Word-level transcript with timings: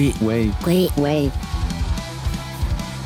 Güey, 0.00 0.14
Güey, 0.20 0.52
Güey, 0.64 0.90
güey. 0.96 1.30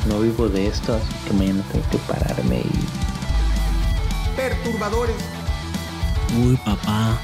no 0.07 0.19
vivo 0.21 0.47
de 0.47 0.67
esto, 0.67 0.93
así 0.95 1.13
que 1.27 1.33
mañana 1.33 1.61
tengo 1.69 1.85
que 1.89 1.97
pararme 1.97 2.59
y... 2.59 4.35
perturbadores. 4.37 5.15
uy, 6.41 6.55
papá. 6.63 7.17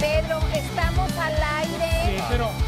Pedro, 0.00 0.40
estamos 0.54 1.12
al 1.18 1.34
aire. 1.58 2.22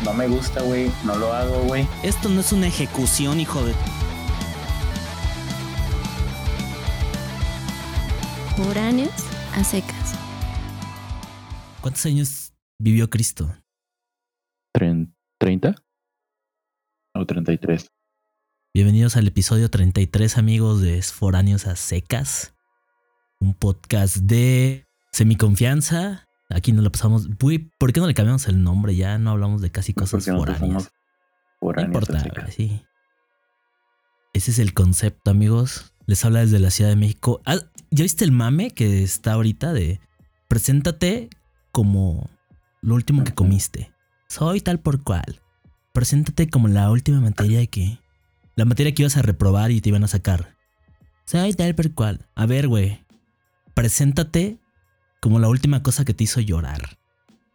No 0.04 0.12
me 0.12 0.26
gusta, 0.28 0.60
güey. 0.60 0.90
No 1.04 1.16
lo 1.16 1.32
hago, 1.32 1.60
güey. 1.62 1.88
Esto 2.02 2.28
no 2.28 2.40
es 2.40 2.52
una 2.52 2.66
ejecución, 2.66 3.40
hijo 3.40 3.64
de. 3.64 3.72
Foráneos 8.56 9.10
a 9.54 9.64
secas. 9.64 10.14
¿Cuántos 11.80 12.04
años 12.06 12.52
vivió 12.78 13.08
Cristo? 13.08 13.50
33. 17.30 17.86
Bienvenidos 18.74 19.16
al 19.16 19.28
episodio 19.28 19.70
33, 19.70 20.36
amigos 20.36 20.80
de 20.80 21.00
Foráneos 21.00 21.68
a 21.68 21.76
Secas. 21.76 22.56
Un 23.38 23.54
podcast 23.54 24.16
de 24.16 24.88
semiconfianza. 25.12 26.26
Aquí 26.48 26.72
nos 26.72 26.82
lo 26.82 26.90
pasamos. 26.90 27.28
Güey, 27.38 27.70
¿por 27.78 27.92
qué 27.92 28.00
no 28.00 28.08
le 28.08 28.14
cambiamos 28.14 28.48
el 28.48 28.64
nombre? 28.64 28.96
Ya 28.96 29.16
no 29.18 29.30
hablamos 29.30 29.62
de 29.62 29.70
casi 29.70 29.94
cosas 29.94 30.24
Porque 30.24 30.32
nosotros 30.32 30.56
foráneas. 30.58 30.92
No 31.62 31.82
importa, 31.82 32.18
a 32.18 32.20
secas. 32.20 32.44
güey, 32.46 32.56
sí. 32.56 32.82
Ese 34.32 34.50
es 34.50 34.58
el 34.58 34.74
concepto, 34.74 35.30
amigos. 35.30 35.94
Les 36.06 36.24
habla 36.24 36.40
desde 36.40 36.58
la 36.58 36.70
Ciudad 36.70 36.90
de 36.90 36.96
México. 36.96 37.40
Ah, 37.46 37.60
¿Ya 37.92 38.02
viste 38.02 38.24
el 38.24 38.32
mame 38.32 38.72
que 38.72 39.04
está 39.04 39.34
ahorita 39.34 39.72
de 39.72 40.00
preséntate 40.48 41.30
como 41.70 42.28
lo 42.82 42.96
último 42.96 43.22
que 43.22 43.34
comiste? 43.34 43.92
Soy 44.28 44.60
tal 44.60 44.80
por 44.80 45.04
cual. 45.04 45.40
Preséntate 45.92 46.48
como 46.48 46.68
la 46.68 46.90
última 46.90 47.20
materia 47.20 47.66
que. 47.66 47.98
La 48.56 48.64
materia 48.64 48.92
que 48.92 49.02
ibas 49.02 49.16
a 49.16 49.22
reprobar 49.22 49.70
y 49.70 49.80
te 49.80 49.88
iban 49.88 50.04
a 50.04 50.08
sacar. 50.08 50.54
Soy 51.24 51.54
tal 51.54 51.74
por 51.74 51.92
cual. 51.94 52.26
A 52.34 52.46
ver, 52.46 52.68
güey. 52.68 53.04
Preséntate 53.74 54.58
como 55.20 55.38
la 55.38 55.48
última 55.48 55.82
cosa 55.82 56.04
que 56.04 56.12
te 56.14 56.24
hizo 56.24 56.40
llorar. 56.40 56.98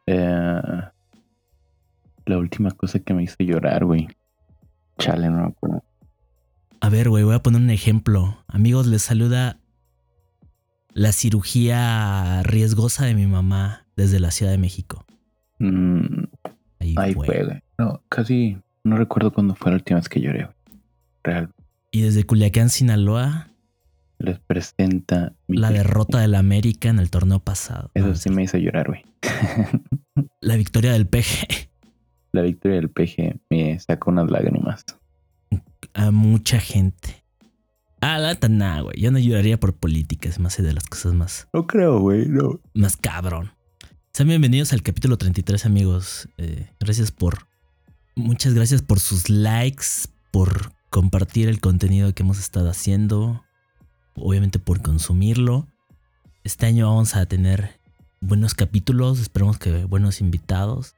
Eh, 0.08 0.62
la 2.26 2.38
última 2.38 2.72
cosa 2.72 3.00
que 3.00 3.14
me 3.14 3.24
hizo 3.24 3.36
llorar, 3.40 3.86
güey. 3.86 4.08
Chale, 4.98 5.30
no 5.30 5.42
me 5.42 5.48
acuerdo. 5.48 5.84
A 6.82 6.90
ver, 6.90 7.10
güey, 7.10 7.24
voy 7.24 7.36
a 7.36 7.44
poner 7.44 7.62
un 7.62 7.70
ejemplo. 7.70 8.44
Amigos, 8.48 8.88
les 8.88 9.02
saluda 9.02 9.60
la 10.94 11.12
cirugía 11.12 12.42
riesgosa 12.44 13.06
de 13.06 13.14
mi 13.14 13.28
mamá 13.28 13.86
desde 13.96 14.20
la 14.20 14.32
Ciudad 14.32 14.52
de 14.52 14.58
México. 14.58 15.06
Mm, 15.60 16.24
Ahí, 16.80 16.96
ahí 16.98 17.14
fue. 17.14 17.62
No, 17.78 18.02
casi 18.10 18.58
no 18.84 18.98
recuerdo 18.98 19.32
cuándo 19.34 19.56
fue 19.56 19.72
la 19.72 19.78
última 19.78 20.00
vez 20.00 20.10
que 20.10 20.22
lloré. 20.22 20.48
Real. 21.24 21.50
Y 21.92 22.02
desde 22.02 22.24
Culiacán, 22.26 22.70
Sinaloa, 22.70 23.50
Les 24.20 24.40
presenta 24.40 25.34
mi 25.48 25.58
la 25.58 25.70
tri- 25.72 25.74
derrota 25.78 26.20
del 26.20 26.36
América 26.36 26.90
en 26.90 27.00
el 27.00 27.10
torneo 27.10 27.40
pasado. 27.40 27.92
Eso 27.94 28.08
No, 28.08 28.16
sí 28.16 28.30
me 28.30 28.44
hizo 28.44 28.58
llorar, 28.58 28.88
güey. 28.88 29.04
La 30.42 30.56
victoria 30.56 30.94
del 30.94 31.08
PG 31.08 31.70
la 32.32 32.42
victoria 32.42 32.76
del 32.82 32.90
PG 32.90 33.40
me 33.50 33.80
sacó 33.80 34.12
unas 34.12 34.30
lágrimas. 34.30 34.84
a 35.94 36.12
mucha 36.12 36.60
gente. 36.60 37.24
Ah, 38.02 38.20
la 38.20 38.28
neta, 38.34 38.50
nah, 38.50 38.82
güey. 38.82 39.00
Yo 39.00 39.10
no 39.10 39.20
lloraría 39.20 39.58
por 39.58 39.74
política, 39.74 40.28
es 40.28 40.38
más 40.38 40.58
de 40.62 40.74
las 40.74 40.86
cosas 40.86 41.14
más, 41.14 41.48
No 41.54 41.66
creo, 41.66 42.00
güey, 42.02 42.28
no. 42.28 42.60
más 42.74 42.98
cabrón. 42.98 43.52
Sean 44.12 44.28
bienvenidos 44.28 44.74
al 44.74 44.82
capítulo 44.84 45.18
33, 45.18 45.66
amigos. 45.66 46.28
Eh, 46.38 46.68
gracias 46.78 47.12
por. 47.12 47.48
Muchas 48.18 48.54
gracias 48.54 48.82
por 48.82 49.02
sus 49.02 49.30
likes, 49.30 50.08
por 50.32 50.72
compartir 50.90 51.50
el 51.50 51.60
contenido 51.60 52.14
que 52.14 52.24
hemos 52.24 52.40
estado 52.40 52.70
haciendo. 52.70 53.44
Obviamente 54.16 54.58
por 54.58 54.82
consumirlo. 54.82 55.68
Este 56.46 56.66
año 56.66 56.88
vamos 56.88 57.14
a 57.18 57.26
tener 57.26 57.72
buenos 58.22 58.54
capítulos. 58.54 59.20
Esperemos 59.20 59.58
que 59.60 59.84
buenos 59.84 60.22
invitados. 60.22 60.96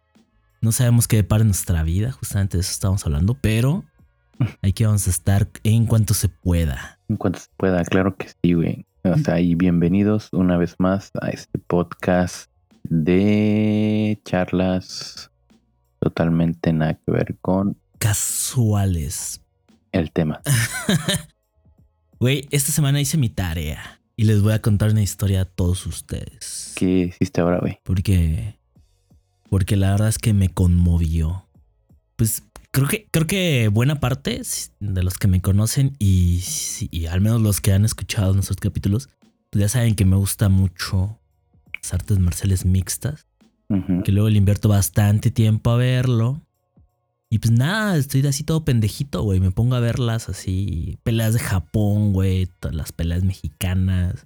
No 0.62 0.72
sabemos 0.72 1.08
qué 1.08 1.16
depara 1.16 1.44
nuestra 1.44 1.82
vida, 1.82 2.12
justamente 2.12 2.58
de 2.58 2.62
eso 2.62 2.72
estamos 2.72 3.04
hablando, 3.08 3.34
pero 3.34 3.84
aquí 4.62 4.84
vamos 4.84 5.08
a 5.08 5.10
estar 5.10 5.50
en 5.64 5.88
cuanto 5.88 6.14
se 6.14 6.30
pueda. 6.30 7.00
En 7.10 7.18
cuanto 7.18 7.40
se 7.40 7.50
pueda, 7.58 7.84
claro 7.84 8.16
que 8.16 8.28
sí, 8.30 8.54
güey. 8.54 8.86
O 9.04 9.18
sea, 9.18 9.40
y 9.40 9.56
bienvenidos 9.56 10.30
una 10.34 10.56
vez 10.58 10.76
más 10.78 11.10
a 11.20 11.30
este 11.30 11.58
podcast 11.58 12.52
de 12.84 14.22
charlas 14.24 15.32
totalmente 16.00 16.74
nada 16.74 16.96
que 16.96 17.12
ver 17.12 17.38
con 17.42 17.78
Casuales. 17.98 19.42
el 19.92 20.12
tema. 20.12 20.42
Güey, 22.20 22.48
esta 22.50 22.72
semana 22.72 23.00
hice 23.00 23.16
mi 23.16 23.30
tarea 23.30 24.02
y 24.16 24.24
les 24.24 24.42
voy 24.42 24.54
a 24.54 24.62
contar 24.62 24.90
una 24.90 25.04
historia 25.04 25.42
a 25.42 25.46
todos 25.46 25.86
ustedes. 25.86 26.74
¿Qué 26.76 27.14
hiciste 27.14 27.42
ahora, 27.42 27.60
güey? 27.60 27.80
Porque. 27.84 28.58
Porque 29.52 29.76
la 29.76 29.92
verdad 29.92 30.08
es 30.10 30.18
que 30.18 30.34
me 30.34 30.50
conmovió. 30.50 31.48
Pues 32.16 32.42
creo 32.72 32.88
que, 32.88 33.08
creo 33.12 33.28
que 33.28 33.70
buena 33.72 34.00
parte 34.00 34.42
de 34.80 35.04
los 35.04 35.20
que 35.20 35.28
me 35.28 35.42
conocen 35.42 35.96
y, 36.00 36.44
y 36.90 37.06
al 37.06 37.22
menos 37.22 37.42
los 37.42 37.62
que 37.62 37.72
han 37.72 37.86
escuchado 37.86 38.34
nuestros 38.34 38.58
capítulos, 38.58 39.10
pues 39.52 39.62
ya 39.62 39.70
saben 39.70 39.96
que 39.96 40.04
me 40.06 40.16
gusta 40.16 40.50
mucho 40.50 41.20
las 41.82 41.94
artes 41.94 42.18
marciales 42.18 42.66
mixtas. 42.66 43.28
Que 44.04 44.12
luego 44.12 44.30
le 44.30 44.38
invierto 44.38 44.70
bastante 44.70 45.30
tiempo 45.32 45.72
a 45.72 45.78
verlo. 45.78 46.42
Y 47.30 47.40
pues 47.40 47.52
nada, 47.52 47.98
estoy 47.98 48.26
así 48.26 48.44
todo 48.46 48.64
pendejito, 48.64 49.22
güey. 49.24 49.40
Me 49.42 49.52
pongo 49.52 49.76
a 49.76 49.82
verlas 49.82 50.30
así. 50.30 50.98
Peleas 51.04 51.34
de 51.34 51.40
Japón, 51.40 52.14
güey. 52.14 52.46
Todas 52.60 52.76
las 52.76 52.92
peleas 52.94 53.24
mexicanas. 53.24 54.26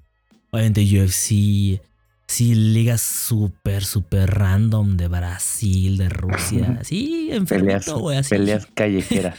Obviamente 0.51 0.81
UFC. 0.83 1.81
Sí, 2.27 2.53
ligas 2.55 3.01
súper, 3.01 3.83
súper 3.83 4.29
random 4.29 4.95
de 4.97 5.07
Brasil, 5.07 5.97
de 5.97 6.09
Rusia. 6.09 6.77
Así, 6.79 7.29
enfermito, 7.31 7.97
güey. 7.99 8.19
Así. 8.19 8.29
peleas 8.29 8.67
callejeras. 8.67 9.37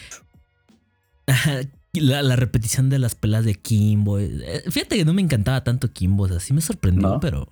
La, 1.95 2.23
la 2.23 2.37
repetición 2.37 2.89
de 2.89 2.99
las 2.99 3.15
peleas 3.15 3.45
de 3.45 3.55
Kimbo. 3.55 4.19
eh, 4.19 4.63
Fíjate 4.71 4.97
que 4.97 5.05
no 5.05 5.13
me 5.13 5.21
encantaba 5.21 5.63
tanto 5.63 5.93
Kimbo. 5.93 6.25
O 6.25 6.29
sea, 6.29 6.41
sí 6.41 6.55
me 6.55 6.63
sorprendió, 6.63 7.07
¿No? 7.07 7.21
pero. 7.21 7.49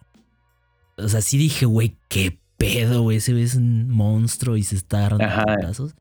O 0.97 1.09
sea, 1.09 1.21
sí 1.21 1.37
dije, 1.37 1.67
güey, 1.67 1.97
qué 2.09 2.39
pedo, 2.61 3.03
güey. 3.03 3.17
Ese 3.17 3.41
es 3.43 3.57
un 3.57 3.89
monstruo 3.91 4.57
y 4.57 4.63
se 4.63 4.77
está 4.77 5.07
agarrando 5.07 5.45
pedazos. 5.57 5.95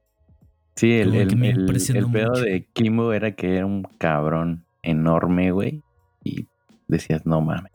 Sí, 0.76 0.92
el, 0.94 1.16
el, 1.16 1.36
me 1.36 1.50
el, 1.50 1.70
el 1.70 2.12
pedo 2.12 2.34
de 2.34 2.68
Kimbo 2.74 3.12
era 3.14 3.36
que 3.36 3.56
era 3.58 3.66
un 3.66 3.84
cabrón 3.98 4.66
enorme, 4.82 5.52
güey. 5.52 5.84
Y 6.24 6.48
decías, 6.88 7.26
no 7.26 7.42
mames. 7.42 7.72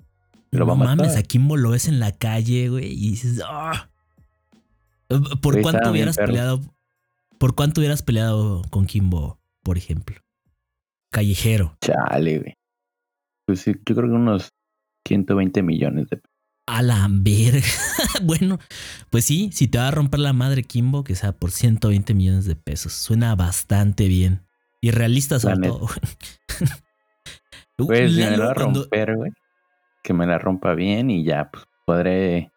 No 0.53 0.67
matar. 0.67 0.97
mames, 0.97 1.17
a 1.17 1.23
Kimbo 1.23 1.57
lo 1.57 1.71
ves 1.71 1.89
en 1.89 1.99
la 1.99 2.13
calle, 2.13 2.69
güey, 2.69 2.93
y 2.93 3.11
dices, 3.11 3.43
¡ah! 3.45 3.91
¿Por 5.09 5.55
Güey, 5.55 5.63
cuánto 5.63 5.91
hubieras 5.91 6.17
peleado? 6.17 6.61
¿Por 7.39 7.55
cuánto 7.55 7.81
hubieras 7.81 8.03
peleado 8.03 8.63
con 8.71 8.87
Kimbo, 8.87 9.39
por 9.63 9.77
ejemplo? 9.77 10.17
Callejero. 11.11 11.77
Chale, 11.81 12.39
güey. 12.39 12.55
Pues 13.47 13.61
sí, 13.61 13.73
yo 13.85 13.95
creo 13.95 14.09
que 14.09 14.15
unos 14.15 14.49
120 15.07 15.63
millones 15.63 16.09
de 16.09 16.21
A 16.67 16.83
la 16.83 17.07
verga. 17.11 17.67
bueno, 18.23 18.59
pues 19.11 19.25
sí, 19.25 19.51
si 19.53 19.69
te 19.69 19.79
va 19.79 19.89
a 19.89 19.91
romper 19.91 20.21
la 20.21 20.33
madre 20.33 20.63
Kimbo, 20.63 21.05
que 21.05 21.15
sea 21.15 21.33
por 21.33 21.51
120 21.51 22.15
millones 22.15 22.47
de 22.47 22.57
pesos. 22.57 22.93
Suena 22.93 23.35
bastante 23.35 24.09
bien. 24.09 24.43
Y 24.81 24.91
realista 24.91 25.39
sobre 25.39 25.57
La 25.57 25.69
todo. 25.69 25.89
Pues 27.77 28.15
si 28.15 28.21
me 28.21 28.37
lo 28.37 28.45
va 28.45 28.51
a 28.53 28.55
romper, 28.55 29.17
güey. 29.17 29.33
Que 30.05 30.13
me 30.13 30.27
la 30.27 30.39
rompa 30.39 30.75
bien 30.75 31.11
y 31.11 31.25
ya, 31.25 31.51
pues 31.51 31.65
podré 31.85 32.53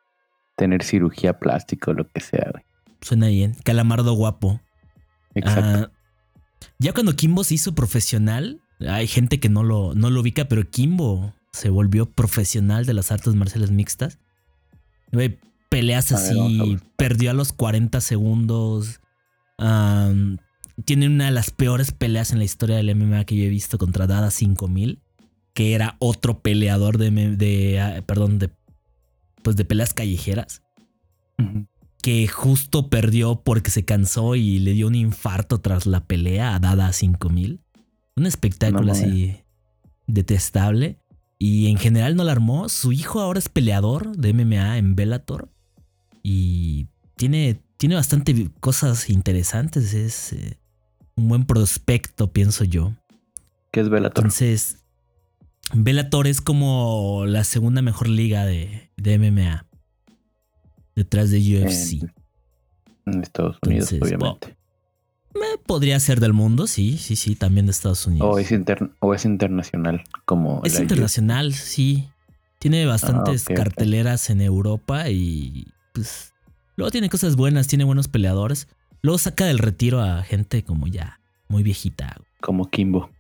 tener 0.56 0.83
cirugía 0.83 1.39
plástica 1.39 1.89
o 1.89 1.94
lo 1.95 2.07
que 2.07 2.19
sea, 2.19 2.50
güey. 2.51 2.63
Suena 3.01 3.27
bien. 3.27 3.56
Calamardo 3.63 4.13
guapo. 4.13 4.62
Exacto. 5.33 5.89
Ah, 5.89 5.92
ya 6.80 6.94
cuando 6.94 7.15
Kimbo 7.15 7.44
se 7.44 7.56
hizo 7.56 7.74
profesional, 7.74 8.62
hay 8.80 9.07
gente 9.07 9.39
que 9.39 9.50
no 9.50 9.63
lo, 9.63 9.95
no 9.95 10.10
lo 10.10 10.21
ubica, 10.21 10.45
pero 10.45 10.69
Kimbo 10.69 11.33
se 11.57 11.69
volvió 11.69 12.09
profesional 12.09 12.86
de 12.86 12.94
las 12.94 13.12
artes 13.12 13.36
marciales 13.36 13.71
mixtas. 13.71 14.19
Güey, 15.12 15.39
peleas 15.69 16.12
así, 16.12 16.38
vamos 16.38 16.59
a 16.59 16.63
ver. 16.71 16.81
perdió 16.95 17.31
a 17.31 17.33
los 17.33 17.54
40 17.54 18.00
segundos. 18.01 19.00
Tiene 20.86 21.07
una 21.07 21.25
de 21.25 21.31
las 21.31 21.51
peores 21.51 21.92
peleas 21.92 22.31
en 22.31 22.38
la 22.38 22.45
historia 22.45 22.77
del 22.77 22.95
MMA 22.95 23.25
que 23.25 23.36
yo 23.36 23.44
he 23.44 23.50
visto 23.50 23.77
contra 23.77 24.07
Dada 24.07 24.31
5000, 24.31 25.01
que 25.54 25.74
era 25.74 25.95
otro 26.00 26.39
peleador 26.39 26.98
de, 26.98 27.80
ah, 27.80 28.03
perdón, 28.06 28.38
de, 28.39 28.51
pues 29.42 29.56
de 29.56 29.65
peleas 29.65 29.94
callejeras 29.94 30.62
que 32.01 32.27
justo 32.27 32.89
perdió 32.89 33.42
porque 33.44 33.69
se 33.69 33.83
cansó 33.83 34.36
y 34.36 34.60
le 34.60 34.71
dio 34.71 34.88
un 34.88 34.95
infarto 34.95 35.60
tras 35.60 35.86
la 35.86 36.06
pelea 36.06 36.56
a 36.56 36.60
Dada 36.60 36.94
5000. 36.94 37.60
Un 38.15 38.25
espectáculo 38.25 38.86
No 38.86 38.92
así 38.94 39.36
detestable. 40.07 41.00
Y 41.39 41.69
en 41.69 41.78
general 41.78 42.16
no 42.16 42.24
la 42.24 42.31
armó. 42.31 42.68
Su 42.69 42.92
hijo 42.92 43.19
ahora 43.19 43.39
es 43.39 43.50
peleador 43.50 44.16
de 44.16 44.34
MMA 44.34 44.78
en 44.78 44.95
Bellator. 44.95 45.50
Y 46.24 46.88
tiene 47.16 47.62
tiene 47.78 47.95
bastante 47.95 48.50
cosas 48.60 49.10
interesantes. 49.10 49.94
Es 49.94 50.34
eh, 50.34 50.57
un 51.16 51.30
buen 51.30 51.45
prospecto, 51.45 52.31
pienso 52.31 52.63
yo. 52.63 52.94
¿Qué 53.72 53.80
es 53.80 53.89
Bellator? 53.89 54.25
Entonces, 54.25 54.84
Bellator 55.74 56.28
es 56.28 56.42
como 56.42 57.25
la 57.25 57.44
segunda 57.44 57.81
mejor 57.81 58.10
liga 58.10 58.45
de, 58.45 58.89
de 58.98 59.19
MMA. 59.19 59.66
Detrás 60.95 61.30
de 61.30 61.38
UFC. 61.38 62.04
En, 62.04 62.13
en 63.06 63.22
Estados 63.22 63.57
Unidos, 63.62 63.92
Entonces, 63.92 64.18
obviamente. 64.18 64.56
Eh, 65.42 65.60
podría 65.66 66.00
ser 66.00 66.19
del 66.19 66.34
mundo, 66.34 66.68
sí, 66.68 66.98
sí, 66.98 67.16
sí, 67.16 67.36
también 67.36 67.66
de 67.66 67.72
Estados 67.72 68.06
Unidos. 68.07 68.28
O 68.36 68.39
es, 68.39 68.51
inter- 68.51 68.89
o 69.00 69.13
es 69.13 69.25
internacional, 69.25 70.04
como 70.25 70.62
Es 70.63 70.80
internacional, 70.80 71.54
sí. 71.54 72.10
Tiene 72.60 72.86
bastantes 72.86 73.45
ok. 73.50 73.56
carteleras 73.56 74.30
en 74.31 74.42
Europa 74.42 75.10
y 75.10 75.68
pues 75.94 76.34
luego 76.75 76.89
tiene 76.92 77.10
cosas 77.10 77.36
buenas, 77.36 77.68
tiene 77.68 77.84
buenos 77.84 78.07
peleadores. 78.07 78.68
Luego 79.04 79.18
saca 79.19 79.45
del 79.45 79.60
retiro 79.60 80.01
a 80.01 80.24
gente 80.24 80.63
como 80.63 80.88
ya 80.88 81.19
muy 81.50 81.62
viejita, 81.63 82.18
como 82.42 82.69
Kimbo. 82.69 83.12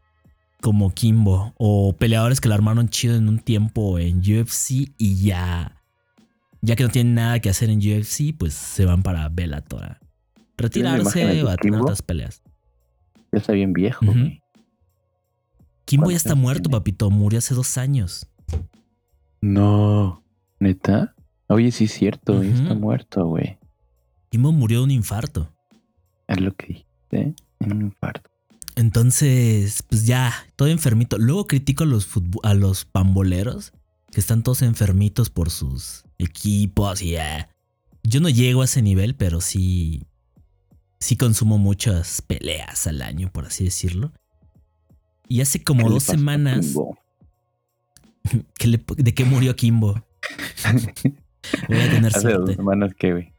como 0.59 0.91
Kimbo 0.91 1.53
o 1.57 1.93
peleadores 1.93 2.41
que 2.41 2.49
la 2.49 2.55
armaron 2.55 2.89
chido 2.89 3.15
en 3.15 3.29
un 3.29 3.37
tiempo 3.39 3.99
en 3.99 4.19
UFC 4.19 4.91
y 4.97 5.23
ya 5.23 5.81
ya 6.61 6.75
que 6.75 6.83
no 6.83 6.89
tienen 6.89 7.13
nada 7.13 7.39
que 7.39 7.49
hacer 7.51 7.69
en 7.69 7.77
UFC, 7.77 8.35
pues 8.37 8.55
se 8.55 8.85
van 8.85 9.03
para 9.03 9.29
Bellator. 9.29 9.99
Retirarse 10.57 11.43
o 11.43 11.49
a 11.49 11.57
tener 11.57 11.79
otras 11.81 12.01
peleas. 12.01 12.41
Ya 13.31 13.39
está 13.39 13.53
bien 13.53 13.73
viejo, 13.73 14.05
güey. 14.05 14.41
Kimbo 15.85 16.05
ya 16.05 16.15
¿Cuántos 16.15 16.25
está 16.25 16.35
muerto, 16.35 16.63
tiene? 16.63 16.77
papito. 16.77 17.09
Murió 17.09 17.39
hace 17.39 17.53
dos 17.53 17.77
años. 17.77 18.27
No. 19.41 20.23
¿Neta? 20.59 21.15
Oye, 21.47 21.71
sí 21.71 21.85
es 21.85 21.93
cierto, 21.93 22.43
ya 22.43 22.49
está 22.53 22.73
muerto, 22.73 23.25
güey. 23.25 23.57
Kimbo 24.29 24.51
murió 24.51 24.79
de 24.79 24.83
un 24.85 24.91
infarto. 24.91 25.49
Es 26.27 26.41
lo 26.41 26.53
que 26.55 26.67
dijiste. 26.67 27.35
En 27.59 27.71
un 27.71 27.81
infarto. 27.83 28.29
Entonces, 28.75 29.83
pues 29.83 30.05
ya, 30.05 30.33
todo 30.55 30.67
enfermito. 30.67 31.17
Luego 31.17 31.47
critico 31.47 31.83
a 31.83 31.87
los, 31.87 32.09
a 32.43 32.53
los 32.53 32.85
pamboleros 32.85 33.71
que 34.11 34.19
están 34.19 34.43
todos 34.43 34.61
enfermitos 34.61 35.29
por 35.29 35.49
sus 35.49 36.03
equipos 36.17 37.01
y 37.01 37.11
ya. 37.11 37.49
Yo 38.03 38.19
no 38.19 38.29
llego 38.29 38.61
a 38.61 38.65
ese 38.65 38.81
nivel, 38.81 39.15
pero 39.15 39.41
sí, 39.41 40.03
sí 40.99 41.15
consumo 41.17 41.57
muchas 41.57 42.21
peleas 42.21 42.87
al 42.87 43.01
año, 43.01 43.29
por 43.31 43.45
así 43.45 43.63
decirlo. 43.65 44.11
Y 45.29 45.41
hace 45.41 45.63
como 45.63 45.85
¿Qué 45.87 45.93
dos 45.93 46.03
semanas 46.03 46.73
que 48.57 48.67
le- 48.67 48.83
de 48.97 49.13
que 49.13 49.25
murió 49.25 49.55
Kimbo. 49.55 50.03
Voy 51.69 51.79
a 51.79 51.89
tener 51.89 52.15
Hace 52.15 52.33
dos 52.33 52.55
semanas 52.55 52.93
que, 52.97 53.11
güey. 53.13 53.33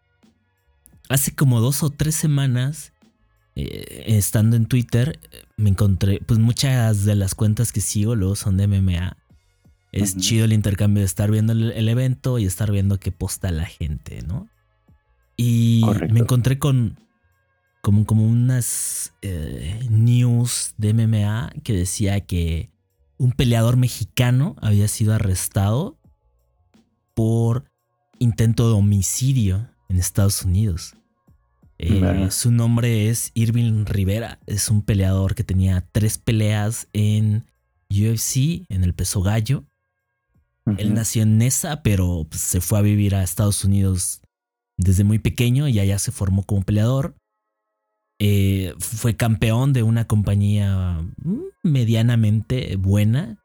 hace 1.11 1.35
como 1.35 1.61
dos 1.61 1.83
o 1.83 1.91
tres 1.91 2.15
semanas, 2.15 2.93
eh, 3.55 4.05
estando 4.07 4.57
en 4.57 4.67
Twitter, 4.67 5.19
me 5.57 5.71
encontré, 5.71 6.21
pues 6.27 6.39
muchas 6.39 7.05
de 7.05 7.15
las 7.17 7.35
cuentas 7.35 7.73
que 7.73 7.81
sigo 7.83 8.15
luego 8.15 8.35
son 8.37 8.57
de 8.57 8.67
MMA. 8.67 9.17
Es 9.91 10.17
chido 10.17 10.45
el 10.45 10.53
intercambio 10.53 11.01
de 11.01 11.07
estar 11.07 11.31
viendo 11.31 11.53
el, 11.55 11.73
el 11.73 11.89
evento 11.89 12.39
y 12.39 12.45
estar 12.45 12.71
viendo 12.71 12.99
qué 13.01 13.11
posta 13.11 13.51
la 13.51 13.65
gente, 13.65 14.23
¿no? 14.23 14.49
Y 15.37 15.81
Correcto. 15.83 16.15
me 16.15 16.21
encontré 16.21 16.59
con 16.59 16.99
como, 17.81 18.05
como 18.07 18.25
unas 18.25 19.15
eh, 19.23 19.87
news 19.91 20.75
de 20.77 20.95
MMA 20.95 21.53
que 21.63 21.73
decía 21.73 22.21
que 22.21 22.71
un 23.17 23.33
peleador 23.33 23.77
mexicano 23.77 24.57
había 24.61 24.89
sido 24.89 25.15
arrestado 25.15 25.99
por 27.15 27.65
intento 28.19 28.69
de 28.69 28.75
homicidio 28.75 29.69
en 29.89 29.99
Estados 29.99 30.43
Unidos. 30.45 30.95
Eh, 31.79 32.01
Vale. 32.01 32.31
Su 32.31 32.51
nombre 32.51 33.09
es 33.09 33.31
Irving 33.35 33.85
Rivera. 33.87 34.39
Es 34.47 34.69
un 34.69 34.83
peleador 34.83 35.35
que 35.35 35.45
tenía 35.45 35.87
tres 35.93 36.19
peleas 36.19 36.89
en 36.93 37.47
UFC, 37.91 38.67
en 38.69 38.85
el 38.85 38.95
peso 38.95 39.23
gallo. 39.23 39.65
Él 40.77 40.93
nació 40.93 41.23
en 41.23 41.39
Nesa, 41.39 41.83
pero 41.83 42.27
pues, 42.29 42.43
se 42.43 42.61
fue 42.61 42.79
a 42.79 42.83
vivir 42.83 43.15
a 43.15 43.23
Estados 43.23 43.65
Unidos 43.65 44.21
desde 44.77 45.03
muy 45.03 45.19
pequeño 45.19 45.67
y 45.67 45.79
allá 45.79 45.99
se 45.99 46.13
formó 46.13 46.43
como 46.43 46.63
peleador. 46.63 47.17
Eh, 48.19 48.75
fue 48.79 49.17
campeón 49.17 49.73
de 49.73 49.83
una 49.83 50.07
compañía 50.07 51.05
mm, 51.23 51.41
medianamente 51.63 52.77
buena 52.77 53.39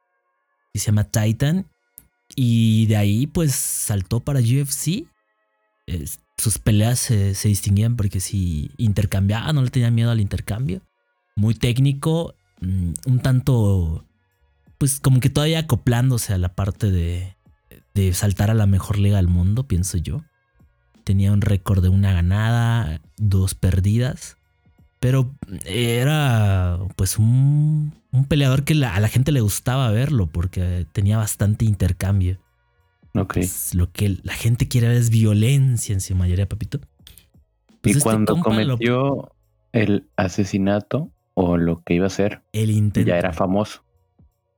que 0.74 0.80
se 0.80 0.88
llama 0.88 1.06
Titan. 1.06 1.68
Y 2.36 2.88
de 2.88 2.98
ahí 2.98 3.28
pues 3.28 3.54
saltó 3.54 4.20
para 4.20 4.40
UFC. 4.40 5.06
Sus 6.38 6.58
peleas 6.58 7.00
se, 7.00 7.36
se 7.36 7.48
distinguían 7.48 7.96
porque 7.96 8.20
si 8.20 8.72
intercambiaba, 8.78 9.54
no 9.54 9.62
le 9.62 9.70
tenía 9.70 9.92
miedo 9.92 10.12
al 10.12 10.22
intercambio. 10.22 10.82
Muy 11.36 11.54
técnico, 11.56 12.36
mm, 12.62 12.94
un 13.06 13.20
tanto 13.20 14.06
pues 14.78 15.00
como 15.00 15.22
que 15.22 15.30
todavía 15.30 15.60
acoplándose 15.60 16.34
a 16.34 16.38
la 16.38 16.56
parte 16.56 16.92
de, 16.92 17.38
de 17.94 18.14
saltar 18.14 18.50
a 18.50 18.54
la 18.54 18.66
mejor 18.66 18.98
liga 19.00 19.18
del 19.18 19.28
mundo, 19.28 19.64
pienso 19.64 19.98
yo. 19.98 20.24
Tenía 21.04 21.32
un 21.32 21.42
récord 21.42 21.82
de 21.82 21.90
una 21.90 22.12
ganada, 22.14 23.02
dos 23.18 23.56
perdidas. 23.56 24.38
Pero 25.04 25.36
era 25.66 26.80
pues 26.96 27.18
un, 27.20 27.94
un 28.14 28.26
peleador 28.26 28.64
que 28.64 28.74
la- 28.74 28.96
a 28.96 29.02
la 29.02 29.10
gente 29.10 29.34
le 29.34 29.42
gustaba 29.42 29.92
verlo 29.92 30.28
porque 30.28 30.88
tenía 30.94 31.18
bastante 31.18 31.66
intercambio. 31.66 32.40
Ok. 33.14 33.34
Pues, 33.34 33.76
lo 33.76 33.92
que 33.92 34.18
la 34.24 34.32
gente 34.32 34.70
quiere 34.70 34.88
ver 34.88 34.96
es 34.96 35.10
violencia 35.10 35.92
en 35.92 36.00
su 36.00 36.16
mayoría, 36.16 36.48
papito. 36.48 36.80
Pues 37.82 37.96
y 37.96 37.98
este 37.98 38.04
cuando 38.04 38.38
lo- 38.38 38.44
cometió 38.44 39.36
el 39.74 40.08
asesinato 40.16 41.12
o 41.34 41.58
lo 41.58 41.84
que 41.84 41.96
iba 41.96 42.06
a 42.06 42.08
hacer, 42.08 42.42
el 42.54 42.72
intento. 42.72 43.10
ya 43.10 43.18
era 43.18 43.34
famoso, 43.34 43.84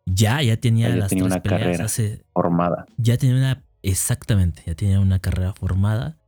Ya, 0.06 0.44
ya 0.44 0.58
tenía 0.58 0.90
Ya 0.90 0.96
las 0.98 1.10
tenía 1.10 1.24
tres 1.24 1.34
una 1.34 1.42
peleas 1.42 1.62
carrera. 1.64 1.86
hace 1.86 2.24
formada. 2.34 2.86
ya 2.98 3.18
tenía 3.18 3.36
una, 3.38 3.64
exactamente, 3.82 4.62
ya 4.68 4.76
tenía 4.76 5.00
una 5.00 5.18
carrera 5.18 5.54
formada. 5.54 6.20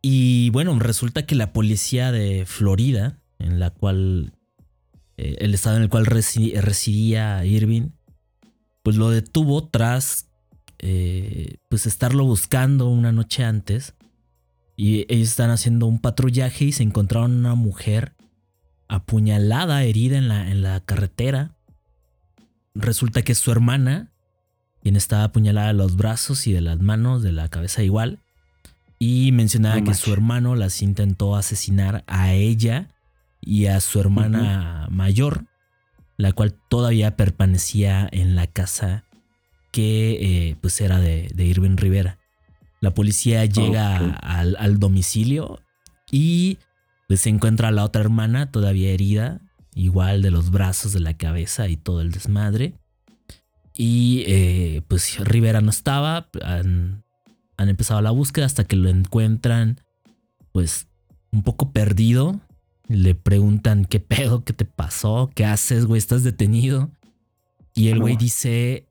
Y 0.00 0.48
bueno, 0.50 0.78
resulta 0.78 1.26
que 1.26 1.34
la 1.34 1.52
policía 1.52 2.10
de 2.10 2.44
Florida, 2.46 3.18
en 3.44 3.60
la 3.60 3.70
cual, 3.70 4.32
eh, 5.16 5.36
el 5.40 5.54
estado 5.54 5.76
en 5.76 5.82
el 5.82 5.88
cual 5.88 6.06
resi- 6.06 6.58
residía 6.60 7.44
Irving, 7.44 7.90
pues 8.82 8.96
lo 8.96 9.10
detuvo 9.10 9.68
tras, 9.68 10.26
eh, 10.78 11.56
pues 11.68 11.86
estarlo 11.86 12.24
buscando 12.24 12.88
una 12.88 13.12
noche 13.12 13.44
antes. 13.44 13.94
Y 14.76 15.06
ellos 15.08 15.28
están 15.28 15.50
haciendo 15.50 15.86
un 15.86 16.00
patrullaje 16.00 16.64
y 16.66 16.72
se 16.72 16.82
encontraron 16.82 17.32
una 17.32 17.54
mujer 17.54 18.14
apuñalada, 18.88 19.84
herida 19.84 20.18
en 20.18 20.28
la, 20.28 20.50
en 20.50 20.62
la 20.62 20.80
carretera. 20.80 21.54
Resulta 22.74 23.22
que 23.22 23.32
es 23.32 23.38
su 23.38 23.52
hermana, 23.52 24.10
quien 24.82 24.96
estaba 24.96 25.24
apuñalada 25.24 25.68
de 25.68 25.74
los 25.74 25.96
brazos 25.96 26.46
y 26.46 26.52
de 26.52 26.60
las 26.60 26.80
manos, 26.80 27.22
de 27.22 27.32
la 27.32 27.48
cabeza 27.48 27.82
igual. 27.82 28.18
Y 28.98 29.32
mencionaba 29.32 29.78
No 29.80 29.84
que 29.84 29.94
su 29.94 30.12
hermano 30.12 30.56
las 30.56 30.82
intentó 30.82 31.36
asesinar 31.36 32.04
a 32.06 32.32
ella 32.32 32.88
y 33.46 33.66
a 33.66 33.80
su 33.80 34.00
hermana 34.00 34.88
mayor, 34.90 35.46
la 36.16 36.32
cual 36.32 36.54
todavía 36.68 37.16
permanecía 37.16 38.08
en 38.10 38.36
la 38.36 38.46
casa 38.46 39.04
que 39.72 40.18
eh, 40.50 40.56
pues 40.60 40.80
era 40.80 41.00
de, 41.00 41.30
de 41.34 41.44
Irving 41.44 41.76
Rivera. 41.76 42.18
La 42.80 42.94
policía 42.94 43.44
llega 43.44 43.96
al, 43.96 44.56
al 44.58 44.78
domicilio 44.78 45.60
y 46.10 46.58
pues 47.08 47.22
se 47.22 47.30
encuentra 47.30 47.68
a 47.68 47.72
la 47.72 47.84
otra 47.84 48.02
hermana 48.02 48.50
todavía 48.50 48.90
herida, 48.90 49.40
igual 49.74 50.22
de 50.22 50.30
los 50.30 50.50
brazos, 50.50 50.92
de 50.92 51.00
la 51.00 51.16
cabeza 51.16 51.68
y 51.68 51.76
todo 51.76 52.00
el 52.00 52.12
desmadre. 52.12 52.74
Y 53.74 54.22
eh, 54.26 54.82
pues 54.86 55.18
Rivera 55.18 55.60
no 55.60 55.70
estaba, 55.70 56.28
han, 56.44 57.02
han 57.56 57.68
empezado 57.68 58.00
la 58.00 58.12
búsqueda 58.12 58.46
hasta 58.46 58.64
que 58.64 58.76
lo 58.76 58.88
encuentran 58.88 59.80
pues 60.52 60.86
un 61.32 61.42
poco 61.42 61.72
perdido. 61.72 62.40
Le 62.88 63.14
preguntan 63.14 63.84
qué 63.86 64.00
pedo, 64.00 64.44
qué 64.44 64.52
te 64.52 64.64
pasó, 64.64 65.30
qué 65.34 65.44
haces, 65.44 65.86
güey, 65.86 65.98
estás 65.98 66.22
detenido. 66.22 66.90
Y 67.74 67.88
el 67.88 67.96
No. 67.98 68.02
güey 68.02 68.16
dice, 68.16 68.86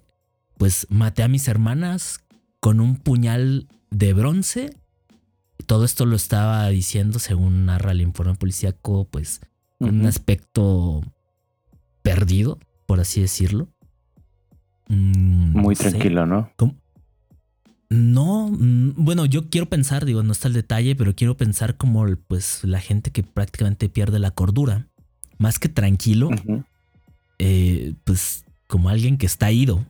pues 0.57 0.87
maté 0.89 1.23
a 1.23 1.27
mis 1.27 1.47
hermanas 1.47 2.19
con 2.59 2.79
un 2.79 2.97
puñal 2.97 3.67
de 3.91 4.13
bronce. 4.13 4.75
Todo 5.67 5.85
esto 5.85 6.05
lo 6.05 6.15
estaba 6.15 6.67
diciendo 6.69 7.19
según 7.19 7.65
narra 7.65 7.91
el 7.91 8.01
informe 8.01 8.35
policíaco, 8.35 9.05
pues 9.09 9.41
con 9.79 9.99
un 10.01 10.05
aspecto 10.05 11.01
perdido, 12.01 12.59
por 12.85 12.99
así 12.99 13.21
decirlo. 13.21 13.67
Mm, 14.89 15.51
Muy 15.59 15.75
no 15.75 15.81
sé. 15.81 15.89
tranquilo, 15.91 16.25
¿no? 16.25 16.51
¿Cómo? 16.57 16.75
No, 17.93 18.49
mm, 18.49 18.93
bueno, 18.95 19.27
yo 19.27 19.51
quiero 19.51 19.69
pensar, 19.69 20.03
digo, 20.03 20.23
no 20.23 20.31
está 20.31 20.47
el 20.47 20.55
detalle, 20.55 20.95
pero 20.95 21.13
quiero 21.15 21.37
pensar 21.37 21.77
como 21.77 22.07
pues 22.27 22.63
la 22.63 22.79
gente 22.79 23.11
que 23.11 23.21
prácticamente 23.21 23.87
pierde 23.87 24.17
la 24.17 24.31
cordura. 24.31 24.87
Más 25.37 25.59
que 25.59 25.69
tranquilo, 25.69 26.31
eh, 27.37 27.93
pues 28.03 28.45
como 28.65 28.89
alguien 28.89 29.17
que 29.17 29.27
está 29.27 29.51
ido. 29.51 29.85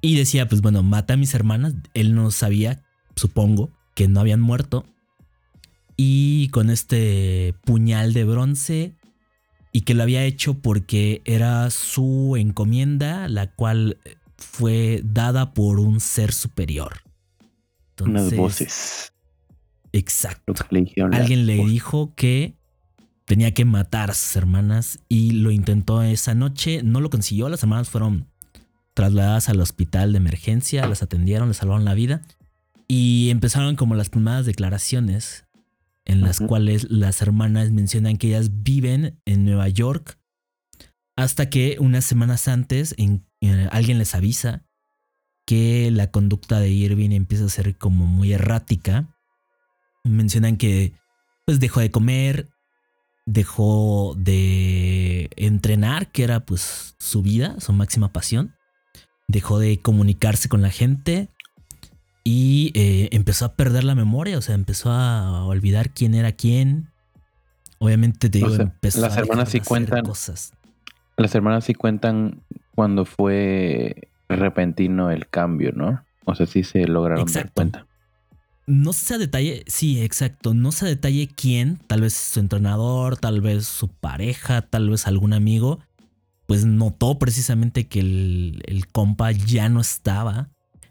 Y 0.00 0.16
decía, 0.16 0.48
pues 0.48 0.60
bueno, 0.60 0.82
mata 0.82 1.14
a 1.14 1.16
mis 1.16 1.34
hermanas. 1.34 1.74
Él 1.94 2.16
no 2.16 2.32
sabía, 2.32 2.82
supongo, 3.14 3.70
que 3.94 4.08
no 4.08 4.18
habían 4.18 4.40
muerto. 4.40 4.84
y 5.96 6.48
con 6.50 6.70
este 6.70 7.54
puñal 7.64 8.12
de 8.12 8.24
bronce 8.24 8.94
y 9.72 9.80
que 9.82 9.94
lo 9.94 10.04
había 10.04 10.24
hecho 10.24 10.54
porque 10.54 11.22
era 11.24 11.70
su 11.70 12.36
encomienda, 12.38 13.28
la 13.28 13.48
cual 13.48 13.98
fue 14.38 15.02
dada 15.04 15.52
por 15.52 15.80
un 15.80 16.00
ser 16.00 16.32
superior. 16.32 17.02
Unas 18.00 18.34
voces. 18.34 19.12
Exacto. 19.92 20.54
Alguien 21.12 21.46
le 21.46 21.56
dijo 21.56 22.14
que 22.14 22.56
tenía 23.24 23.52
que 23.52 23.64
matar 23.64 24.10
a 24.10 24.14
sus 24.14 24.36
hermanas 24.36 25.00
y 25.08 25.32
lo 25.32 25.50
intentó 25.50 26.02
esa 26.02 26.34
noche, 26.34 26.82
no 26.82 27.00
lo 27.00 27.10
consiguió, 27.10 27.48
las 27.48 27.62
hermanas 27.62 27.88
fueron 27.88 28.28
trasladadas 28.94 29.48
al 29.48 29.60
hospital 29.60 30.12
de 30.12 30.18
emergencia, 30.18 30.86
las 30.86 31.02
atendieron, 31.02 31.48
les 31.48 31.58
salvaron 31.58 31.84
la 31.84 31.94
vida 31.94 32.22
y 32.86 33.28
empezaron 33.30 33.76
como 33.76 33.94
las 33.94 34.08
primeras 34.08 34.46
declaraciones 34.46 35.44
en 36.04 36.22
las 36.22 36.40
cuales 36.40 36.90
las 36.90 37.20
hermanas 37.20 37.70
mencionan 37.70 38.16
que 38.16 38.28
ellas 38.28 38.62
viven 38.62 39.20
en 39.26 39.44
Nueva 39.44 39.68
York 39.68 40.18
hasta 41.16 41.50
que 41.50 41.76
unas 41.80 42.04
semanas 42.04 42.48
antes 42.48 42.94
en, 42.96 43.27
eh, 43.40 43.68
alguien 43.70 43.98
les 43.98 44.14
avisa 44.14 44.64
que 45.46 45.90
la 45.90 46.10
conducta 46.10 46.60
de 46.60 46.70
Irving 46.70 47.10
empieza 47.10 47.46
a 47.46 47.48
ser 47.48 47.76
como 47.76 48.06
muy 48.06 48.32
errática. 48.32 49.08
Mencionan 50.04 50.56
que 50.56 50.92
pues 51.46 51.60
dejó 51.60 51.80
de 51.80 51.90
comer, 51.90 52.48
dejó 53.24 54.14
de 54.16 55.30
entrenar, 55.36 56.10
que 56.12 56.24
era 56.24 56.40
pues 56.40 56.94
su 56.98 57.22
vida, 57.22 57.58
su 57.60 57.72
máxima 57.72 58.12
pasión. 58.12 58.54
Dejó 59.28 59.58
de 59.58 59.80
comunicarse 59.80 60.48
con 60.48 60.62
la 60.62 60.70
gente 60.70 61.28
y 62.24 62.72
eh, 62.74 63.08
empezó 63.12 63.46
a 63.46 63.54
perder 63.54 63.84
la 63.84 63.94
memoria, 63.94 64.36
o 64.36 64.42
sea, 64.42 64.54
empezó 64.54 64.90
a 64.90 65.46
olvidar 65.46 65.90
quién 65.90 66.14
era 66.14 66.32
quién. 66.32 66.90
Obviamente 67.78 68.28
te 68.28 68.38
digo, 68.38 68.54
empezó 68.54 69.00
las 69.00 69.16
hermanas 69.16 69.48
sí 69.48 69.60
cuentan 69.60 70.04
cosas. 70.04 70.52
Las 71.16 71.34
hermanas 71.34 71.64
sí 71.64 71.72
cuentan 71.72 72.42
cuando 72.78 73.04
fue 73.04 74.08
repentino 74.28 75.10
el 75.10 75.28
cambio, 75.28 75.72
¿no? 75.72 76.04
O 76.26 76.36
sea, 76.36 76.46
sí 76.46 76.62
se 76.62 76.86
lograron 76.86 77.26
dar 77.32 77.50
cuenta. 77.50 77.86
No 78.68 78.92
sé 78.92 79.14
a 79.14 79.18
detalle, 79.18 79.64
sí, 79.66 80.00
exacto. 80.00 80.54
No 80.54 80.70
sé 80.70 80.84
a 80.84 80.88
detalle 80.88 81.26
quién, 81.26 81.80
tal 81.88 82.02
vez 82.02 82.14
su 82.14 82.38
entrenador, 82.38 83.16
tal 83.16 83.40
vez 83.40 83.66
su 83.66 83.88
pareja, 83.88 84.62
tal 84.62 84.90
vez 84.90 85.08
algún 85.08 85.32
amigo, 85.32 85.80
pues 86.46 86.66
notó 86.66 87.18
precisamente 87.18 87.88
que 87.88 87.98
el, 87.98 88.62
el 88.66 88.86
compa 88.86 89.32
ya 89.32 89.68
no 89.68 89.80
estaba 89.80 90.50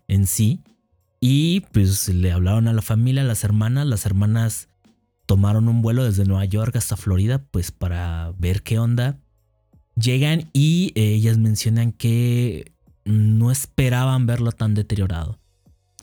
en 0.09 0.27
sí. 0.27 0.59
Y 1.21 1.61
pues 1.71 2.09
le 2.09 2.33
hablaron 2.33 2.67
a 2.67 2.73
la 2.73 2.81
familia, 2.81 3.21
a 3.21 3.25
las 3.25 3.45
hermanas. 3.45 3.87
Las 3.87 4.05
hermanas 4.05 4.67
tomaron 5.25 5.69
un 5.69 5.81
vuelo 5.81 6.03
desde 6.03 6.25
Nueva 6.25 6.43
York 6.43 6.75
hasta 6.75 6.97
Florida, 6.97 7.41
pues 7.49 7.71
para 7.71 8.33
ver 8.37 8.61
qué 8.61 8.77
onda. 8.77 9.21
Llegan 9.99 10.49
y 10.53 10.91
eh, 10.95 11.13
ellas 11.13 11.37
mencionan 11.37 11.91
que 11.91 12.71
no 13.05 13.51
esperaban 13.51 14.25
verlo 14.25 14.51
tan 14.51 14.73
deteriorado. 14.73 15.39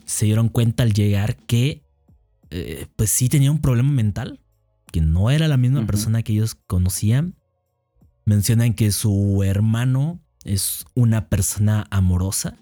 Se 0.05 0.25
dieron 0.25 0.49
cuenta 0.49 0.83
al 0.83 0.93
llegar 0.93 1.35
que 1.35 1.83
eh, 2.49 2.87
pues 2.95 3.09
sí 3.09 3.29
tenía 3.29 3.51
un 3.51 3.59
problema 3.59 3.91
mental, 3.91 4.39
que 4.91 5.01
no 5.01 5.31
era 5.31 5.47
la 5.47 5.57
misma 5.57 5.85
persona 5.85 6.23
que 6.23 6.33
ellos 6.33 6.55
conocían. 6.67 7.35
Mencionan 8.25 8.73
que 8.73 8.91
su 8.91 9.43
hermano 9.43 10.19
es 10.43 10.85
una 10.93 11.27
persona 11.27 11.87
amorosa 11.89 12.57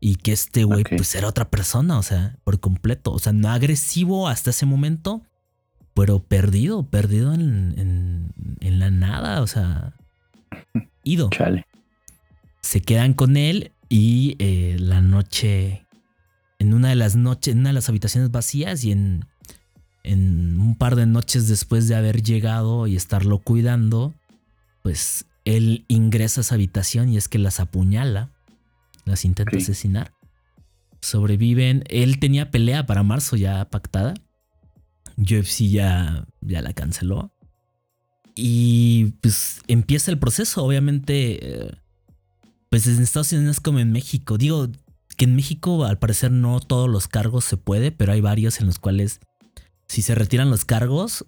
y 0.00 0.16
que 0.16 0.32
este 0.32 0.64
güey 0.64 0.84
pues 0.84 1.14
era 1.14 1.26
otra 1.26 1.50
persona, 1.50 1.98
o 1.98 2.02
sea, 2.02 2.38
por 2.44 2.60
completo, 2.60 3.12
o 3.12 3.18
sea, 3.18 3.32
no 3.32 3.48
agresivo 3.48 4.28
hasta 4.28 4.50
ese 4.50 4.66
momento, 4.66 5.22
pero 5.94 6.20
perdido, 6.20 6.88
perdido 6.88 7.34
en, 7.34 7.74
en, 8.60 8.78
la 8.78 8.90
nada, 8.90 9.42
o 9.42 9.46
sea, 9.48 9.94
ido. 11.04 11.30
Chale. 11.30 11.66
Se 12.60 12.80
quedan 12.80 13.14
con 13.14 13.36
él 13.36 13.72
y 13.88 14.36
eh, 14.38 14.76
la 14.78 15.00
noche 15.00 15.86
en 16.58 16.74
una 16.74 16.88
de 16.88 16.96
las 16.96 17.16
noches, 17.16 17.52
en 17.52 17.60
una 17.60 17.70
de 17.70 17.74
las 17.74 17.88
habitaciones 17.88 18.30
vacías 18.30 18.84
y 18.84 18.92
en, 18.92 19.24
en 20.02 20.60
un 20.60 20.76
par 20.76 20.96
de 20.96 21.06
noches 21.06 21.48
después 21.48 21.88
de 21.88 21.94
haber 21.94 22.22
llegado 22.22 22.86
y 22.86 22.96
estarlo 22.96 23.38
cuidando, 23.38 24.14
pues 24.82 25.26
él 25.44 25.84
ingresa 25.88 26.40
a 26.40 26.42
esa 26.42 26.54
habitación 26.56 27.08
y 27.08 27.16
es 27.16 27.28
que 27.28 27.38
las 27.38 27.60
apuñala, 27.60 28.30
las 29.04 29.24
intenta 29.24 29.56
asesinar. 29.56 30.12
Sobreviven. 31.00 31.84
Él 31.88 32.18
tenía 32.18 32.50
pelea 32.50 32.86
para 32.86 33.02
marzo 33.02 33.36
ya 33.36 33.64
pactada. 33.70 34.14
UFC 35.16 35.68
ya, 35.70 36.26
ya 36.40 36.60
la 36.60 36.72
canceló. 36.72 37.32
Y 38.40 39.14
pues 39.20 39.62
empieza 39.66 40.12
el 40.12 40.18
proceso. 40.18 40.64
Obviamente, 40.64 41.64
eh, 41.64 41.72
pues 42.70 42.86
en 42.86 43.02
Estados 43.02 43.32
Unidos 43.32 43.58
como 43.58 43.80
en 43.80 43.90
México. 43.90 44.38
Digo, 44.38 44.68
que 45.16 45.24
en 45.24 45.34
México 45.34 45.84
al 45.84 45.98
parecer 45.98 46.30
no 46.30 46.60
todos 46.60 46.88
los 46.88 47.08
cargos 47.08 47.44
se 47.44 47.56
puede, 47.56 47.90
pero 47.90 48.12
hay 48.12 48.20
varios 48.20 48.60
en 48.60 48.66
los 48.66 48.78
cuales 48.78 49.18
si 49.88 50.02
se 50.02 50.14
retiran 50.14 50.50
los 50.50 50.64
cargos 50.64 51.26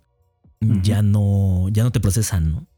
ya 0.60 1.02
no 1.02 1.68
ya 1.70 1.82
no 1.82 1.90
te 1.90 1.98
procesan, 1.98 2.52
¿no? 2.52 2.68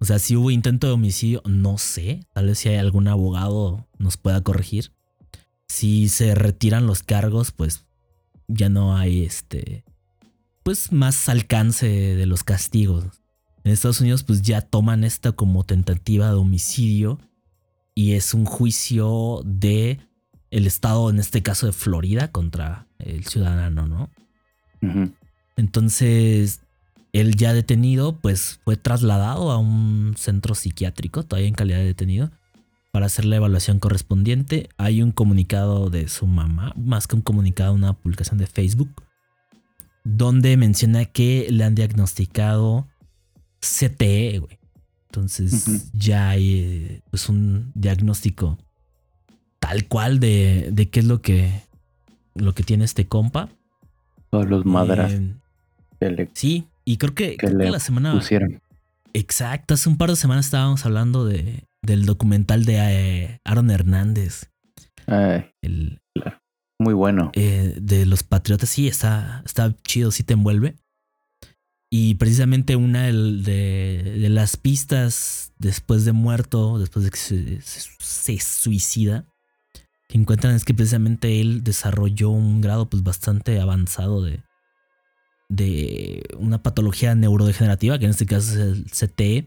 O 0.00 0.06
sea, 0.06 0.18
si 0.18 0.36
hubo 0.36 0.50
intento 0.50 0.86
de 0.86 0.94
homicidio, 0.94 1.42
no 1.44 1.76
sé, 1.76 2.26
tal 2.32 2.46
vez 2.46 2.58
si 2.58 2.70
hay 2.70 2.76
algún 2.76 3.08
abogado 3.08 3.86
nos 3.98 4.16
pueda 4.16 4.40
corregir. 4.42 4.92
Si 5.68 6.08
se 6.08 6.34
retiran 6.34 6.86
los 6.86 7.02
cargos, 7.02 7.52
pues 7.52 7.84
ya 8.48 8.70
no 8.70 8.96
hay 8.96 9.24
este 9.24 9.84
pues 10.62 10.92
más 10.92 11.28
alcance 11.28 11.86
de 11.86 12.24
los 12.24 12.42
castigos. 12.42 13.23
En 13.64 13.72
Estados 13.72 14.00
Unidos 14.00 14.22
pues 14.22 14.42
ya 14.42 14.60
toman 14.60 15.04
esta 15.04 15.32
como 15.32 15.64
tentativa 15.64 16.28
de 16.28 16.34
homicidio 16.34 17.18
y 17.94 18.12
es 18.12 18.34
un 18.34 18.44
juicio 18.44 19.42
de 19.44 20.00
el 20.50 20.66
estado, 20.66 21.10
en 21.10 21.18
este 21.18 21.42
caso 21.42 21.66
de 21.66 21.72
Florida, 21.72 22.30
contra 22.30 22.86
el 22.98 23.24
ciudadano, 23.24 23.88
¿no? 23.88 24.10
Entonces, 25.56 26.60
él 27.12 27.34
ya 27.36 27.52
detenido, 27.52 28.20
pues 28.20 28.60
fue 28.64 28.76
trasladado 28.76 29.50
a 29.50 29.58
un 29.58 30.14
centro 30.16 30.54
psiquiátrico, 30.54 31.24
todavía 31.24 31.48
en 31.48 31.54
calidad 31.54 31.78
de 31.78 31.86
detenido, 31.86 32.30
para 32.92 33.06
hacer 33.06 33.24
la 33.24 33.36
evaluación 33.36 33.80
correspondiente. 33.80 34.68
Hay 34.76 35.02
un 35.02 35.10
comunicado 35.10 35.90
de 35.90 36.06
su 36.08 36.26
mamá, 36.26 36.72
más 36.76 37.08
que 37.08 37.16
un 37.16 37.22
comunicado, 37.22 37.72
una 37.72 37.94
publicación 37.94 38.38
de 38.38 38.46
Facebook, 38.46 39.02
donde 40.04 40.56
menciona 40.56 41.04
que 41.04 41.48
le 41.50 41.64
han 41.64 41.74
diagnosticado 41.74 42.86
CTE, 43.64 44.38
güey. 44.38 44.58
Entonces 45.06 45.90
ya 45.92 46.30
hay 46.30 47.00
pues 47.10 47.28
un 47.28 47.70
diagnóstico 47.74 48.58
tal 49.60 49.86
cual 49.86 50.20
de, 50.20 50.68
de 50.72 50.90
qué 50.90 51.00
es 51.00 51.06
lo 51.06 51.22
que, 51.22 51.62
lo 52.34 52.52
que 52.52 52.62
tiene 52.62 52.84
este 52.84 53.06
compa. 53.06 53.48
Todos 54.30 54.48
los 54.48 54.66
madras. 54.66 55.12
Eh, 56.00 56.28
sí, 56.34 56.66
y 56.84 56.98
creo 56.98 57.14
que, 57.14 57.36
la 57.40 57.80
semana. 57.80 58.12
Pusieron. 58.12 58.60
Exacto, 59.14 59.74
hace 59.74 59.88
un 59.88 59.96
par 59.96 60.10
de 60.10 60.16
semanas 60.16 60.46
estábamos 60.46 60.84
hablando 60.84 61.24
de, 61.24 61.64
del 61.80 62.04
documental 62.04 62.64
de 62.64 62.76
eh, 62.78 63.40
Aaron 63.44 63.70
Hernández. 63.70 64.50
el, 65.06 66.00
muy 66.78 66.92
bueno. 66.92 67.30
Eh, 67.34 67.74
de 67.80 68.04
los 68.04 68.22
Patriotas, 68.22 68.68
sí, 68.68 68.88
está, 68.88 69.42
está 69.46 69.74
chido, 69.84 70.10
sí 70.10 70.24
te 70.24 70.34
envuelve. 70.34 70.76
Y 71.96 72.16
precisamente 72.16 72.74
una 72.74 73.04
de, 73.04 74.26
las 74.28 74.56
pistas 74.56 75.52
después 75.60 76.04
de 76.04 76.10
muerto, 76.10 76.80
después 76.80 77.04
de 77.04 77.12
que 77.12 77.60
se 77.60 78.38
suicida, 78.40 79.26
que 80.08 80.18
encuentran 80.18 80.56
es 80.56 80.64
que 80.64 80.74
precisamente 80.74 81.40
él 81.40 81.62
desarrolló 81.62 82.30
un 82.30 82.60
grado 82.60 82.90
pues 82.90 83.04
bastante 83.04 83.60
avanzado 83.60 84.24
de, 84.24 84.42
de 85.48 86.24
una 86.36 86.64
patología 86.64 87.14
neurodegenerativa, 87.14 87.96
que 88.00 88.06
en 88.06 88.10
este 88.10 88.26
caso 88.26 88.50
es 88.50 88.56
el 88.56 88.86
CTE. 88.86 89.46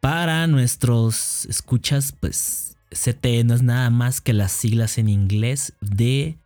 Para 0.00 0.46
nuestros 0.46 1.46
escuchas, 1.46 2.12
pues 2.12 2.76
CTE 2.90 3.42
no 3.42 3.54
es 3.54 3.62
nada 3.62 3.90
más 3.90 4.20
que 4.20 4.34
las 4.34 4.52
siglas 4.52 4.98
en 4.98 5.08
inglés 5.08 5.72
de 5.80 6.38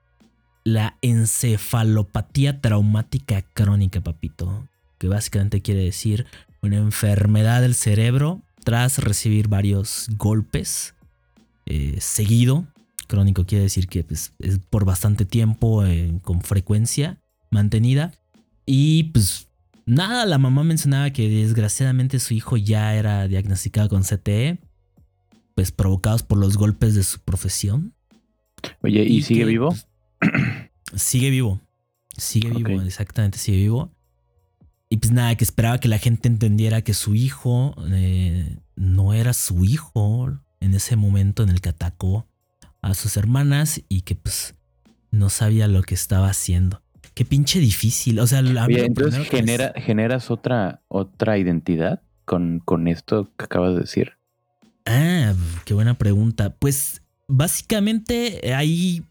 la 0.65 0.97
encefalopatía 1.03 2.62
traumática 2.62 3.43
crónica, 3.43 4.00
papito, 4.00 4.67
que 5.00 5.09
básicamente 5.09 5.62
quiere 5.62 5.83
decir 5.83 6.26
una 6.62 6.76
enfermedad 6.76 7.62
del 7.62 7.75
cerebro 7.75 8.42
tras 8.62 8.99
recibir 8.99 9.49
varios 9.49 10.07
golpes 10.16 10.95
eh, 11.66 11.97
seguido 11.99 12.69
Crónico 13.11 13.45
quiere 13.45 13.64
decir 13.64 13.88
que 13.88 14.04
pues, 14.04 14.33
es 14.38 14.59
por 14.59 14.85
bastante 14.85 15.25
tiempo, 15.25 15.85
eh, 15.85 16.12
con 16.23 16.40
frecuencia 16.42 17.19
mantenida. 17.50 18.12
Y 18.64 19.04
pues 19.04 19.49
nada, 19.85 20.25
la 20.26 20.38
mamá 20.38 20.62
mencionaba 20.62 21.11
que 21.11 21.28
desgraciadamente 21.28 22.21
su 22.21 22.35
hijo 22.35 22.57
ya 22.57 22.95
era 22.95 23.26
diagnosticado 23.26 23.88
con 23.88 24.04
CTE, 24.04 24.59
pues 25.57 25.73
provocados 25.73 26.23
por 26.23 26.38
los 26.38 26.57
golpes 26.57 26.95
de 26.95 27.02
su 27.02 27.19
profesión. 27.19 27.95
Oye, 28.80 29.02
¿y, 29.02 29.23
sigue 29.23 29.45
vivo? 29.45 29.71
Pues, 29.71 31.02
sigue 31.02 31.30
vivo. 31.30 31.61
Sigue 32.16 32.50
vivo, 32.50 32.80
exactamente, 32.83 33.38
sigue 33.38 33.59
vivo. 33.59 33.90
Y 34.93 34.97
pues 34.97 35.13
nada, 35.13 35.37
que 35.37 35.45
esperaba 35.45 35.79
que 35.79 35.87
la 35.87 35.99
gente 35.99 36.27
entendiera 36.27 36.83
que 36.83 36.95
su 36.95 37.15
hijo 37.15 37.77
eh, 37.93 38.57
no 38.75 39.15
era 39.15 39.33
su 39.33 39.65
hijo 39.65 40.41
en 40.59 40.75
ese 40.75 40.97
momento 40.97 41.45
en 41.45 41.51
el 41.51 41.61
que 41.61 41.69
atacó 41.69 42.27
a 42.83 42.95
sus 42.95 43.17
hermanas 43.17 43.83
y 43.89 44.03
que 44.03 44.17
pues 44.17 44.57
no 45.13 45.31
sabía 45.31 45.69
lo 45.69 45.83
que 45.83 45.95
estaba 45.95 46.29
haciendo. 46.29 46.83
Qué 47.15 47.25
pinche 47.25 47.61
difícil. 47.61 48.19
O 48.19 48.27
sea, 48.27 48.41
Oye, 48.41 48.85
entonces 48.85 49.29
genera, 49.29 49.73
generas 49.77 50.29
otra, 50.29 50.83
otra 50.89 51.39
identidad 51.39 52.03
con, 52.25 52.59
con 52.59 52.89
esto 52.89 53.31
que 53.37 53.45
acabas 53.45 53.75
de 53.75 53.81
decir. 53.83 54.15
Ah, 54.87 55.35
qué 55.65 55.73
buena 55.73 55.99
pregunta. 55.99 56.57
Pues 56.57 57.03
básicamente 57.29 58.53
hay 58.53 59.05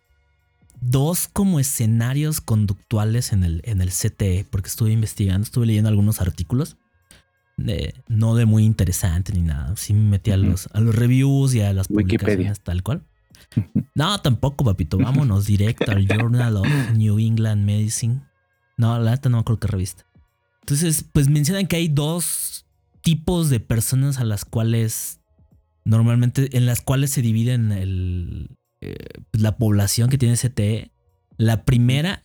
dos 0.81 1.27
como 1.27 1.59
escenarios 1.59 2.41
conductuales 2.41 3.33
en 3.33 3.43
el, 3.43 3.61
en 3.65 3.81
el 3.81 3.89
CTE, 3.89 4.45
porque 4.49 4.69
estuve 4.69 4.91
investigando, 4.91 5.43
estuve 5.43 5.65
leyendo 5.65 5.89
algunos 5.89 6.21
artículos. 6.21 6.77
no 8.07 8.35
de 8.35 8.45
muy 8.45 8.63
interesante 8.63 9.33
ni 9.33 9.41
nada. 9.41 9.75
Sí 9.75 9.93
me 9.93 10.09
metí 10.09 10.31
a, 10.31 10.37
los, 10.37 10.69
a 10.73 10.79
los 10.79 10.95
reviews 10.95 11.53
y 11.55 11.61
a 11.61 11.73
las 11.73 11.87
publicaciones 11.87 12.61
tal 12.61 12.83
cual. 12.83 13.03
No, 13.95 14.19
tampoco, 14.21 14.63
papito. 14.63 14.97
Vámonos 14.97 15.45
directo 15.45 15.91
al 15.91 16.07
Journal 16.07 16.57
of 16.57 16.67
New 16.95 17.19
England 17.19 17.65
Medicine. 17.65 18.21
No, 18.77 18.99
la 18.99 19.11
neta 19.11 19.29
no 19.29 19.37
me 19.37 19.41
acuerdo 19.41 19.59
qué 19.59 19.67
revista. 19.67 20.05
Entonces, 20.61 21.03
pues 21.11 21.29
mencionan 21.29 21.67
que 21.67 21.77
hay 21.77 21.87
dos 21.87 22.65
tipos 23.01 23.49
de 23.49 23.59
personas 23.59 24.19
a 24.19 24.23
las 24.23 24.45
cuales 24.45 25.19
normalmente, 25.83 26.55
en 26.55 26.65
las 26.65 26.81
cuales 26.81 27.09
se 27.11 27.21
dividen 27.21 27.71
el, 27.71 28.49
eh, 28.81 28.95
la 29.33 29.57
población 29.57 30.09
que 30.09 30.17
tiene 30.17 30.37
CTE. 30.37 30.91
La 31.37 31.65
primera 31.65 32.21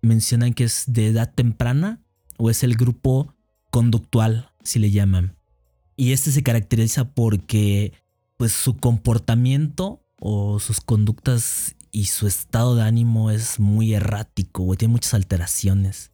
mencionan 0.00 0.52
que 0.54 0.64
es 0.64 0.84
de 0.86 1.08
edad 1.08 1.32
temprana 1.34 2.00
o 2.38 2.50
es 2.50 2.62
el 2.62 2.74
grupo 2.74 3.34
conductual, 3.70 4.50
si 4.62 4.78
le 4.78 4.90
llaman. 4.90 5.36
Y 5.96 6.12
este 6.12 6.32
se 6.32 6.42
caracteriza 6.42 7.12
porque 7.12 7.92
pues 8.36 8.52
su 8.52 8.76
comportamiento 8.76 10.04
o 10.20 10.58
sus 10.58 10.80
conductas 10.80 11.76
y 11.92 12.06
su 12.06 12.26
estado 12.26 12.74
de 12.74 12.82
ánimo 12.82 13.30
es 13.30 13.60
muy 13.60 13.94
errático, 13.94 14.66
o 14.66 14.74
tiene 14.76 14.92
muchas 14.92 15.14
alteraciones. 15.14 16.10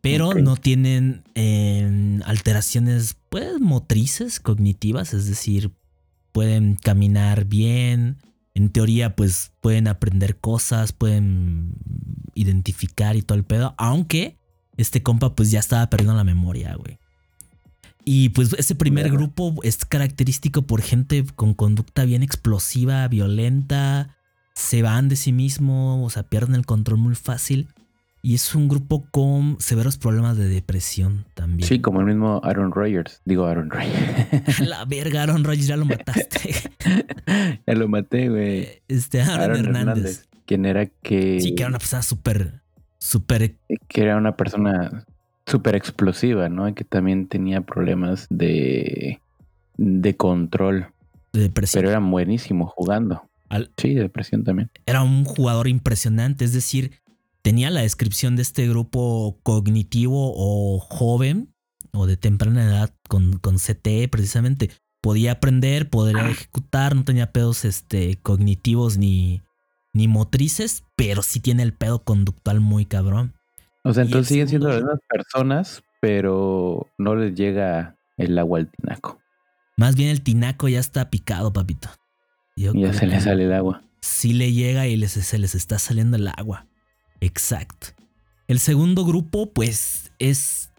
Pero 0.00 0.34
no 0.34 0.56
tienen 0.56 1.22
em, 1.34 2.22
alteraciones 2.24 3.16
pues 3.28 3.60
motrices, 3.60 4.40
cognitivas, 4.40 5.14
es 5.14 5.26
decir, 5.26 5.72
pueden 6.32 6.76
caminar 6.76 7.44
bien, 7.44 8.18
en 8.54 8.70
teoría, 8.70 9.16
pues 9.16 9.52
pueden 9.60 9.88
aprender 9.88 10.36
cosas, 10.36 10.92
pueden 10.92 11.74
identificar 12.34 13.16
y 13.16 13.22
todo 13.22 13.38
el 13.38 13.44
pedo. 13.44 13.74
Aunque 13.78 14.38
este 14.76 15.02
compa, 15.02 15.34
pues 15.34 15.50
ya 15.50 15.60
estaba 15.60 15.88
perdiendo 15.88 16.14
la 16.14 16.24
memoria, 16.24 16.74
güey. 16.74 16.98
Y 18.04 18.30
pues 18.30 18.52
ese 18.58 18.74
primer 18.74 19.10
grupo 19.10 19.54
es 19.62 19.84
característico 19.84 20.62
por 20.62 20.82
gente 20.82 21.24
con 21.36 21.54
conducta 21.54 22.04
bien 22.04 22.22
explosiva, 22.22 23.06
violenta, 23.06 24.16
se 24.54 24.82
van 24.82 25.08
de 25.08 25.16
sí 25.16 25.32
mismo, 25.32 26.04
o 26.04 26.10
sea, 26.10 26.24
pierden 26.24 26.56
el 26.56 26.66
control 26.66 26.98
muy 26.98 27.14
fácil. 27.14 27.68
Y 28.24 28.36
es 28.36 28.54
un 28.54 28.68
grupo 28.68 29.04
con 29.10 29.56
severos 29.58 29.98
problemas 29.98 30.36
de 30.36 30.48
depresión 30.48 31.26
también. 31.34 31.68
Sí, 31.68 31.80
como 31.80 31.98
el 31.98 32.06
mismo 32.06 32.40
Aaron 32.44 32.70
Rodgers. 32.70 33.20
Digo 33.24 33.46
Aaron 33.46 33.68
Rodgers. 33.68 34.60
La 34.68 34.84
verga, 34.84 35.24
Aaron 35.24 35.42
Rodgers 35.42 35.66
ya 35.66 35.76
lo 35.76 35.86
mataste. 35.86 36.54
ya 37.66 37.74
lo 37.74 37.88
maté, 37.88 38.28
güey. 38.28 38.80
Este 38.86 39.22
Aaron, 39.22 39.58
Hernández. 39.58 40.28
¿Quién 40.46 40.66
era 40.66 40.86
que. 40.86 41.40
Sí, 41.40 41.56
que 41.56 41.64
era 41.64 41.70
una 41.70 41.78
persona 41.78 42.02
súper, 42.02 42.62
súper. 42.98 43.56
Que 43.88 44.02
era 44.02 44.16
una 44.16 44.36
persona 44.36 45.04
súper 45.44 45.74
explosiva, 45.74 46.48
¿no? 46.48 46.68
Y 46.68 46.74
que 46.74 46.84
también 46.84 47.26
tenía 47.26 47.62
problemas 47.62 48.28
de. 48.30 49.20
de 49.76 50.16
control. 50.16 50.86
De 51.32 51.40
depresión. 51.40 51.80
Pero 51.80 51.90
era 51.90 51.98
buenísimo 51.98 52.68
jugando. 52.68 53.28
sí, 53.78 53.94
de 53.94 54.02
depresión 54.02 54.44
también. 54.44 54.70
Era 54.86 55.02
un 55.02 55.24
jugador 55.24 55.66
impresionante, 55.66 56.44
es 56.44 56.52
decir 56.52 57.01
tenía 57.42 57.70
la 57.70 57.82
descripción 57.82 58.36
de 58.36 58.42
este 58.42 58.68
grupo 58.68 59.38
cognitivo 59.42 60.32
o 60.34 60.78
joven 60.78 61.54
o 61.92 62.06
de 62.06 62.16
temprana 62.16 62.64
edad 62.64 62.94
con, 63.08 63.38
con 63.38 63.56
CTE 63.56 64.08
precisamente. 64.08 64.70
Podía 65.02 65.32
aprender, 65.32 65.90
podría 65.90 66.30
ejecutar, 66.30 66.94
no 66.94 67.04
tenía 67.04 67.32
pedos 67.32 67.64
este, 67.64 68.16
cognitivos 68.22 68.98
ni, 68.98 69.42
ni 69.92 70.06
motrices, 70.06 70.84
pero 70.96 71.22
sí 71.22 71.40
tiene 71.40 71.64
el 71.64 71.72
pedo 71.72 72.04
conductual 72.04 72.60
muy 72.60 72.86
cabrón. 72.86 73.34
O 73.82 73.92
sea, 73.92 74.04
entonces 74.04 74.28
siguen 74.28 74.48
siendo 74.48 74.68
las 74.68 74.76
mismas 74.76 75.00
personas, 75.08 75.82
pero 76.00 76.86
no 76.98 77.16
les 77.16 77.34
llega 77.34 77.96
el 78.16 78.38
agua 78.38 78.60
al 78.60 78.70
tinaco. 78.70 79.18
Más 79.76 79.96
bien 79.96 80.10
el 80.10 80.22
tinaco 80.22 80.68
ya 80.68 80.78
está 80.78 81.10
picado, 81.10 81.52
papito. 81.52 81.88
ya 82.54 82.92
se 82.92 83.06
le 83.06 83.20
sale 83.20 83.44
el 83.44 83.52
agua. 83.52 83.82
Sí 84.00 84.32
le 84.32 84.52
llega 84.52 84.86
y 84.86 84.96
les, 84.96 85.12
se 85.12 85.38
les 85.38 85.56
está 85.56 85.80
saliendo 85.80 86.16
el 86.16 86.28
agua. 86.28 86.66
Exacto. 87.22 87.86
El 88.48 88.58
segundo 88.58 89.04
grupo, 89.04 89.52
pues, 89.52 90.10
es 90.18 90.70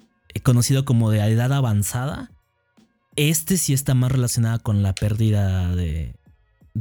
conocido 0.44 0.84
como 0.84 1.10
de 1.10 1.20
edad 1.22 1.54
avanzada. 1.54 2.32
Este 3.16 3.58
sí 3.58 3.74
está 3.74 3.94
más 3.94 4.12
relacionado 4.12 4.60
con 4.62 4.84
la 4.84 4.94
pérdida 4.94 5.74
de, 5.74 6.16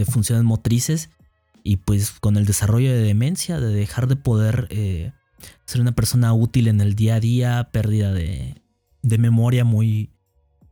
funciones 0.07 0.45
motrices 0.45 1.11
y 1.63 1.77
pues 1.77 2.11
con 2.11 2.37
el 2.37 2.45
desarrollo 2.45 2.91
de 2.91 3.03
demencia, 3.03 3.61
de 3.61 3.73
dejar 3.73 4.09
de 4.09 4.17
poder 4.17 4.67
eh, 4.71 5.13
ser 5.65 5.81
una 5.81 5.93
persona 5.93 6.33
útil 6.33 6.67
en 6.67 6.81
el 6.81 6.97
día 6.97 7.17
a 7.17 7.21
día, 7.21 7.69
pérdida 7.71 8.13
de, 8.13 8.61
memoria 9.03 9.65
muy, 9.65 10.11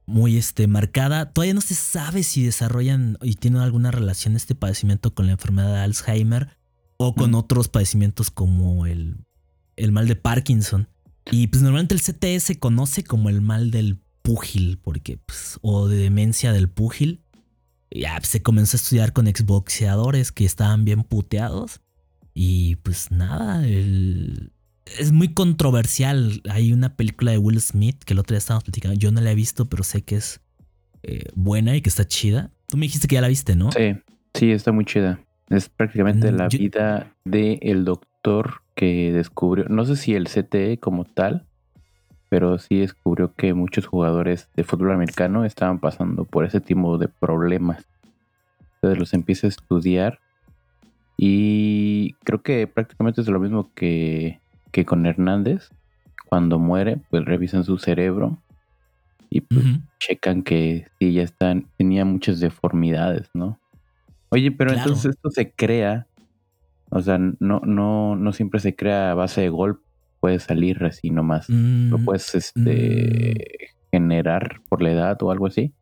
muy 0.05 0.37
este, 0.37 0.67
marcada. 0.67 1.33
Todavía 1.33 1.55
no 1.55 1.61
se 1.61 1.77
sabe 1.77 2.25
si 2.25 2.43
desarrollan 2.43 3.19
y 3.23 3.35
tienen 3.35 3.61
alguna 3.61 3.93
relación 3.93 4.35
este 4.35 4.57
padecimiento 4.57 5.15
con 5.15 5.27
la 5.27 5.33
enfermedad 5.33 5.75
de 5.75 5.81
Alzheimer 5.81 6.60
o 7.03 7.15
con 7.15 7.35
otros 7.35 7.69
padecimientos 7.69 8.31
como 8.31 8.85
el, 8.85 9.25
el 9.77 9.91
mal 9.91 10.07
de 10.07 10.17
Parkinson. 10.17 10.87
Y 11.31 11.47
pues 11.47 11.63
normalmente 11.63 11.95
el 11.95 12.03
CTE 12.03 12.39
se 12.41 12.59
conoce 12.59 13.05
como 13.05 13.31
el 13.31 13.41
mal 13.41 13.71
del 13.71 14.03
púgil, 14.21 14.79
porque 14.83 15.17
pues, 15.17 15.59
o 15.63 15.89
de 15.89 15.97
demencia 15.97 16.53
del 16.53 16.69
púgil. 16.69 17.23
Ya 17.91 18.17
pues, 18.19 18.29
se 18.29 18.43
comenzó 18.43 18.77
a 18.77 18.81
estudiar 18.81 19.15
con 19.15 19.29
exboxeadores 19.29 20.31
que 20.31 20.45
estaban 20.45 20.85
bien 20.85 21.03
puteados. 21.03 21.81
Y 22.35 22.77
pues 22.77 23.11
nada, 23.11 23.67
es 23.67 25.11
muy 25.11 25.33
controversial. 25.33 26.43
Hay 26.51 26.75
una 26.75 26.97
película 26.97 27.33
de 27.33 27.39
Will 27.39 27.63
Smith 27.63 28.05
que 28.05 28.13
el 28.13 28.19
otro 28.19 28.35
día 28.35 28.41
estábamos 28.41 28.65
platicando. 28.65 28.99
Yo 28.99 29.11
no 29.11 29.23
la 29.23 29.33
he 29.33 29.35
visto, 29.35 29.71
pero 29.71 29.85
sé 29.85 30.03
que 30.03 30.17
es 30.17 30.43
eh, 31.03 31.25
buena 31.35 31.75
y 31.75 31.81
que 31.81 31.89
está 31.89 32.07
chida. 32.07 32.51
Tú 32.67 32.77
me 32.77 32.85
dijiste 32.85 33.09
que 33.09 33.15
ya 33.15 33.23
la 33.23 33.29
viste, 33.29 33.57
¿no? 33.57 33.73
Sí, 33.73 33.95
sí, 34.35 34.51
está 34.51 34.71
muy 34.71 34.85
chida. 34.85 35.19
Es 35.51 35.69
prácticamente 35.69 36.33
mm, 36.33 36.37
la 36.37 36.49
vida 36.49 37.13
del 37.25 37.59
el 37.61 37.85
doctor 37.85 38.63
que 38.75 39.13
descubrió, 39.13 39.67
no 39.69 39.85
sé 39.85 39.97
si 39.97 40.15
el 40.15 40.29
CTE 40.29 40.79
como 40.79 41.05
tal, 41.05 41.47
pero 42.31 42.59
sí 42.59 42.79
descubrió 42.79 43.35
que 43.35 43.53
muchos 43.53 43.87
jugadores 43.87 44.49
de 44.57 44.65
fútbol 44.65 44.93
americano 44.93 45.45
estaban 45.45 45.81
pasando 45.81 46.25
por 46.25 46.45
ese 46.45 46.61
tipo 46.61 46.97
de 46.97 47.09
problemas. 47.09 47.87
Entonces 48.77 48.99
los 48.99 49.13
empieza 49.13 49.47
a 49.47 49.51
estudiar 49.51 50.21
y 51.23 52.15
creo 52.25 52.41
que 52.41 52.67
prácticamente 52.67 53.21
es 53.21 53.29
lo 53.29 53.39
mismo 53.39 53.71
que, 53.75 54.41
que 54.73 54.87
con 54.87 55.05
Hernández. 55.05 55.69
Cuando 56.31 56.59
muere, 56.59 56.99
pues 57.11 57.27
revisan 57.27 57.65
su 57.65 57.77
cerebro 57.77 58.39
y 59.29 59.43
pues 59.43 59.65
checan 59.99 60.43
que 60.43 60.87
sí, 60.99 61.13
ya 61.13 61.23
están, 61.23 61.67
tenía 61.77 62.07
muchas 62.07 62.41
deformidades, 62.41 63.29
¿no? 63.35 63.60
Oye, 64.31 64.53
pero 64.53 64.73
entonces 64.73 65.13
esto 65.17 65.31
se 65.31 65.53
crea, 65.53 66.07
o 66.91 67.03
sea, 67.03 67.19
no, 67.19 67.61
no, 67.61 68.17
no 68.17 68.33
siempre 68.33 68.61
se 68.61 68.77
crea 68.77 69.11
a 69.11 69.15
base 69.15 69.41
de 69.41 69.49
golpe, 69.49 69.83
puede 70.21 70.39
salir 70.39 70.85
así 70.85 71.11
nomás. 71.11 71.49
lo 71.49 71.99
mm, 71.99 72.05
puedes 72.05 72.35
este, 72.35 72.61
mm. 72.61 73.91
generar 73.91 74.61
por 74.69 74.83
la 74.83 74.93
edad 74.93 75.23
o 75.23 75.31
algo 75.31 75.47
así. 75.47 75.73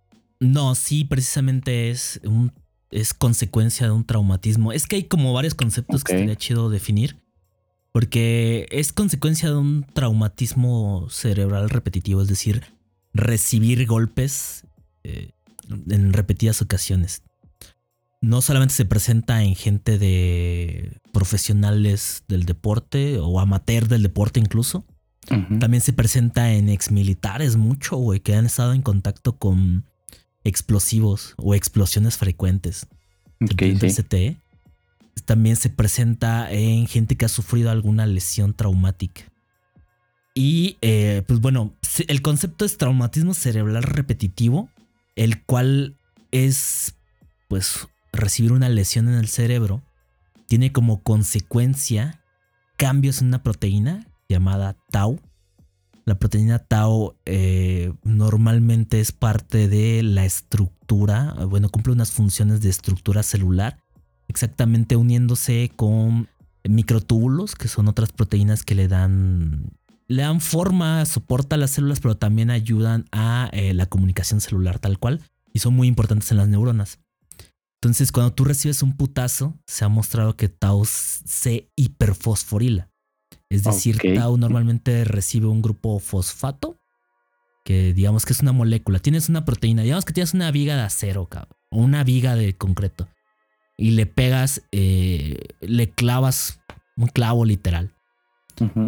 No, 0.41 0.75
sí, 0.75 1.05
precisamente 1.05 1.91
es 1.91 2.21
un 2.25 2.53
es 2.91 3.13
consecuencia 3.13 3.87
de 3.87 3.93
un 3.93 4.05
traumatismo. 4.05 4.73
Es 4.73 4.87
que 4.87 4.97
hay 4.97 5.05
como 5.05 5.35
varios 5.35 5.55
conceptos 5.55 6.05
que 6.05 6.13
sería 6.13 6.37
chido 6.37 6.71
definir. 6.71 7.17
Porque 7.93 8.67
es 8.71 8.93
consecuencia 8.93 9.51
de 9.51 9.57
un 9.57 9.85
traumatismo 9.93 11.07
cerebral 11.11 11.69
repetitivo, 11.69 12.23
es 12.23 12.29
decir, 12.29 12.63
recibir 13.13 13.87
golpes 13.87 14.67
eh, 15.05 15.33
en 15.91 16.13
repetidas 16.13 16.63
ocasiones 16.63 17.23
no 18.21 18.43
solamente 18.43 18.75
se 18.75 18.85
presenta 18.85 19.43
en 19.43 19.55
gente 19.55 19.99
de 19.99 21.01
profesionales 21.13 22.25
del 22.29 22.45
deporte 22.45 23.19
o 23.19 23.41
amateur 23.41 23.89
del 23.89 24.03
deporte 24.03 24.41
incluso. 24.41 24.85
También 25.61 25.83
se 25.83 25.93
presenta 25.93 26.53
en 26.55 26.71
exmilitares 26.71 27.57
mucho, 27.57 27.97
güey, 27.97 28.21
que 28.21 28.35
han 28.35 28.47
estado 28.47 28.73
en 28.73 28.81
contacto 28.81 29.37
con 29.37 29.85
explosivos 30.43 31.35
o 31.37 31.55
explosiones 31.55 32.17
frecuentes. 32.17 32.87
Okay, 33.39 33.77
También 35.27 35.57
se 35.57 35.69
presenta 35.69 36.51
en 36.51 36.87
gente 36.87 37.17
que 37.17 37.27
ha 37.27 37.29
sufrido 37.29 37.71
alguna 37.71 38.07
lesión 38.07 38.55
traumática. 38.55 39.31
Y 40.35 40.79
eh, 40.81 41.23
pues 41.27 41.41
bueno, 41.41 41.75
el 42.07 42.23
concepto 42.23 42.65
es 42.65 42.79
traumatismo 42.79 43.35
cerebral 43.35 43.83
repetitivo, 43.83 44.71
el 45.15 45.43
cual 45.43 45.99
es 46.31 46.95
pues 47.49 47.87
recibir 48.19 48.53
una 48.53 48.69
lesión 48.69 49.09
en 49.09 49.15
el 49.15 49.29
cerebro. 49.29 49.83
Tiene 50.47 50.73
como 50.73 51.03
consecuencia 51.03 52.23
cambios 52.77 53.21
en 53.21 53.29
una 53.29 53.43
proteína 53.43 54.07
llamada 54.29 54.77
tau. 54.91 55.21
La 56.05 56.19
proteína 56.19 56.59
tau 56.59 57.17
eh, 57.27 57.93
normalmente 58.03 59.01
es 59.01 59.13
parte 59.13 59.69
de 59.69 60.03
la 60.03 60.25
estructura, 60.25 61.35
bueno, 61.47 61.69
cumple 61.69 61.93
unas 61.93 62.13
funciones 62.13 62.63
de 62.63 62.71
estructura 62.71 63.23
celular, 63.23 63.79
exactamente 64.27 64.97
uniéndose 64.97 65.71
con 65.77 66.29
microtúbulos, 66.65 67.55
que 67.55 67.69
son 67.69 67.89
otras 67.89 68.13
proteínas 68.13 68.63
que 68.63 68.75
le 68.75 68.89
dan, 68.89 69.71
le 70.07 70.23
dan 70.23 70.41
forma, 70.41 71.05
soporta 71.05 71.57
las 71.57 71.73
células, 71.73 72.01
pero 72.01 72.17
también 72.17 72.51
ayudan 72.51 73.05
a 73.13 73.51
eh, 73.53 73.75
la 73.75 73.87
comunicación 73.87 74.41
celular 74.41 74.79
tal 74.79 74.99
cual, 74.99 75.21
y 75.53 75.59
son 75.59 75.75
muy 75.75 75.89
importantes 75.89 76.31
en 76.31 76.39
las 76.39 76.49
neuronas. 76.49 77.01
Entonces, 77.81 78.11
cuando 78.11 78.35
tú 78.35 78.45
recibes 78.45 78.83
un 78.83 78.97
putazo, 78.97 79.57
se 79.67 79.85
ha 79.85 79.89
mostrado 79.89 80.37
que 80.37 80.49
tau 80.49 80.85
se 80.85 81.71
hiperfosforila. 81.77 82.91
Es 83.49 83.63
decir, 83.63 83.99
tau 84.17 84.37
normalmente 84.37 85.05
recibe 85.05 85.47
un 85.47 85.63
grupo 85.63 86.01
fosfato, 86.01 86.81
que 87.65 87.95
digamos 87.95 88.27
que 88.27 88.33
es 88.33 88.41
una 88.41 88.53
molécula. 88.53 88.99
Tienes 88.99 89.29
una 89.29 89.45
proteína, 89.45 89.83
digamos 89.83 90.05
que 90.05 90.13
tienes 90.13 90.35
una 90.35 90.51
viga 90.51 90.75
de 90.75 90.83
acero, 90.83 91.27
cabrón, 91.27 91.57
o 91.71 91.79
una 91.79 92.03
viga 92.03 92.35
de 92.35 92.57
concreto. 92.57 93.09
Y 93.77 93.93
le 93.93 94.07
pegas, 94.07 94.63
eh, 94.73 95.39
le 95.61 95.89
clavas 95.91 96.61
un 96.97 97.07
clavo 97.07 97.45
literal. 97.45 97.95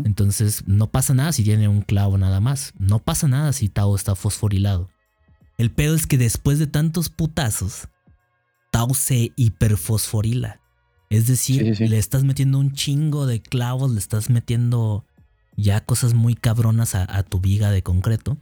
Entonces, 0.05 0.67
no 0.67 0.91
pasa 0.91 1.15
nada 1.15 1.31
si 1.31 1.45
tiene 1.45 1.69
un 1.69 1.83
clavo 1.83 2.19
nada 2.19 2.41
más. 2.41 2.73
No 2.77 2.99
pasa 2.99 3.29
nada 3.29 3.53
si 3.53 3.69
tau 3.69 3.95
está 3.95 4.17
fosforilado. 4.17 4.91
El 5.59 5.71
pedo 5.71 5.95
es 5.95 6.09
que 6.09 6.19
después 6.19 6.59
de 6.59 6.67
tantos 6.67 7.09
putazos, 7.09 7.89
tau 8.71 8.95
se 8.95 9.33
hiperfosforila. 9.37 10.61
Es 11.11 11.27
decir, 11.27 11.79
le 11.81 11.99
estás 11.99 12.23
metiendo 12.23 12.59
un 12.59 12.73
chingo 12.73 13.27
de 13.27 13.43
clavos, 13.43 13.91
le 13.91 13.99
estás 13.99 14.31
metiendo 14.31 15.05
ya 15.57 15.85
cosas 15.85 16.15
muy 16.15 16.37
cabronas 16.37 16.95
a, 16.95 17.23
tu 17.25 17.41
viga 17.41 17.73
de 17.73 17.83
concreto. 17.83 18.39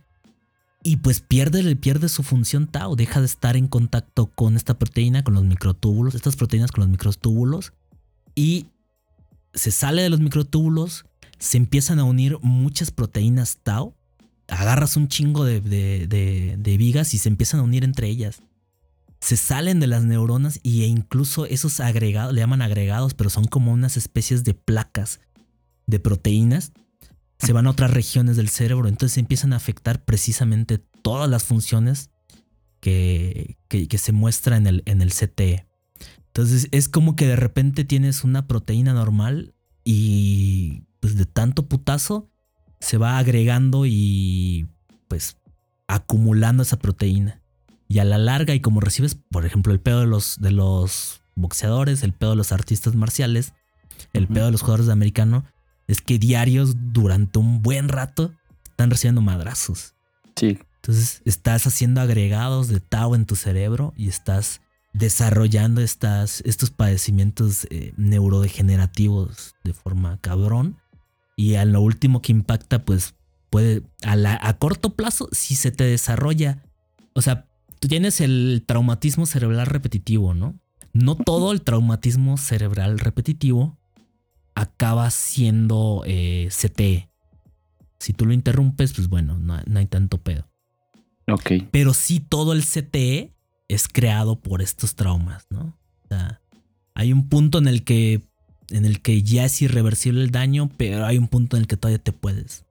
Y 0.82 0.98
pues 0.98 1.20
pierde, 1.20 1.74
pierde 1.76 2.10
su 2.10 2.22
función 2.22 2.66
tau, 2.66 2.94
deja 2.94 3.20
de 3.20 3.26
estar 3.26 3.56
en 3.56 3.68
contacto 3.68 4.26
con 4.26 4.54
esta 4.54 4.78
proteína, 4.78 5.24
con 5.24 5.34
los 5.34 5.44
microtúbulos, 5.44 6.14
estas 6.14 6.36
proteínas 6.36 6.70
con 6.70 6.82
los 6.82 6.90
microtúbulos. 6.90 7.72
Y 8.34 8.66
se 9.54 9.70
sale 9.70 10.02
de 10.02 10.10
los 10.10 10.20
microtúbulos, 10.20 11.06
se 11.38 11.56
empiezan 11.56 11.98
a 11.98 12.04
unir 12.04 12.38
muchas 12.42 12.90
proteínas 12.90 13.58
tau. 13.62 13.94
Agarras 14.46 14.96
un 14.96 15.08
chingo 15.08 15.44
de, 15.44 15.60
de 15.60 16.76
vigas 16.76 17.14
y 17.14 17.18
se 17.18 17.30
empiezan 17.30 17.60
a 17.60 17.62
unir 17.62 17.82
entre 17.82 18.08
ellas 18.08 18.42
se 19.20 19.36
salen 19.36 19.80
de 19.80 19.86
las 19.86 20.04
neuronas 20.04 20.60
e 20.64 20.86
incluso 20.86 21.46
esos 21.46 21.80
agregados, 21.80 22.32
le 22.32 22.40
llaman 22.40 22.62
agregados, 22.62 23.14
pero 23.14 23.30
son 23.30 23.44
como 23.44 23.72
unas 23.72 23.96
especies 23.96 24.44
de 24.44 24.54
placas 24.54 25.20
de 25.86 25.98
proteínas, 25.98 26.72
se 27.38 27.52
van 27.52 27.66
a 27.66 27.70
otras 27.70 27.92
regiones 27.92 28.36
del 28.36 28.48
cerebro, 28.48 28.88
entonces 28.88 29.18
empiezan 29.18 29.52
a 29.52 29.56
afectar 29.56 30.04
precisamente 30.04 30.78
todas 31.02 31.30
las 31.30 31.44
funciones 31.44 32.10
que, 32.80 33.56
que, 33.68 33.98
se 33.98 34.12
muestra 34.12 34.56
en 34.56 34.66
el, 34.66 34.82
en 34.86 35.02
el 35.02 35.12
CTE. 35.12 35.66
Entonces 36.26 36.68
es 36.70 36.88
como 36.88 37.16
que 37.16 37.26
de 37.26 37.36
repente 37.36 37.84
tienes 37.84 38.24
una 38.24 38.46
proteína 38.46 38.92
normal 38.92 39.54
y 39.84 40.84
pues 41.00 41.16
de 41.16 41.26
tanto 41.26 41.68
putazo 41.68 42.30
se 42.80 42.98
va 42.98 43.18
agregando 43.18 43.86
y 43.86 44.68
pues 45.08 45.36
acumulando 45.86 46.62
esa 46.62 46.78
proteína. 46.78 47.42
Y 47.88 48.00
a 48.00 48.04
la 48.04 48.18
larga, 48.18 48.54
y 48.54 48.60
como 48.60 48.80
recibes, 48.80 49.14
por 49.14 49.46
ejemplo, 49.46 49.72
el 49.72 49.80
pedo 49.80 50.00
de 50.00 50.06
los, 50.06 50.38
de 50.40 50.50
los 50.50 51.22
boxeadores, 51.34 52.02
el 52.02 52.12
pedo 52.12 52.30
de 52.30 52.36
los 52.36 52.52
artistas 52.52 52.94
marciales, 52.94 53.54
el 54.12 54.28
pedo 54.28 54.46
de 54.46 54.52
los 54.52 54.60
jugadores 54.60 54.86
de 54.86 54.92
americano, 54.92 55.44
es 55.86 56.02
que 56.02 56.18
diarios 56.18 56.74
durante 56.92 57.38
un 57.38 57.62
buen 57.62 57.88
rato 57.88 58.34
están 58.64 58.90
recibiendo 58.90 59.22
madrazos. 59.22 59.94
Sí. 60.36 60.58
Entonces 60.76 61.22
estás 61.24 61.66
haciendo 61.66 62.00
agregados 62.00 62.68
de 62.68 62.80
tau 62.80 63.14
en 63.14 63.26
tu 63.26 63.36
cerebro 63.36 63.94
y 63.96 64.08
estás 64.08 64.60
desarrollando 64.92 65.80
estas, 65.80 66.42
estos 66.42 66.70
padecimientos 66.70 67.66
eh, 67.70 67.92
neurodegenerativos 67.96 69.54
de 69.64 69.72
forma 69.72 70.18
cabrón. 70.20 70.76
Y 71.36 71.54
a 71.54 71.64
lo 71.64 71.80
último 71.80 72.20
que 72.20 72.32
impacta, 72.32 72.84
pues 72.84 73.14
puede, 73.50 73.82
a, 74.04 74.48
a 74.48 74.58
corto 74.58 74.94
plazo, 74.94 75.28
si 75.32 75.56
se 75.56 75.70
te 75.70 75.84
desarrolla, 75.84 76.62
o 77.14 77.22
sea, 77.22 77.46
tú 77.78 77.88
tienes 77.88 78.20
el 78.20 78.64
traumatismo 78.66 79.26
cerebral 79.26 79.66
repetitivo, 79.66 80.34
¿no? 80.34 80.58
No 80.92 81.14
todo 81.16 81.52
el 81.52 81.62
traumatismo 81.62 82.36
cerebral 82.36 82.98
repetitivo 82.98 83.78
acaba 84.54 85.10
siendo 85.10 86.02
eh, 86.06 86.48
CTE. 86.50 87.08
Si 87.98 88.12
tú 88.12 88.26
lo 88.26 88.32
interrumpes, 88.32 88.92
pues 88.92 89.08
bueno, 89.08 89.38
no, 89.38 89.60
hay 89.74 89.86
tanto 89.86 90.18
pedo. 90.18 90.48
Ok. 91.28 91.52
Pero 91.70 91.94
sí 91.94 92.20
todo 92.20 92.52
el 92.52 92.64
CTE 92.64 93.34
es 93.68 93.86
creado 93.86 94.40
por 94.40 94.62
estos 94.62 94.94
traumas, 94.94 95.46
¿no? 95.50 95.76
O 96.04 96.08
sea, 96.08 96.40
hay 96.94 97.12
un 97.12 97.28
punto 97.28 97.58
en 97.58 97.68
el 97.68 97.84
que 97.84 98.22
en 98.70 98.84
el 98.84 99.00
que 99.00 99.22
ya 99.22 99.46
es 99.46 99.62
irreversible 99.62 100.22
el 100.22 100.30
daño, 100.30 100.70
pero 100.76 101.06
hay 101.06 101.16
un 101.16 101.28
punto 101.28 101.56
en 101.56 101.62
el 101.62 101.66
que 101.66 101.76
todavía 101.76 102.02
te 102.02 102.12
puedes 102.12 102.64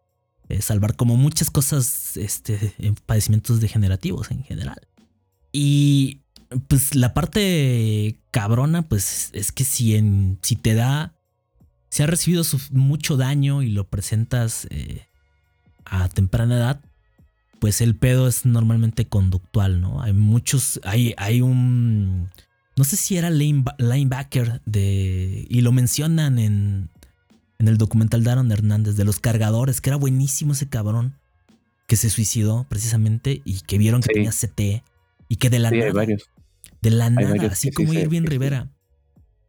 eh, 0.49 0.61
salvar, 0.61 0.95
como 0.95 1.17
muchas 1.17 1.49
cosas, 1.49 2.17
este, 2.17 2.73
en 2.77 2.95
padecimientos 2.95 3.59
degenerativos 3.59 4.31
en 4.31 4.43
general. 4.43 4.79
Y 5.51 6.21
pues 6.67 6.95
la 6.95 7.13
parte 7.13 8.19
cabrona, 8.31 8.83
pues 8.83 9.29
es 9.33 9.51
que 9.51 9.63
si, 9.63 9.95
en, 9.95 10.39
si 10.41 10.55
te 10.55 10.73
da, 10.73 11.13
si 11.89 12.03
has 12.03 12.09
recibido 12.09 12.43
mucho 12.71 13.17
daño 13.17 13.61
y 13.61 13.69
lo 13.69 13.87
presentas 13.87 14.67
eh, 14.69 15.07
a 15.85 16.07
temprana 16.09 16.57
edad, 16.57 16.81
pues 17.59 17.81
el 17.81 17.95
pedo 17.95 18.27
es 18.27 18.45
normalmente 18.45 19.07
conductual, 19.07 19.81
¿no? 19.81 20.01
Hay 20.01 20.13
muchos, 20.13 20.79
hay, 20.83 21.13
hay 21.17 21.41
un, 21.41 22.29
no 22.75 22.83
sé 22.83 22.95
si 22.95 23.17
era 23.17 23.29
linebacker 23.29 24.61
de, 24.65 25.47
y 25.49 25.61
lo 25.61 25.71
mencionan 25.71 26.39
en, 26.39 26.89
en 27.57 27.67
el 27.67 27.77
documental 27.77 28.23
de 28.23 28.31
Aaron 28.31 28.51
Hernández, 28.51 28.95
de 28.95 29.05
los 29.05 29.19
cargadores, 29.19 29.81
que 29.81 29.89
era 29.89 29.97
buenísimo 29.97 30.53
ese 30.53 30.69
cabrón, 30.69 31.15
que 31.87 31.95
se 31.95 32.09
suicidó 32.09 32.65
precisamente 32.69 33.41
y 33.45 33.61
que 33.61 33.77
vieron 33.77 34.01
que 34.01 34.13
tenía 34.13 34.31
CT 34.31 34.83
y 35.27 35.37
que 35.37 35.49
de 35.49 35.59
la 35.59 35.71
nada. 35.71 35.91
varios. 35.91 36.29
De 36.81 36.91
la 36.91 37.09
nada, 37.09 37.35
así 37.47 37.71
como 37.71 37.93
Irving 37.93 38.23
Rivera. 38.23 38.69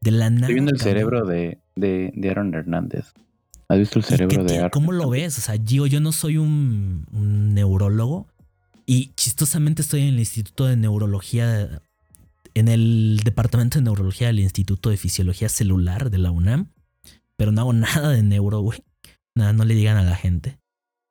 De 0.00 0.10
la 0.10 0.30
nada. 0.30 0.46
Estoy 0.46 0.54
viendo 0.54 0.72
el 0.72 0.80
cerebro 0.80 1.26
de, 1.26 1.58
de, 1.76 2.30
Aaron 2.30 2.54
Hernández. 2.54 3.12
¿Has 3.68 3.78
visto 3.78 3.98
el 3.98 4.04
cerebro 4.04 4.44
de 4.44 4.58
Aaron? 4.58 4.70
¿Cómo 4.70 4.92
lo 4.92 5.10
ves? 5.10 5.36
O 5.38 5.40
sea, 5.40 5.56
yo, 5.56 5.86
yo 5.86 6.00
no 6.00 6.12
soy 6.12 6.38
un, 6.38 7.04
neurólogo 7.54 8.28
y 8.86 9.12
chistosamente 9.14 9.82
estoy 9.82 10.02
en 10.02 10.08
el 10.08 10.18
Instituto 10.18 10.66
de 10.66 10.76
Neurología, 10.76 11.82
en 12.54 12.68
el 12.68 13.20
Departamento 13.24 13.78
de 13.78 13.84
Neurología 13.84 14.28
del 14.28 14.40
Instituto 14.40 14.90
de 14.90 14.96
Fisiología 14.96 15.48
Celular 15.48 16.10
de 16.10 16.18
la 16.18 16.30
UNAM, 16.30 16.68
pero 17.36 17.52
no 17.52 17.60
hago 17.60 17.72
nada 17.74 18.10
de 18.10 18.22
neuro, 18.22 18.60
güey. 18.60 18.82
Nada, 19.34 19.52
no 19.52 19.64
le 19.64 19.74
digan 19.74 19.96
a 19.96 20.02
la 20.02 20.16
gente. 20.16 20.58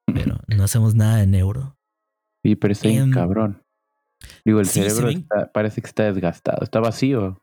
Pero 0.05 0.39
no 0.47 0.63
hacemos 0.63 0.95
nada 0.95 1.17
de 1.17 1.27
neuro. 1.27 1.77
Sí, 2.43 2.55
pero 2.55 2.71
está 2.71 2.87
bien 2.87 3.03
em, 3.03 3.11
cabrón. 3.11 3.61
Digo, 4.45 4.59
el 4.59 4.67
cerebro 4.67 5.09
parece 5.53 5.81
que 5.81 5.87
está 5.87 6.03
desgastado, 6.03 6.63
está 6.63 6.79
vacío. 6.79 7.41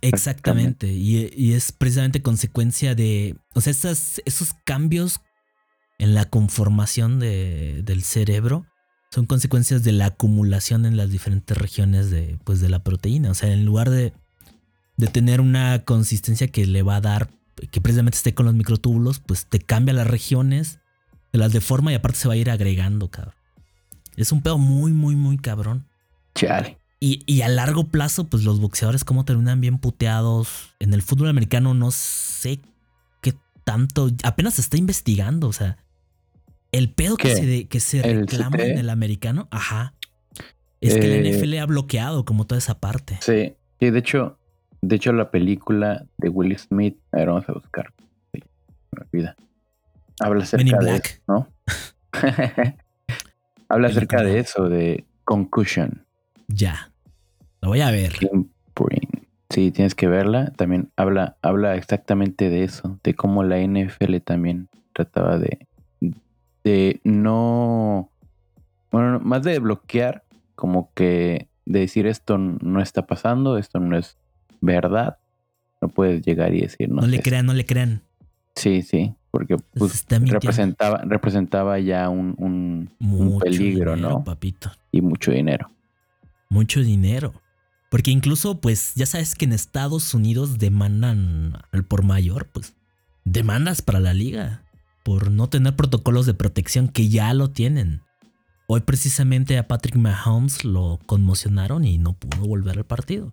Exactamente, 0.00 0.88
y, 0.88 1.52
es 1.54 1.72
precisamente 1.72 2.20
consecuencia 2.20 2.94
de, 2.94 3.36
o 3.54 3.60
sea, 3.60 3.72
esos 3.72 4.54
cambios 4.64 5.20
en 5.98 6.14
la 6.14 6.28
conformación 6.28 7.20
de, 7.20 7.82
del 7.84 8.02
cerebro 8.02 8.66
son 9.10 9.26
consecuencias 9.26 9.84
de 9.84 9.92
la 9.92 10.06
acumulación 10.06 10.86
en 10.86 10.96
las 10.96 11.10
diferentes 11.10 11.56
regiones 11.56 12.10
de, 12.10 12.36
pues, 12.44 12.60
de 12.60 12.68
la 12.68 12.82
proteína. 12.82 13.30
O 13.30 13.34
sea, 13.34 13.52
en 13.52 13.64
lugar 13.64 13.88
de, 13.88 14.12
de 14.96 15.06
tener 15.06 15.40
una 15.40 15.84
consistencia 15.84 16.48
que 16.48 16.66
le 16.66 16.82
va 16.82 16.96
a 16.96 17.00
dar, 17.00 17.30
que 17.70 17.80
precisamente 17.80 18.16
esté 18.16 18.34
con 18.34 18.46
los 18.46 18.56
microtúbulos, 18.56 19.20
pues 19.20 19.46
te 19.46 19.60
cambia 19.60 19.94
las 19.94 20.08
regiones, 20.08 20.80
te 21.30 21.38
las 21.38 21.52
deforma 21.52 21.92
y 21.92 21.94
aparte 21.94 22.18
se 22.18 22.28
va 22.28 22.34
a 22.34 22.38
ir 22.38 22.50
agregando, 22.50 23.08
cabrón. 23.08 23.34
Es 24.16 24.32
un 24.32 24.42
pedo 24.42 24.58
muy, 24.58 24.92
muy, 24.92 25.16
muy 25.16 25.38
cabrón. 25.38 25.86
Chale. 26.34 26.78
Y, 27.00 27.22
y, 27.26 27.42
a 27.42 27.48
largo 27.48 27.88
plazo, 27.88 28.24
pues 28.28 28.44
los 28.44 28.60
boxeadores 28.60 29.04
como 29.04 29.24
terminan 29.24 29.60
bien 29.60 29.78
puteados. 29.78 30.74
En 30.78 30.94
el 30.94 31.02
fútbol 31.02 31.28
americano 31.28 31.74
no 31.74 31.90
sé 31.90 32.60
qué 33.20 33.34
tanto, 33.64 34.10
apenas 34.22 34.54
se 34.54 34.62
está 34.62 34.78
investigando, 34.78 35.48
o 35.48 35.52
sea, 35.52 35.76
el 36.72 36.90
pedo 36.90 37.16
que 37.16 37.34
se, 37.34 37.68
que 37.68 37.80
se 37.80 38.02
reclama 38.02 38.56
en 38.58 38.78
el 38.78 38.90
americano, 38.90 39.48
ajá, 39.50 39.94
es 40.80 40.94
que 40.94 41.06
la 41.06 41.16
eh, 41.16 41.38
NFL 41.38 41.58
ha 41.58 41.66
bloqueado 41.66 42.24
como 42.24 42.46
toda 42.46 42.58
esa 42.58 42.80
parte. 42.80 43.18
Sí, 43.20 43.54
y 43.80 43.90
de 43.90 43.98
hecho, 43.98 44.38
de 44.80 44.96
hecho 44.96 45.12
la 45.12 45.30
película 45.30 46.06
de 46.18 46.30
Will 46.30 46.58
Smith, 46.58 46.98
a 47.12 47.18
ver, 47.18 47.28
vamos 47.28 47.48
a 47.48 47.52
buscar, 47.52 47.92
sí, 48.32 48.42
me 48.92 49.02
olvida. 49.04 49.36
habla 50.20 50.42
acerca 50.42 50.78
de 50.78 50.96
eso, 50.96 51.20
¿no? 51.28 51.48
habla 53.74 53.88
acerca 53.88 54.22
de 54.22 54.38
eso, 54.38 54.68
de 54.68 55.04
concussion. 55.24 56.04
Ya. 56.48 56.92
Lo 57.60 57.68
voy 57.68 57.80
a 57.80 57.90
ver. 57.90 58.12
Sí, 59.50 59.70
tienes 59.70 59.94
que 59.94 60.06
verla. 60.06 60.52
También 60.56 60.90
habla, 60.96 61.36
habla 61.42 61.74
exactamente 61.76 62.50
de 62.50 62.64
eso, 62.64 62.98
de 63.02 63.14
cómo 63.14 63.42
la 63.42 63.58
NFL 63.58 64.16
también 64.18 64.68
trataba 64.92 65.38
de, 65.38 65.66
de 66.62 67.00
no, 67.02 68.10
bueno, 68.92 69.18
más 69.20 69.42
de 69.42 69.58
bloquear, 69.58 70.22
como 70.54 70.92
que 70.94 71.48
de 71.66 71.80
decir 71.80 72.06
esto 72.06 72.38
no 72.38 72.80
está 72.80 73.06
pasando, 73.06 73.58
esto 73.58 73.80
no 73.80 73.96
es 73.98 74.16
verdad. 74.60 75.18
No 75.80 75.88
puedes 75.88 76.22
llegar 76.22 76.54
y 76.54 76.60
decir 76.60 76.88
no. 76.88 77.02
No 77.02 77.08
le 77.08 77.20
crean, 77.20 77.46
no 77.46 77.54
le 77.54 77.66
crean. 77.66 78.02
Sí, 78.56 78.82
sí, 78.82 79.14
porque 79.30 79.56
pues, 79.74 80.06
representaba, 80.08 81.02
representaba 81.04 81.78
ya 81.80 82.08
un, 82.08 82.34
un, 82.38 83.38
peligro, 83.40 83.96
¿no? 83.96 84.22
Papito. 84.22 84.70
Y 84.92 85.00
mucho 85.00 85.32
dinero. 85.32 85.70
Mucho 86.48 86.80
dinero. 86.80 87.32
Porque 87.90 88.10
incluso, 88.10 88.60
pues, 88.60 88.94
ya 88.94 89.06
sabes 89.06 89.34
que 89.34 89.44
en 89.44 89.52
Estados 89.52 90.14
Unidos 90.14 90.58
demandan 90.58 91.62
al 91.72 91.84
por 91.84 92.04
mayor, 92.04 92.48
pues, 92.52 92.74
demandas 93.24 93.82
para 93.82 94.00
la 94.00 94.14
liga 94.14 94.64
por 95.04 95.30
no 95.30 95.48
tener 95.48 95.76
protocolos 95.76 96.26
de 96.26 96.34
protección 96.34 96.88
que 96.88 97.08
ya 97.08 97.32
lo 97.34 97.50
tienen. 97.50 98.00
Hoy 98.66 98.80
precisamente 98.80 99.58
a 99.58 99.68
Patrick 99.68 99.96
Mahomes 99.96 100.64
lo 100.64 100.98
conmocionaron 101.06 101.84
y 101.84 101.98
no 101.98 102.14
pudo 102.14 102.46
volver 102.46 102.78
al 102.78 102.86
partido. 102.86 103.32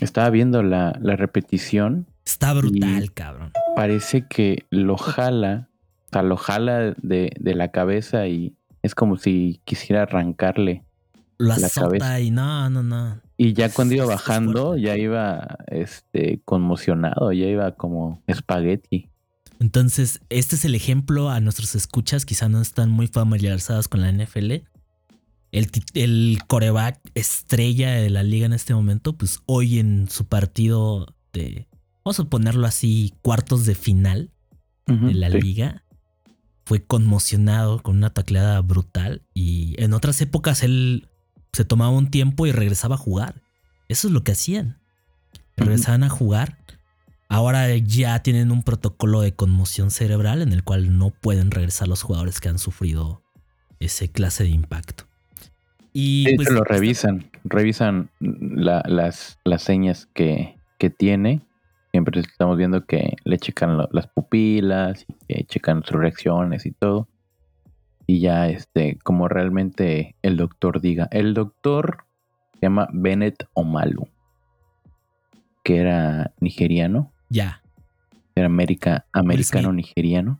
Estaba 0.00 0.28
viendo 0.30 0.64
la, 0.64 0.92
repetición. 0.92 2.06
Está 2.26 2.52
brutal, 2.52 3.12
cabrón. 3.12 3.52
Parece 3.74 4.26
que 4.28 4.66
lo 4.70 4.96
jala, 4.96 5.68
o 6.06 6.08
sea, 6.12 6.22
lo 6.22 6.36
jala 6.36 6.94
de, 7.02 7.32
la 7.40 7.68
cabeza 7.68 8.26
y 8.26 8.54
es 8.82 8.94
como 8.94 9.16
si 9.16 9.60
quisiera 9.64 10.02
arrancarle. 10.02 10.84
Lo 11.38 11.54
azota 11.54 12.20
y 12.20 12.30
no, 12.30 12.68
no, 12.70 12.82
no. 12.82 13.20
Y 13.36 13.54
ya 13.54 13.70
cuando 13.70 13.94
iba 13.94 14.04
bajando, 14.06 14.76
ya 14.76 14.96
iba 14.96 15.56
este, 15.68 16.40
conmocionado, 16.44 17.32
ya 17.32 17.46
iba 17.46 17.72
como 17.72 18.22
espagueti. 18.26 19.08
Entonces, 19.58 20.20
este 20.28 20.56
es 20.56 20.64
el 20.64 20.74
ejemplo 20.74 21.30
a 21.30 21.40
nuestros 21.40 21.74
escuchas, 21.74 22.26
quizá 22.26 22.48
no 22.48 22.60
están 22.60 22.90
muy 22.90 23.06
familiarizados 23.06 23.88
con 23.88 24.00
la 24.00 24.12
NFL. 24.12 24.52
El, 25.52 25.70
el 25.94 26.38
coreback 26.46 26.98
estrella 27.14 27.92
de 27.92 28.10
la 28.10 28.22
liga 28.22 28.46
en 28.46 28.52
este 28.52 28.74
momento, 28.74 29.16
pues 29.16 29.40
hoy 29.46 29.78
en 29.78 30.08
su 30.08 30.26
partido 30.26 31.06
de, 31.32 31.68
vamos 32.04 32.20
a 32.20 32.24
ponerlo 32.24 32.66
así, 32.66 33.14
cuartos 33.22 33.66
de 33.66 33.74
final 33.74 34.30
de 34.86 35.14
la 35.14 35.28
liga, 35.28 35.84
fue 36.64 36.84
conmocionado 36.84 37.82
con 37.82 37.96
una 37.96 38.10
tacleada 38.10 38.60
brutal 38.60 39.22
y 39.32 39.74
en 39.82 39.94
otras 39.94 40.20
épocas 40.20 40.62
él 40.62 41.08
se 41.52 41.64
tomaba 41.64 41.90
un 41.90 42.10
tiempo 42.10 42.46
y 42.46 42.52
regresaba 42.52 42.96
a 42.96 42.98
jugar. 42.98 43.42
Eso 43.88 44.08
es 44.08 44.14
lo 44.14 44.22
que 44.22 44.32
hacían. 44.32 44.78
Regresaban 45.56 46.02
a 46.02 46.08
jugar 46.08 46.58
Ahora 47.32 47.74
ya 47.78 48.18
tienen 48.18 48.50
un 48.50 48.62
protocolo 48.62 49.22
de 49.22 49.32
conmoción 49.32 49.90
cerebral 49.90 50.42
en 50.42 50.52
el 50.52 50.64
cual 50.64 50.98
no 50.98 51.08
pueden 51.08 51.50
regresar 51.50 51.88
los 51.88 52.02
jugadores 52.02 52.40
que 52.40 52.50
han 52.50 52.58
sufrido 52.58 53.22
ese 53.80 54.10
clase 54.10 54.44
de 54.44 54.50
impacto. 54.50 55.04
Y 55.94 56.36
pues, 56.36 56.50
lo 56.50 56.62
revisan, 56.62 57.30
revisan 57.44 58.10
las, 58.20 59.38
las 59.44 59.62
señas 59.62 60.10
que, 60.12 60.56
tiene. 60.98 61.40
Siempre 61.92 62.20
estamos 62.20 62.56
viendo 62.56 62.84
que 62.86 63.16
le 63.24 63.38
checan 63.38 63.78
las 63.90 64.06
pupilas, 64.08 65.06
y 65.08 65.34
que 65.34 65.44
checan 65.44 65.84
sus 65.84 65.96
reacciones 65.96 66.66
y 66.66 66.72
todo. 66.72 67.08
Y 68.06 68.20
ya, 68.20 68.48
este, 68.48 68.98
como 69.04 69.28
realmente 69.28 70.16
el 70.22 70.36
doctor 70.36 70.80
diga. 70.80 71.08
El 71.12 71.34
doctor 71.34 72.04
se 72.54 72.60
llama 72.62 72.88
Bennett 72.92 73.46
Omalu, 73.54 74.08
que 75.62 75.76
era 75.78 76.32
nigeriano 76.40 77.12
ya. 77.32 77.62
Era 78.34 78.46
América, 78.46 79.06
americano 79.12 79.72
nigeriano. 79.72 80.38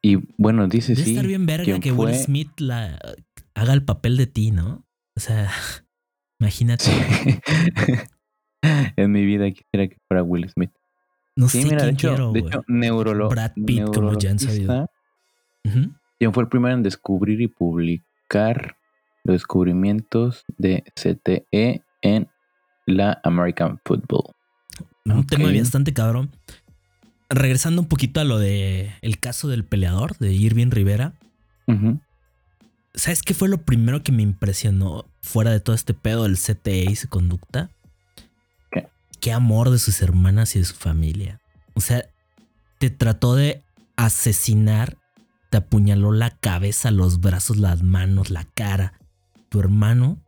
Y, 0.00 0.16
bueno, 0.38 0.66
dice 0.66 0.94
Debe 0.94 1.04
sí. 1.04 1.10
estar 1.10 1.26
bien 1.26 1.44
verga 1.44 1.78
que 1.78 1.92
Will 1.92 2.14
Smith 2.14 2.58
la, 2.58 2.98
haga 3.54 3.74
el 3.74 3.84
papel 3.84 4.16
de 4.16 4.26
ti, 4.26 4.50
¿no? 4.50 4.86
O 5.14 5.20
sea, 5.20 5.50
imagínate. 6.40 6.86
en 8.96 9.12
mi 9.12 9.24
vida 9.24 9.50
quisiera 9.50 9.88
que 9.88 9.96
fuera 10.08 10.22
Will 10.22 10.48
Smith. 10.48 10.70
No 11.36 11.48
sé 11.48 11.62
quién 11.62 11.78
de 11.78 11.90
hecho, 11.90 12.08
quiero, 12.08 12.32
de 12.32 12.40
hecho 12.40 12.64
neurolo 12.68 13.28
Brad 13.28 13.52
Pitt, 13.66 13.84
como 13.94 14.18
ya 14.18 14.30
han 14.30 14.38
sabido. 14.38 14.88
Quien 16.18 16.32
fue 16.32 16.42
el 16.42 16.48
primero 16.48 16.74
en 16.74 16.82
descubrir 16.82 17.40
y 17.40 17.48
publicar 17.48 18.76
los 19.24 19.34
descubrimientos 19.34 20.44
de 20.58 20.84
CTE 20.94 21.82
en 22.02 22.28
la 22.86 23.20
American 23.24 23.80
Football. 23.84 24.34
Un 25.04 25.26
tema 25.26 25.50
bastante 25.52 25.92
cabrón. 25.92 26.30
Regresando 27.28 27.80
un 27.80 27.88
poquito 27.88 28.20
a 28.20 28.24
lo 28.24 28.38
de 28.38 28.92
el 29.00 29.18
caso 29.18 29.48
del 29.48 29.64
peleador 29.64 30.16
de 30.18 30.32
Irving 30.32 30.70
Rivera. 30.70 31.14
¿Sabes 32.94 33.22
qué 33.22 33.32
fue 33.32 33.48
lo 33.48 33.62
primero 33.62 34.02
que 34.02 34.12
me 34.12 34.22
impresionó 34.22 35.06
fuera 35.22 35.50
de 35.50 35.60
todo 35.60 35.74
este 35.74 35.94
pedo 35.94 36.24
del 36.24 36.36
CTE 36.36 36.90
y 36.90 36.96
su 36.96 37.08
conducta? 37.08 37.70
¿Qué? 39.22 39.32
Amor 39.32 39.70
de 39.70 39.78
sus 39.78 40.02
hermanas 40.02 40.56
y 40.56 40.58
de 40.58 40.64
su 40.64 40.74
familia. 40.74 41.40
O 41.74 41.80
sea, 41.80 42.04
te 42.78 42.90
trató 42.90 43.36
de 43.36 43.62
asesinar, 43.94 44.96
te 45.48 45.58
apuñaló 45.58 46.10
la 46.10 46.30
cabeza, 46.30 46.90
los 46.90 47.20
brazos, 47.20 47.56
las 47.56 47.84
manos, 47.84 48.30
la 48.30 48.44
cara. 48.52 48.94
Tu 49.48 49.60
hermano 49.60 50.18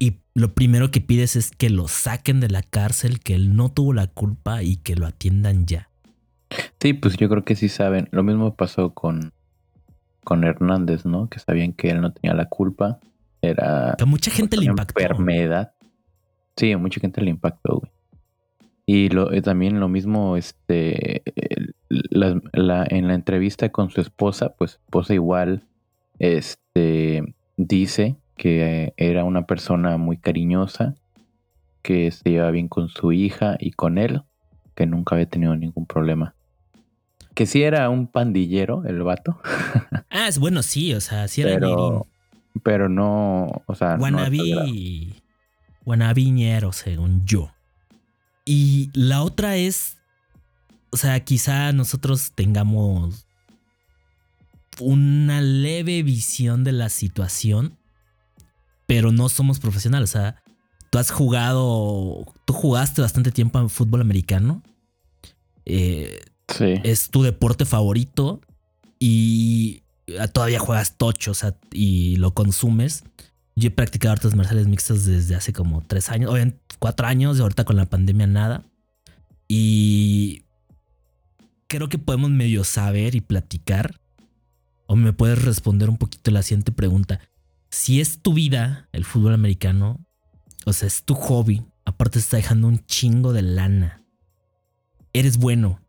y 0.00 0.18
lo 0.34 0.52
primero 0.52 0.90
que 0.90 1.00
pides 1.00 1.36
es 1.36 1.52
que 1.52 1.70
lo 1.70 1.86
saquen 1.86 2.40
de 2.40 2.48
la 2.48 2.62
cárcel, 2.62 3.20
que 3.20 3.36
él 3.36 3.54
no 3.54 3.70
tuvo 3.70 3.92
la 3.92 4.08
culpa 4.08 4.64
y 4.64 4.78
que 4.78 4.96
lo 4.96 5.06
atiendan 5.06 5.66
ya. 5.66 5.90
Sí, 6.80 6.92
pues 6.92 7.16
yo 7.16 7.28
creo 7.28 7.44
que 7.44 7.54
sí 7.54 7.68
saben. 7.68 8.08
Lo 8.10 8.24
mismo 8.24 8.56
pasó 8.56 8.94
con, 8.94 9.32
con 10.24 10.42
Hernández, 10.42 11.06
¿no? 11.06 11.28
Que 11.28 11.38
sabían 11.38 11.72
que 11.72 11.90
él 11.90 12.00
no 12.00 12.12
tenía 12.12 12.34
la 12.34 12.48
culpa. 12.48 12.98
Era. 13.40 13.94
Que 13.96 14.06
mucha 14.06 14.32
gente 14.32 14.56
le 14.56 14.64
impactó. 14.64 15.00
Enfermedad. 15.00 15.72
Sí, 16.56 16.74
mucha 16.76 17.00
gente 17.00 17.20
le 17.20 17.30
impactó, 17.30 17.78
güey. 17.80 17.92
Y 18.86 19.08
lo, 19.08 19.32
eh, 19.32 19.40
también 19.40 19.80
lo 19.80 19.88
mismo, 19.88 20.36
este, 20.36 21.22
en 21.88 22.68
la 23.08 23.14
entrevista 23.14 23.70
con 23.70 23.90
su 23.90 24.00
esposa, 24.00 24.54
pues 24.56 24.72
esposa 24.72 25.14
igual, 25.14 25.62
este, 26.18 27.34
dice 27.56 28.16
que 28.36 28.92
era 28.96 29.24
una 29.24 29.46
persona 29.46 29.96
muy 29.96 30.16
cariñosa, 30.16 30.94
que 31.82 32.10
se 32.10 32.30
lleva 32.30 32.50
bien 32.50 32.68
con 32.68 32.88
su 32.88 33.12
hija 33.12 33.56
y 33.58 33.72
con 33.72 33.98
él, 33.98 34.22
que 34.74 34.86
nunca 34.86 35.14
había 35.14 35.28
tenido 35.28 35.54
ningún 35.56 35.86
problema. 35.86 36.34
Que 37.34 37.46
sí 37.46 37.62
era 37.62 37.88
un 37.90 38.06
pandillero, 38.06 38.84
el 38.86 39.02
vato. 39.02 39.40
ah, 40.10 40.28
es 40.28 40.38
bueno, 40.38 40.62
sí, 40.62 40.94
o 40.94 41.00
sea, 41.00 41.28
sí 41.28 41.42
era 41.42 41.54
Pero, 41.54 42.06
pero 42.62 42.88
no, 42.88 43.62
o 43.66 43.74
sea, 43.74 43.96
Guanabí, 43.96 44.52
no 44.52 45.23
según 46.72 47.24
yo. 47.24 47.52
Y 48.44 48.90
la 48.92 49.22
otra 49.22 49.56
es, 49.56 49.96
o 50.90 50.96
sea, 50.96 51.24
quizá 51.24 51.72
nosotros 51.72 52.32
tengamos 52.34 53.26
una 54.80 55.40
leve 55.40 56.02
visión 56.02 56.64
de 56.64 56.72
la 56.72 56.88
situación, 56.88 57.78
pero 58.86 59.12
no 59.12 59.28
somos 59.28 59.60
profesionales. 59.60 60.10
O 60.10 60.12
sea, 60.12 60.42
tú 60.90 60.98
has 60.98 61.10
jugado, 61.10 62.26
tú 62.44 62.52
jugaste 62.52 63.00
bastante 63.00 63.30
tiempo 63.30 63.58
en 63.58 63.70
fútbol 63.70 64.00
americano. 64.00 64.62
Eh, 65.64 66.20
sí. 66.48 66.74
Es 66.84 67.10
tu 67.10 67.22
deporte 67.22 67.64
favorito 67.64 68.40
y 68.98 69.82
todavía 70.32 70.58
juegas 70.58 70.96
tocho, 70.96 71.30
o 71.30 71.34
sea, 71.34 71.56
y 71.72 72.16
lo 72.16 72.34
consumes. 72.34 73.04
Yo 73.56 73.68
he 73.68 73.70
practicado 73.70 74.12
artes 74.12 74.34
marciales 74.34 74.66
mixtas 74.66 75.04
desde 75.04 75.34
hace 75.34 75.52
como 75.52 75.82
tres 75.82 76.10
años, 76.10 76.30
o 76.30 76.36
en 76.36 76.60
cuatro 76.78 77.06
años, 77.06 77.38
y 77.38 77.40
ahorita 77.40 77.64
con 77.64 77.76
la 77.76 77.86
pandemia 77.86 78.26
nada. 78.26 78.64
Y 79.48 80.44
creo 81.68 81.88
que 81.88 81.98
podemos 81.98 82.30
medio 82.30 82.64
saber 82.64 83.14
y 83.14 83.20
platicar. 83.20 84.00
O 84.86 84.96
me 84.96 85.12
puedes 85.12 85.42
responder 85.42 85.88
un 85.88 85.96
poquito 85.96 86.30
la 86.30 86.42
siguiente 86.42 86.72
pregunta 86.72 87.20
si 87.74 88.00
es 88.00 88.20
tu 88.22 88.32
vida 88.34 88.88
el 88.92 89.04
fútbol 89.04 89.34
americano, 89.34 90.06
o 90.64 90.72
sea, 90.72 90.86
es 90.86 91.02
tu 91.02 91.16
hobby, 91.16 91.64
aparte 91.84 92.20
está 92.20 92.36
dejando 92.36 92.68
un 92.68 92.86
chingo 92.86 93.32
de 93.32 93.42
lana. 93.42 94.00
Eres 95.12 95.38
bueno, 95.38 95.80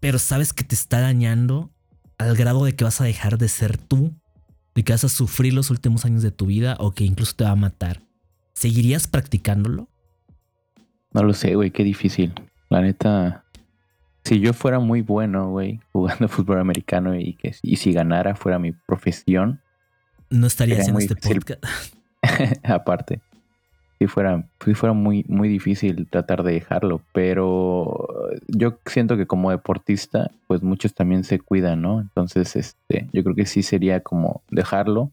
pero 0.00 0.18
sabes 0.18 0.52
que 0.52 0.62
te 0.62 0.74
está 0.74 1.00
dañando 1.00 1.72
al 2.18 2.36
grado 2.36 2.62
de 2.66 2.76
que 2.76 2.84
vas 2.84 3.00
a 3.00 3.04
dejar 3.04 3.38
de 3.38 3.48
ser 3.48 3.78
tú, 3.78 4.19
de 4.74 4.84
que 4.84 4.92
vas 4.92 5.04
a 5.04 5.08
sufrir 5.08 5.52
los 5.52 5.70
últimos 5.70 6.04
años 6.04 6.22
de 6.22 6.30
tu 6.30 6.46
vida 6.46 6.76
o 6.78 6.92
que 6.92 7.04
incluso 7.04 7.34
te 7.34 7.44
va 7.44 7.50
a 7.50 7.56
matar. 7.56 8.02
¿Seguirías 8.52 9.06
practicándolo? 9.06 9.88
No 11.12 11.22
lo 11.22 11.32
sé, 11.32 11.54
güey, 11.54 11.70
qué 11.70 11.82
difícil. 11.82 12.32
La 12.68 12.80
neta. 12.80 13.44
si 14.24 14.38
yo 14.38 14.52
fuera 14.52 14.78
muy 14.78 15.02
bueno, 15.02 15.50
güey, 15.50 15.80
jugando 15.92 16.28
fútbol 16.28 16.60
americano 16.60 17.18
y 17.18 17.34
que 17.34 17.54
y 17.62 17.76
si 17.76 17.92
ganara 17.92 18.36
fuera 18.36 18.58
mi 18.58 18.72
profesión, 18.72 19.60
no 20.28 20.46
estaría 20.46 20.78
haciendo 20.78 21.00
este 21.00 21.16
podcast. 21.16 21.64
Aparte, 22.62 23.20
si 24.00 24.06
fuera, 24.06 24.48
si 24.64 24.72
fuera 24.72 24.94
muy, 24.94 25.26
muy 25.28 25.46
difícil 25.50 26.08
tratar 26.08 26.42
de 26.42 26.54
dejarlo, 26.54 27.02
pero 27.12 28.08
yo 28.48 28.78
siento 28.86 29.18
que 29.18 29.26
como 29.26 29.50
deportista, 29.50 30.30
pues 30.46 30.62
muchos 30.62 30.94
también 30.94 31.22
se 31.22 31.38
cuidan, 31.38 31.82
¿no? 31.82 32.00
Entonces, 32.00 32.56
este, 32.56 33.08
yo 33.12 33.22
creo 33.22 33.36
que 33.36 33.44
sí 33.44 33.62
sería 33.62 34.00
como 34.00 34.42
dejarlo. 34.50 35.10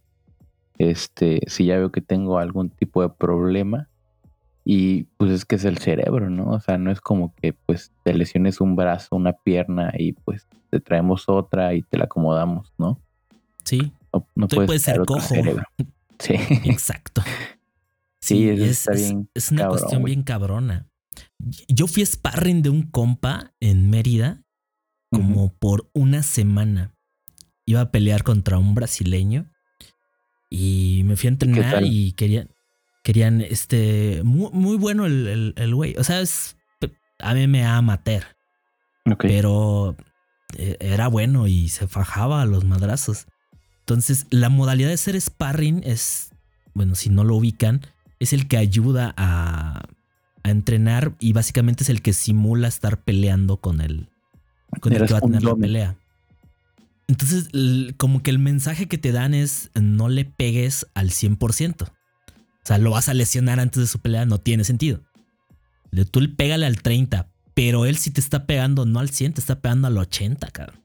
Este, 0.77 1.41
si 1.47 1.65
ya 1.65 1.75
veo 1.75 1.91
que 1.91 1.99
tengo 1.99 2.39
algún 2.39 2.69
tipo 2.69 3.01
de 3.01 3.09
problema, 3.09 3.89
y 4.63 5.03
pues 5.17 5.31
es 5.31 5.43
que 5.43 5.55
es 5.55 5.65
el 5.65 5.79
cerebro, 5.79 6.29
¿no? 6.29 6.51
O 6.51 6.59
sea, 6.61 6.77
no 6.77 6.89
es 6.89 7.01
como 7.01 7.35
que 7.35 7.51
pues 7.51 7.91
te 8.03 8.13
lesiones 8.13 8.61
un 8.61 8.77
brazo, 8.77 9.17
una 9.17 9.33
pierna 9.33 9.91
y 9.97 10.13
pues 10.13 10.47
te 10.69 10.79
traemos 10.79 11.27
otra 11.27 11.73
y 11.73 11.81
te 11.81 11.97
la 11.97 12.05
acomodamos, 12.05 12.71
¿no? 12.77 13.01
Sí. 13.65 13.91
No, 14.35 14.47
puedes 14.47 14.83
ser 14.83 15.03
cojo. 15.05 15.35
Sí. 16.19 16.33
Exacto. 16.63 17.21
Sí, 18.27 18.49
es, 18.49 18.87
es, 19.33 19.51
una 19.51 19.67
cuestión 19.67 20.03
bien 20.03 20.23
cabrona. 20.23 20.89
Yo 21.67 21.87
fui 21.87 22.05
sparring 22.05 22.61
de 22.61 22.69
un 22.69 22.83
compa 22.83 23.53
en 23.59 23.89
Mérida 23.89 24.43
como 25.11 25.53
por 25.57 25.89
una 25.93 26.23
semana. 26.23 26.93
Iba 27.65 27.81
a 27.81 27.91
pelear 27.91 28.23
contra 28.23 28.57
un 28.57 28.75
brasileño 28.75 29.49
y 30.49 31.03
me 31.05 31.15
fui 31.15 31.27
a 31.27 31.31
entrenar 31.31 31.83
y 31.83 32.13
querían, 32.13 32.49
querían, 33.03 33.41
este, 33.41 34.21
muy, 34.23 34.49
muy 34.51 34.77
bueno 34.77 35.05
el, 35.05 35.53
el, 35.55 35.75
güey. 35.75 35.95
O 35.97 36.03
sea, 36.03 36.21
es 36.21 36.57
a 37.19 37.33
mí 37.33 37.47
me 37.47 37.65
amateur. 37.65 38.23
Pero 39.19 39.95
eh, 40.57 40.77
era 40.79 41.07
bueno 41.07 41.47
y 41.47 41.69
se 41.69 41.87
fajaba 41.87 42.41
a 42.41 42.45
los 42.45 42.65
madrazos. 42.65 43.27
Entonces, 43.79 44.27
la 44.29 44.49
modalidad 44.49 44.89
de 44.89 44.97
ser 44.97 45.19
sparring 45.19 45.81
es, 45.85 46.31
bueno, 46.73 46.95
si 46.95 47.09
no 47.09 47.23
lo 47.23 47.35
ubican, 47.35 47.81
es 48.19 48.33
el 48.33 48.47
que 48.47 48.57
ayuda 48.57 49.13
a, 49.17 49.87
a 50.43 50.49
entrenar 50.49 51.15
y 51.19 51.33
básicamente 51.33 51.83
es 51.83 51.89
el 51.89 52.01
que 52.01 52.13
simula 52.13 52.67
estar 52.67 53.03
peleando 53.03 53.57
con 53.57 53.81
el, 53.81 54.09
con 54.79 54.93
el 54.93 55.05
que 55.05 55.13
va 55.13 55.19
a 55.19 55.21
tener 55.21 55.43
la 55.43 55.55
pelea. 55.55 55.95
Entonces, 57.07 57.49
como 57.97 58.21
que 58.21 58.31
el 58.31 58.39
mensaje 58.39 58.87
que 58.87 58.97
te 58.97 59.11
dan 59.11 59.33
es 59.33 59.71
no 59.79 60.09
le 60.09 60.25
pegues 60.25 60.87
al 60.93 61.11
100%. 61.11 61.83
O 61.83 61.91
sea, 62.63 62.77
lo 62.77 62.91
vas 62.91 63.07
a 63.07 63.13
lesionar 63.13 63.61
antes 63.61 63.81
de 63.81 63.87
su 63.87 63.99
pelea, 63.99 64.25
no 64.25 64.39
tiene 64.39 64.65
sentido. 64.65 65.01
Tú 66.11 66.19
le 66.19 66.27
pégale 66.27 66.65
al 66.65 66.81
30, 66.81 67.29
pero 67.53 67.85
él 67.85 67.97
sí 67.97 68.11
te 68.11 68.19
está 68.19 68.45
pegando 68.45 68.85
no 68.85 68.99
al 68.99 69.09
100, 69.09 69.33
te 69.33 69.39
está 69.39 69.61
pegando 69.61 69.87
al 69.87 69.97
80, 69.97 70.51
cabrón. 70.51 70.81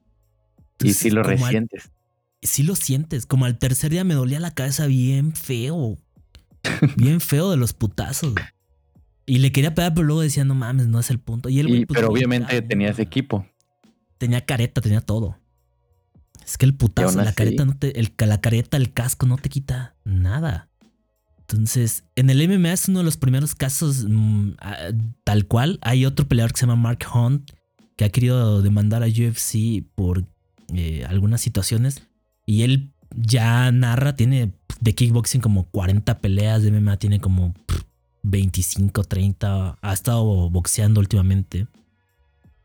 y 0.80 0.92
si 0.92 1.10
lo 1.10 1.24
resientes 1.24 1.90
sí 2.42 2.62
lo 2.62 2.76
sientes. 2.76 3.26
Como 3.26 3.44
al 3.44 3.58
tercer 3.58 3.90
día 3.90 4.04
me 4.04 4.14
dolía 4.14 4.40
la 4.40 4.52
cabeza 4.52 4.86
bien 4.86 5.34
feo. 5.34 5.96
Bien 6.96 7.20
feo 7.20 7.50
de 7.50 7.56
los 7.56 7.72
putazos. 7.72 8.34
Y 9.26 9.38
le 9.38 9.52
quería 9.52 9.74
pegar, 9.74 9.94
pero 9.94 10.06
luego 10.06 10.22
decía, 10.22 10.44
no 10.44 10.54
mames, 10.54 10.88
no 10.88 10.98
es 10.98 11.10
el 11.10 11.18
punto. 11.18 11.48
Y 11.48 11.60
él, 11.60 11.66
pues, 11.86 11.98
pero 12.00 12.08
obviamente 12.08 12.60
tenías 12.62 12.98
equipo. 12.98 13.46
Tenía 14.18 14.44
careta, 14.44 14.80
tenía 14.80 15.00
todo. 15.00 15.38
Es 16.44 16.58
que 16.58 16.66
el 16.66 16.74
putazo, 16.74 17.22
la 17.22 17.32
careta, 17.32 17.64
no 17.64 17.76
te, 17.76 17.98
el, 18.00 18.12
la 18.18 18.40
careta, 18.40 18.76
el 18.76 18.92
casco 18.92 19.26
no 19.26 19.36
te 19.36 19.48
quita 19.48 19.94
nada. 20.04 20.68
Entonces, 21.38 22.04
en 22.16 22.30
el 22.30 22.48
MMA 22.48 22.72
es 22.72 22.88
uno 22.88 23.00
de 23.00 23.04
los 23.04 23.16
primeros 23.16 23.54
casos 23.54 24.06
mm, 24.08 24.52
tal 25.24 25.46
cual. 25.46 25.78
Hay 25.82 26.06
otro 26.06 26.26
peleador 26.26 26.52
que 26.52 26.60
se 26.60 26.66
llama 26.66 26.76
Mark 26.76 27.00
Hunt 27.14 27.52
que 27.96 28.04
ha 28.04 28.08
querido 28.08 28.62
demandar 28.62 29.02
a 29.02 29.06
UFC 29.06 29.84
por 29.94 30.24
eh, 30.74 31.04
algunas 31.06 31.40
situaciones. 31.40 32.02
Y 32.46 32.62
él 32.62 32.92
ya 33.14 33.70
narra, 33.70 34.16
tiene 34.16 34.52
de 34.82 34.94
kickboxing 34.94 35.40
como 35.40 35.64
40 35.70 36.18
peleas, 36.18 36.62
de 36.62 36.72
MMA 36.72 36.96
tiene 36.96 37.20
como 37.20 37.54
25, 38.24 39.04
30, 39.04 39.78
ha 39.80 39.92
estado 39.92 40.50
boxeando 40.50 41.00
últimamente. 41.00 41.68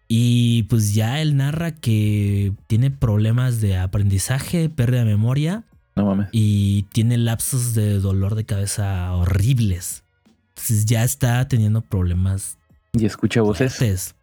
Y 0.08 0.64
pues 0.64 0.96
ya 0.96 1.22
él 1.22 1.38
narra 1.38 1.72
que 1.72 2.54
tiene 2.68 2.90
problemas 2.92 3.62
de 3.62 3.78
aprendizaje, 3.78 4.68
pérdida 4.70 5.00
de 5.00 5.06
memoria. 5.06 5.66
No 5.96 6.06
mames. 6.06 6.30
Y 6.32 6.84
tiene 6.94 7.18
lapsos 7.18 7.74
de 7.74 8.00
dolor 8.00 8.36
de 8.36 8.46
cabeza 8.46 9.14
horribles. 9.14 10.04
Entonces 10.50 10.86
ya 10.86 11.04
está 11.04 11.48
teniendo 11.48 11.82
problemas. 11.82 12.58
¿Y 12.94 13.06
escucha 13.06 13.42
voces? 13.42 14.16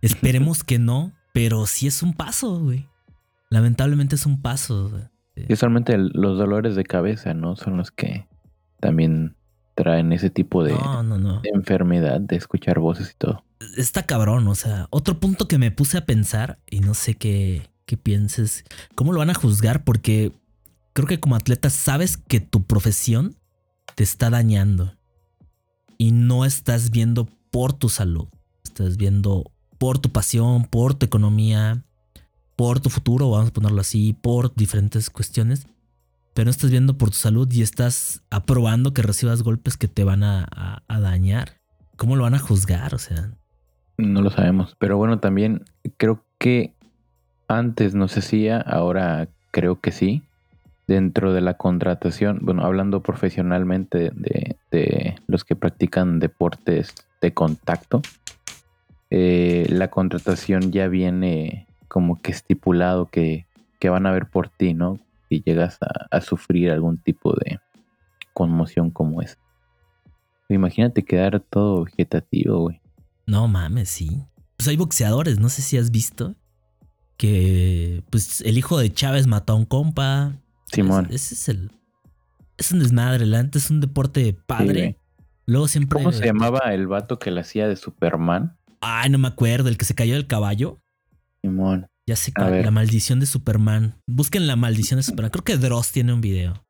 Esperemos 0.00 0.62
que 0.62 0.78
no, 0.78 1.12
pero 1.32 1.66
sí 1.66 1.86
es 1.86 2.02
un 2.02 2.12
paso, 2.12 2.60
güey 2.60 2.86
lamentablemente 3.50 4.14
es 4.14 4.24
un 4.24 4.40
paso. 4.40 4.90
Y 5.48 5.56
solamente 5.56 5.96
los 5.98 6.38
dolores 6.38 6.76
de 6.76 6.84
cabeza, 6.84 7.34
¿no? 7.34 7.56
Son 7.56 7.76
los 7.76 7.90
que 7.90 8.26
también 8.80 9.36
traen 9.74 10.12
ese 10.12 10.30
tipo 10.30 10.62
de, 10.62 10.76
enfermedad 11.54 12.20
de 12.20 12.36
escuchar 12.36 12.78
voces 12.80 13.12
y 13.12 13.18
todo. 13.18 13.44
Está 13.76 14.04
cabrón, 14.04 14.46
o 14.48 14.54
sea, 14.54 14.86
otro 14.90 15.18
punto 15.20 15.48
que 15.48 15.58
me 15.58 15.70
puse 15.70 15.98
a 15.98 16.06
pensar 16.06 16.58
y 16.68 16.80
no 16.80 16.94
sé 16.94 17.14
qué, 17.14 17.68
qué 17.86 17.96
pienses, 17.96 18.64
cómo 18.94 19.12
lo 19.12 19.18
van 19.18 19.30
a 19.30 19.34
juzgar 19.34 19.84
porque 19.84 20.32
creo 20.92 21.06
que 21.06 21.20
como 21.20 21.36
atleta 21.36 21.70
sabes 21.70 22.16
que 22.16 22.40
tu 22.40 22.64
profesión 22.64 23.36
te 23.94 24.02
está 24.02 24.30
dañando 24.30 24.96
y 25.98 26.12
no 26.12 26.44
estás 26.44 26.90
viendo 26.90 27.28
por 27.50 27.72
tu 27.72 27.88
salud, 27.88 28.28
estás 28.64 28.96
viendo 28.96 29.50
por 29.78 29.98
tu 29.98 30.10
pasión, 30.10 30.64
por 30.64 30.94
tu 30.94 31.06
economía, 31.06 31.84
por 32.60 32.78
tu 32.78 32.90
futuro, 32.90 33.30
vamos 33.30 33.48
a 33.48 33.52
ponerlo 33.54 33.80
así, 33.80 34.12
por 34.12 34.54
diferentes 34.54 35.08
cuestiones, 35.08 35.66
pero 36.34 36.44
no 36.44 36.50
estás 36.50 36.70
viendo 36.70 36.98
por 36.98 37.08
tu 37.08 37.16
salud 37.16 37.50
y 37.50 37.62
estás 37.62 38.22
aprobando 38.28 38.92
que 38.92 39.00
recibas 39.00 39.42
golpes 39.42 39.78
que 39.78 39.88
te 39.88 40.04
van 40.04 40.22
a, 40.22 40.82
dañar. 40.86 41.52
¿Cómo 41.96 42.16
lo 42.16 42.24
van 42.24 42.34
a 42.34 42.38
juzgar? 42.38 42.94
O 42.94 42.98
sea. 42.98 43.30
No 43.96 44.20
lo 44.20 44.28
sabemos, 44.28 44.76
pero 44.78 44.98
bueno, 44.98 45.20
también 45.20 45.64
creo 45.96 46.22
que 46.36 46.74
antes 47.48 47.94
no 47.94 48.08
se 48.08 48.18
hacía, 48.18 48.58
ahora 48.58 49.30
creo 49.52 49.80
que 49.80 49.90
sí. 49.90 50.22
Dentro 50.86 51.32
de 51.32 51.40
la 51.40 51.54
contratación, 51.54 52.40
bueno, 52.42 52.66
hablando 52.66 53.00
profesionalmente 53.00 54.12
de, 54.70 55.16
los 55.28 55.44
que 55.44 55.56
practican 55.56 56.18
deportes 56.18 56.92
de 57.22 57.32
contacto, 57.32 58.02
eh, 59.08 59.64
la 59.70 59.88
contratación 59.88 60.72
ya 60.72 60.88
viene 60.88 61.66
como 61.90 62.22
que 62.22 62.30
estipulado 62.30 63.10
que, 63.10 63.46
van 63.82 64.06
a 64.06 64.12
ver 64.12 64.30
por 64.30 64.48
ti, 64.48 64.74
¿no? 64.74 65.00
Si 65.28 65.42
llegas 65.44 65.78
a, 66.10 66.20
sufrir 66.20 66.70
algún 66.70 66.98
tipo 66.98 67.34
de 67.34 67.58
conmoción 68.32 68.90
como 68.90 69.20
esa. 69.20 69.36
Imagínate 70.48 71.04
quedar 71.04 71.40
todo 71.40 71.84
vegetativo, 71.84 72.60
güey. 72.60 72.80
No 73.26 73.48
mames, 73.48 73.88
sí. 73.88 74.22
Pues 74.56 74.68
hay 74.68 74.76
boxeadores, 74.76 75.38
no 75.38 75.48
sé 75.48 75.62
si 75.62 75.76
has 75.76 75.90
visto 75.90 76.34
que 77.16 78.02
pues 78.10 78.40
el 78.42 78.56
hijo 78.56 78.78
de 78.78 78.92
Chávez 78.92 79.26
mató 79.26 79.52
a 79.52 79.56
un 79.56 79.66
compa. 79.66 80.36
Simón. 80.72 81.08
ese 81.10 81.34
es 81.34 81.48
el 81.48 81.70
es 82.56 82.72
un 82.72 82.78
desmadre, 82.78 83.24
antes 83.36 83.64
es 83.64 83.70
un 83.70 83.80
deporte 83.80 84.36
padre. 84.46 84.98
Luego 85.46 85.66
siempre 85.66 85.98
¿Cómo 85.98 86.12
se 86.12 86.26
llamaba 86.26 86.72
el 86.72 86.86
vato 86.86 87.18
que 87.18 87.30
le 87.30 87.40
hacía 87.40 87.66
de 87.66 87.74
Superman? 87.74 88.56
Ay, 88.80 89.10
no 89.10 89.18
me 89.18 89.28
acuerdo, 89.28 89.68
el 89.68 89.76
que 89.76 89.84
se 89.84 89.94
cayó 89.94 90.14
del 90.14 90.26
caballo. 90.26 90.78
Simón. 91.42 91.88
Ya 92.06 92.16
sé 92.16 92.32
la 92.36 92.70
maldición 92.70 93.20
de 93.20 93.26
Superman. 93.26 93.94
Busquen 94.06 94.46
la 94.46 94.56
maldición 94.56 94.98
de 94.98 95.04
Superman. 95.04 95.30
Creo 95.30 95.44
que 95.44 95.56
Dross 95.56 95.92
tiene 95.92 96.12
un 96.12 96.20
video. 96.20 96.66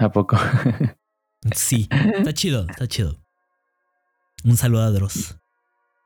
¿A 0.00 0.10
poco? 0.10 0.36
sí, 1.54 1.88
está 1.90 2.34
chido, 2.34 2.66
está 2.68 2.88
chido. 2.88 3.16
Un 4.42 4.56
saludo 4.56 4.82
a 4.82 4.90
Dross. 4.90 5.36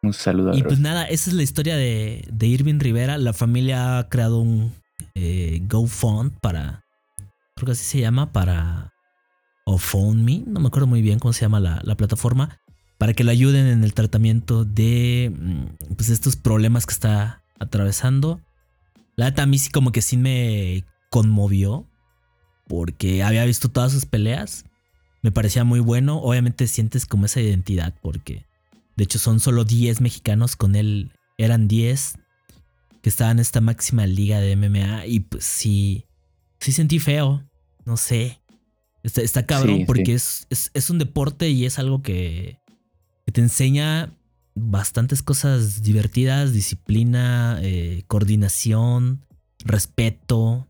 Un 0.02 0.12
saludo 0.12 0.52
a 0.52 0.56
Y 0.56 0.62
pues 0.62 0.78
nada, 0.80 1.04
esa 1.04 1.30
es 1.30 1.36
la 1.36 1.42
historia 1.42 1.76
de, 1.76 2.28
de 2.30 2.46
Irving 2.46 2.78
Rivera. 2.78 3.18
La 3.18 3.32
familia 3.32 3.98
ha 3.98 4.08
creado 4.08 4.38
un 4.38 4.74
eh, 5.14 5.60
GoFund 5.66 6.38
para. 6.40 6.84
Creo 7.56 7.66
que 7.66 7.72
así 7.72 7.84
se 7.84 8.00
llama, 8.00 8.32
para. 8.32 8.92
O 9.64 9.78
Phone 9.78 10.24
Me. 10.24 10.44
No 10.46 10.60
me 10.60 10.68
acuerdo 10.68 10.86
muy 10.86 11.02
bien 11.02 11.18
cómo 11.18 11.32
se 11.32 11.40
llama 11.40 11.58
la, 11.58 11.80
la 11.84 11.96
plataforma. 11.96 12.60
Para 12.98 13.14
que 13.14 13.24
le 13.24 13.32
ayuden 13.32 13.66
en 13.66 13.82
el 13.84 13.94
tratamiento 13.94 14.64
de 14.64 15.32
mm, 15.34 15.94
pues, 15.96 16.10
estos 16.10 16.36
problemas 16.36 16.84
que 16.84 16.92
está 16.92 17.37
atravesando. 17.60 18.40
La 19.16 19.26
neta 19.26 19.42
a 19.42 19.46
mí 19.46 19.58
sí 19.58 19.70
como 19.70 19.92
que 19.92 20.02
sí 20.02 20.16
me 20.16 20.84
conmovió. 21.10 21.86
Porque 22.66 23.22
había 23.22 23.44
visto 23.44 23.70
todas 23.70 23.92
sus 23.92 24.06
peleas. 24.06 24.64
Me 25.22 25.32
parecía 25.32 25.64
muy 25.64 25.80
bueno. 25.80 26.18
Obviamente 26.18 26.66
sientes 26.66 27.06
como 27.06 27.26
esa 27.26 27.40
identidad. 27.40 27.94
Porque 28.02 28.46
de 28.96 29.04
hecho 29.04 29.18
son 29.18 29.40
solo 29.40 29.64
10 29.64 30.00
mexicanos. 30.00 30.56
Con 30.56 30.76
él 30.76 31.12
eran 31.38 31.68
10 31.68 32.14
que 33.02 33.08
estaban 33.08 33.38
en 33.38 33.40
esta 33.40 33.60
máxima 33.60 34.06
liga 34.06 34.40
de 34.40 34.56
MMA. 34.56 35.06
Y 35.06 35.20
pues 35.20 35.44
sí, 35.44 36.04
sí 36.60 36.72
sentí 36.72 36.98
feo. 36.98 37.44
No 37.84 37.96
sé. 37.96 38.40
Está, 39.02 39.46
cabrón 39.46 39.86
porque 39.86 40.14
Es, 40.14 40.46
es, 40.50 40.90
un 40.90 40.98
deporte 40.98 41.48
y 41.48 41.64
es 41.64 41.78
algo 41.78 42.02
que, 42.02 42.60
que 43.24 43.32
te 43.32 43.40
enseña 43.40 44.12
bastantes 44.58 45.22
cosas 45.22 45.82
divertidas, 45.82 46.52
disciplina, 46.52 47.58
eh, 47.62 48.04
coordinación, 48.06 49.24
respeto, 49.64 50.66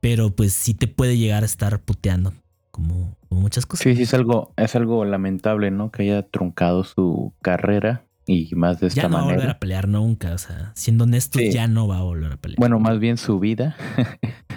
pero 0.00 0.34
pues 0.34 0.52
sí 0.52 0.74
te 0.74 0.88
puede 0.88 1.16
llegar 1.16 1.42
a 1.42 1.46
estar 1.46 1.80
puteando, 1.80 2.32
como, 2.70 3.16
muchas 3.30 3.66
cosas. 3.66 3.84
Sí, 3.84 3.96
sí, 3.96 4.02
es 4.02 4.14
algo, 4.14 4.52
es 4.56 4.74
algo 4.76 5.04
lamentable, 5.04 5.70
¿no? 5.70 5.90
Que 5.90 6.02
haya 6.02 6.22
truncado 6.22 6.84
su 6.84 7.32
carrera 7.40 8.04
y 8.26 8.54
más 8.54 8.80
de 8.80 8.88
esta 8.88 9.02
ya 9.02 9.08
no 9.08 9.18
manera. 9.18 9.26
va 9.26 9.32
a 9.32 9.36
volver 9.36 9.50
a 9.50 9.58
pelear 9.58 9.88
nunca, 9.88 10.32
o 10.34 10.38
sea, 10.38 10.72
siendo 10.74 11.04
honesto, 11.04 11.40
ya 11.40 11.66
no 11.66 11.88
va 11.88 11.98
a 11.98 12.02
volver 12.02 12.32
a 12.32 12.36
pelear. 12.36 12.58
Bueno, 12.58 12.78
más 12.78 12.98
bien 12.98 13.16
su 13.16 13.38
vida. 13.38 13.76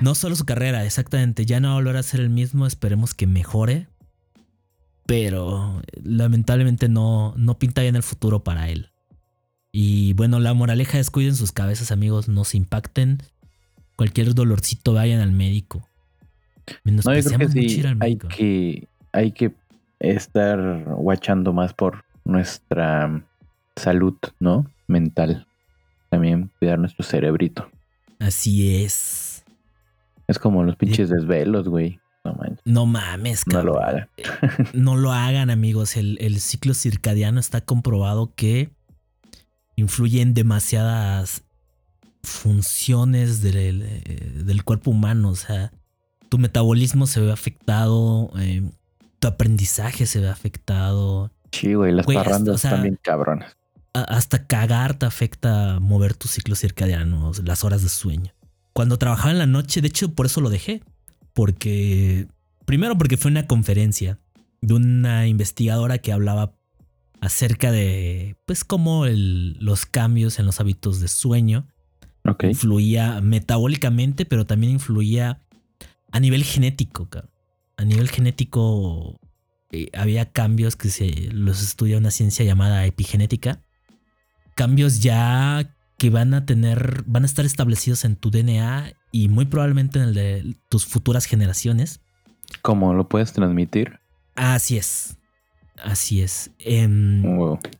no 0.01 0.15
solo 0.15 0.35
su 0.35 0.45
carrera, 0.45 0.85
exactamente, 0.85 1.45
ya 1.45 1.59
no 1.59 1.69
va 1.69 1.73
a 1.73 1.77
volver 1.77 1.97
a 1.97 2.03
ser 2.03 2.19
el 2.19 2.29
mismo, 2.29 2.67
esperemos 2.67 3.13
que 3.13 3.27
mejore, 3.27 3.87
pero 5.05 5.81
lamentablemente 6.03 6.89
no, 6.89 7.33
no 7.37 7.57
pinta 7.59 7.81
bien 7.81 7.95
el 7.95 8.03
futuro 8.03 8.43
para 8.43 8.69
él. 8.69 8.89
Y 9.71 10.13
bueno, 10.13 10.39
la 10.39 10.53
moraleja 10.53 10.99
es 10.99 11.11
cuiden 11.11 11.35
sus 11.35 11.51
cabezas, 11.51 11.91
amigos, 11.91 12.29
no 12.29 12.43
se 12.45 12.57
impacten. 12.57 13.19
Cualquier 13.95 14.33
dolorcito 14.33 14.93
vayan 14.93 15.21
al 15.21 15.31
médico. 15.31 15.87
no, 16.83 17.13
yo 17.13 17.23
creo 17.23 17.39
que 17.39 17.49
sí, 17.49 17.83
hay 17.99 18.17
que, 18.17 18.87
hay 19.11 19.31
que 19.31 19.53
estar 19.99 20.85
guachando 20.95 21.53
más 21.53 21.73
por 21.73 22.03
nuestra 22.23 23.23
salud, 23.75 24.15
¿no? 24.39 24.65
Mental. 24.87 25.45
También 26.09 26.51
cuidar 26.59 26.79
nuestro 26.79 27.03
cerebrito. 27.03 27.69
Así 28.19 28.83
es. 28.83 29.43
Es 30.27 30.39
como 30.39 30.63
los 30.63 30.75
pinches 30.75 31.09
desvelos, 31.09 31.67
güey. 31.67 31.99
No, 32.65 32.85
mames, 32.85 33.47
No 33.47 33.61
lo 33.61 33.81
hagan. 33.81 34.09
Eh, 34.17 34.23
no 34.73 34.95
lo 34.95 35.11
hagan, 35.11 35.49
amigos. 35.49 35.95
El, 35.97 36.39
ciclo 36.39 36.73
circadiano 36.73 37.39
está 37.39 37.61
comprobado 37.61 38.33
que 38.35 38.69
influye 39.75 40.21
en 40.21 40.33
demasiadas 40.33 41.43
funciones 42.23 43.41
del, 43.41 43.83
eh, 43.83 44.41
del 44.43 44.63
cuerpo 44.63 44.91
humano. 44.91 45.29
O 45.29 45.35
sea, 45.35 45.71
tu 46.29 46.37
metabolismo 46.37 47.07
se 47.07 47.21
ve 47.21 47.31
afectado, 47.31 48.31
eh, 48.39 48.63
tu 49.19 49.27
aprendizaje 49.27 50.05
se 50.05 50.19
ve 50.19 50.29
afectado. 50.29 51.31
Sí, 51.51 51.73
güey, 51.73 51.93
las 51.93 52.05
parrandas 52.05 52.81
bien 52.81 52.99
cabronas. 53.01 53.55
Hasta 53.93 54.45
cagar 54.45 54.95
te 54.95 55.05
afecta 55.05 55.79
mover 55.79 56.15
tu 56.15 56.27
ciclo 56.27 56.55
circadiano, 56.55 57.31
las 57.45 57.63
horas 57.63 57.81
de 57.81 57.89
sueño. 57.89 58.33
Cuando 58.73 58.97
trabajaba 58.97 59.31
en 59.31 59.37
la 59.37 59.45
noche, 59.45 59.79
de 59.79 59.87
hecho, 59.87 60.13
por 60.13 60.25
eso 60.25 60.41
lo 60.41 60.49
dejé 60.49 60.81
porque, 61.35 62.27
primero 62.65 62.97
porque 62.97 63.17
fue 63.17 63.29
una 63.29 63.45
conferencia 63.45 64.17
de 64.61 64.73
una 64.73 65.27
investigadora 65.27 65.97
que 65.97 66.13
hablaba 66.13 66.55
acerca 67.19 67.71
de, 67.71 68.37
pues, 68.45 68.63
cómo 68.63 69.05
los 69.05 69.85
cambios 69.85 70.39
en 70.39 70.45
los 70.45 70.61
hábitos 70.61 71.01
de 71.01 71.09
sueño 71.09 71.67
influía 72.41 73.19
metabólicamente, 73.21 74.25
pero 74.25 74.45
también 74.45 74.71
influía 74.71 75.41
a 76.09 76.19
nivel 76.21 76.45
genético. 76.45 77.09
A 77.75 77.83
nivel 77.83 78.09
genético 78.09 79.19
eh, 79.71 79.89
había 79.93 80.31
cambios 80.31 80.77
que 80.77 80.89
se 80.89 81.29
los 81.33 81.61
estudia 81.61 81.97
una 81.97 82.11
ciencia 82.11 82.45
llamada 82.45 82.85
epigenética. 82.85 83.61
Cambios 84.55 85.01
ya 85.01 85.75
que 85.97 86.09
van 86.09 86.33
a 86.33 86.45
tener, 86.45 87.03
van 87.05 87.23
a 87.23 87.25
estar 87.25 87.45
establecidos 87.45 88.05
en 88.05 88.15
tu 88.15 88.31
DNA 88.31 88.93
y 89.15 89.29
muy 89.29 89.45
probablemente 89.45 89.97
en 89.97 90.09
el 90.09 90.13
de 90.13 90.57
tus 90.67 90.85
futuras 90.85 91.23
generaciones. 91.23 92.01
¿Cómo 92.61 92.93
lo 92.93 93.07
puedes 93.07 93.31
transmitir? 93.31 94.01
Así 94.35 94.75
es. 94.75 95.17
Así 95.81 96.21
es. 96.21 96.51
Em, 96.59 97.23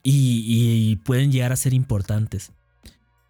y, 0.02 0.96
pueden 1.04 1.34
llegar 1.34 1.52
a 1.52 1.58
ser 1.58 1.74
importantes. 1.74 2.54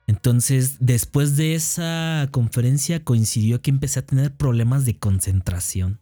Entonces, 0.06 0.78
después 0.80 1.36
de 1.36 1.56
esa 1.56 2.30
conferencia 2.30 3.04
coincidió 3.04 3.64
que 3.64 3.72
empecé 3.72 4.02
a 4.02 4.06
tener 4.06 4.36
problemas 4.36 4.86
de 4.86 5.00
concentración. 5.00 6.00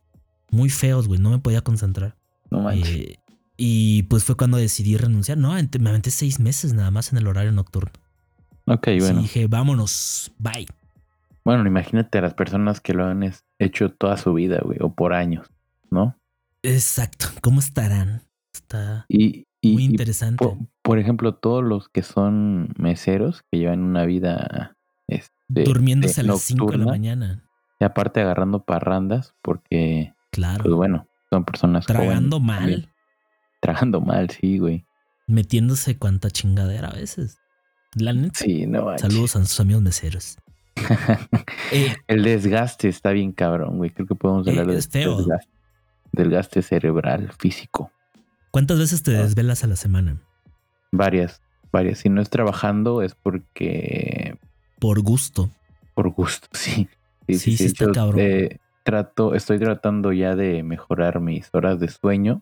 Muy 0.51 0.69
feos, 0.69 1.07
güey. 1.07 1.21
No 1.21 1.29
me 1.29 1.39
podía 1.39 1.61
concentrar. 1.61 2.17
No 2.51 2.59
manches. 2.59 2.89
Eh, 2.89 3.19
y 3.55 4.03
pues 4.03 4.25
fue 4.25 4.35
cuando 4.35 4.57
decidí 4.57 4.97
renunciar. 4.97 5.37
No, 5.37 5.53
me 5.53 5.89
aventé 5.89 6.11
seis 6.11 6.41
meses 6.41 6.73
nada 6.73 6.91
más 6.91 7.13
en 7.13 7.19
el 7.19 7.27
horario 7.27 7.53
nocturno. 7.53 7.93
Ok, 8.65 8.87
bueno. 8.99 9.19
Y 9.19 9.23
dije, 9.23 9.47
vámonos, 9.47 10.33
bye. 10.37 10.67
Bueno, 11.45 11.67
imagínate 11.67 12.19
a 12.19 12.21
las 12.21 12.33
personas 12.33 12.79
que 12.79 12.93
lo 12.93 13.05
han 13.05 13.23
hecho 13.59 13.91
toda 13.91 14.17
su 14.17 14.33
vida, 14.33 14.59
güey, 14.63 14.77
o 14.81 14.93
por 14.93 15.13
años, 15.13 15.47
¿no? 15.89 16.17
Exacto. 16.61 17.27
¿Cómo 17.41 17.59
estarán? 17.59 18.23
Está 18.53 19.05
muy 19.09 19.83
interesante. 19.83 20.45
por, 20.81 20.99
ejemplo, 20.99 21.35
todos 21.35 21.63
los 21.63 21.89
que 21.89 22.01
son 22.01 22.73
meseros 22.77 23.43
que 23.51 23.59
llevan 23.59 23.83
una 23.83 24.05
vida 24.05 24.77
este, 25.07 25.63
durmiéndose 25.63 26.21
a 26.21 26.23
las 26.23 26.41
5 26.41 26.71
de 26.71 26.77
la 26.77 26.85
mañana. 26.85 27.43
Y 27.79 27.83
aparte 27.83 28.21
agarrando 28.21 28.63
parrandas, 28.63 29.33
porque, 29.41 30.13
claro. 30.31 30.63
pues 30.63 30.75
bueno, 30.75 31.07
son 31.29 31.43
personas 31.43 31.85
Tragando 31.85 32.39
mal. 32.39 32.89
Tragando 33.61 33.99
mal, 33.99 34.29
sí, 34.29 34.59
güey. 34.59 34.85
Metiéndose 35.27 35.97
cuanta 35.97 36.29
chingadera 36.29 36.89
a 36.89 36.93
veces. 36.93 37.37
La 37.95 38.13
neta. 38.13 38.39
Sí, 38.39 38.65
no 38.65 38.97
Saludos 38.97 39.35
a 39.35 39.45
sus 39.45 39.59
amigos 39.59 39.81
meseros. 39.81 40.37
Eh, 41.71 41.95
el 42.07 42.23
desgaste 42.23 42.89
está 42.89 43.11
bien 43.11 43.31
cabrón, 43.31 43.77
güey. 43.77 43.89
Creo 43.89 44.07
que 44.07 44.15
podemos 44.15 44.47
hablar 44.47 44.67
de 44.67 44.75
Desgaste, 44.75 45.07
desgaste 46.11 46.61
cerebral, 46.61 47.31
físico. 47.37 47.91
¿Cuántas 48.51 48.79
veces 48.79 49.03
te 49.03 49.15
ah. 49.17 49.23
desvelas 49.23 49.63
a 49.63 49.67
la 49.67 49.75
semana? 49.75 50.21
Varias, 50.91 51.41
varias. 51.71 51.99
Si 51.99 52.09
no 52.09 52.21
es 52.21 52.29
trabajando 52.29 53.01
es 53.01 53.15
porque... 53.15 54.37
Por 54.79 55.01
gusto. 55.01 55.49
Por 55.95 56.09
gusto, 56.09 56.47
sí. 56.53 56.87
Sí, 57.27 57.57
sí, 57.57 57.65
está 57.65 57.91
cabrón. 57.91 58.19
Eh, 58.19 58.59
trato, 58.83 59.33
estoy 59.33 59.57
tratando 59.57 60.11
ya 60.11 60.35
de 60.35 60.61
mejorar 60.61 61.19
mis 61.21 61.49
horas 61.53 61.79
de 61.79 61.87
sueño. 61.87 62.41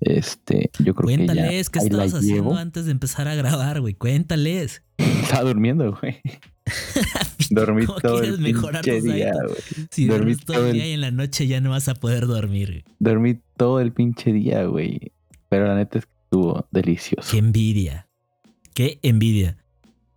Este, 0.00 0.70
yo 0.78 0.94
creo 0.94 1.16
que 1.16 1.26
ya. 1.26 1.48
¿qué 1.48 1.60
estabas 1.60 2.14
haciendo 2.14 2.54
antes 2.56 2.84
de 2.84 2.90
empezar 2.90 3.26
a 3.28 3.34
grabar, 3.34 3.80
güey? 3.80 3.94
Cuéntales. 3.94 4.82
Estaba 4.98 5.44
durmiendo, 5.44 5.96
güey. 6.00 6.20
Dormí 7.50 7.86
todo 8.02 8.22
el 8.22 8.38
pinche 8.38 9.02
día, 9.02 9.32
güey. 9.46 9.88
Si 9.90 10.06
Dormí 10.06 10.36
todo 10.36 10.66
el 10.66 10.72
día 10.72 10.86
y 10.86 10.92
en 10.92 11.00
la 11.00 11.10
noche 11.10 11.46
ya 11.46 11.60
no 11.60 11.70
vas 11.70 11.88
a 11.88 11.94
poder 11.94 12.26
dormir. 12.26 12.84
Dormí 12.98 13.38
todo 13.56 13.80
el 13.80 13.92
pinche 13.92 14.32
día, 14.32 14.64
güey. 14.64 15.12
Pero 15.48 15.68
la 15.68 15.76
neta 15.76 15.98
es 15.98 16.06
que 16.06 16.12
estuvo 16.24 16.66
delicioso. 16.70 17.30
Qué 17.30 17.38
envidia. 17.38 18.08
Qué 18.74 18.98
envidia. 19.02 19.58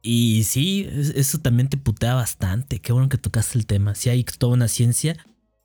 Y 0.02 0.44
sí, 0.44 0.88
eso 1.16 1.40
también 1.40 1.68
te 1.68 1.78
putea 1.78 2.16
bastante. 2.16 2.80
Qué 2.80 2.94
bueno 2.94 3.10
que 3.10 3.18
tocaste 3.18 3.58
el 3.58 3.66
tema. 3.66 3.94
Si 3.94 4.10
hay 4.10 4.24
toda 4.24 4.54
una 4.54 4.68
ciencia. 4.68 5.18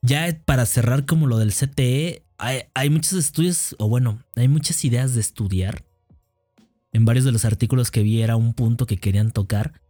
Ya 0.05 0.37
para 0.45 0.67
cerrar 0.67 1.07
como 1.07 1.29
lo 1.29 1.39
del 1.39 1.53
CTE, 1.53 2.25
hay, 2.37 2.63
hay 2.75 2.91
muchos 2.91 3.13
estudios, 3.13 3.77
o 3.79 3.89
bueno, 3.89 4.19
hay 4.35 4.49
muchas 4.49 4.85
ideas 4.85 5.15
de 5.15 5.21
estudiar. 5.21 5.85
En 6.93 7.05
varios 7.05 7.25
de 7.25 7.31
los 7.31 7.45
artículos 7.45 7.93
que 7.93 8.03
vi 8.03 8.21
era 8.21 8.35
un 8.35 8.53
punto 8.53 8.85
que 8.85 8.97
querían 8.97 9.31
tocar 9.31 9.81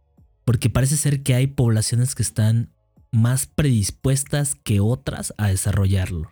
porque 0.45 0.69
parece 0.69 0.97
ser 0.97 1.23
que 1.23 1.35
hay 1.35 1.47
poblaciones 1.47 2.15
que 2.15 2.23
están 2.23 2.69
más 3.11 3.45
predispuestas 3.45 4.55
que 4.55 4.79
otras 4.79 5.33
a 5.37 5.47
desarrollarlo. 5.47 6.31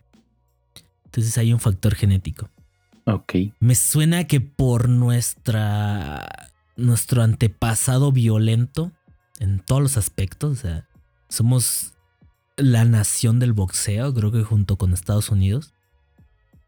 Entonces 1.05 1.37
hay 1.37 1.53
un 1.53 1.59
factor 1.59 1.95
genético. 1.95 2.49
Ok. 3.05 3.33
Me 3.59 3.75
suena 3.75 4.25
que 4.25 4.41
por 4.41 4.89
nuestra 4.89 6.51
nuestro 6.77 7.21
antepasado 7.21 8.11
violento 8.11 8.91
en 9.39 9.59
todos 9.59 9.81
los 9.81 9.97
aspectos, 9.97 10.59
o 10.59 10.61
sea, 10.61 10.87
somos 11.29 11.93
la 12.57 12.85
nación 12.85 13.39
del 13.39 13.53
boxeo, 13.53 14.13
creo 14.13 14.31
que 14.31 14.43
junto 14.43 14.77
con 14.77 14.93
Estados 14.93 15.29
Unidos. 15.29 15.73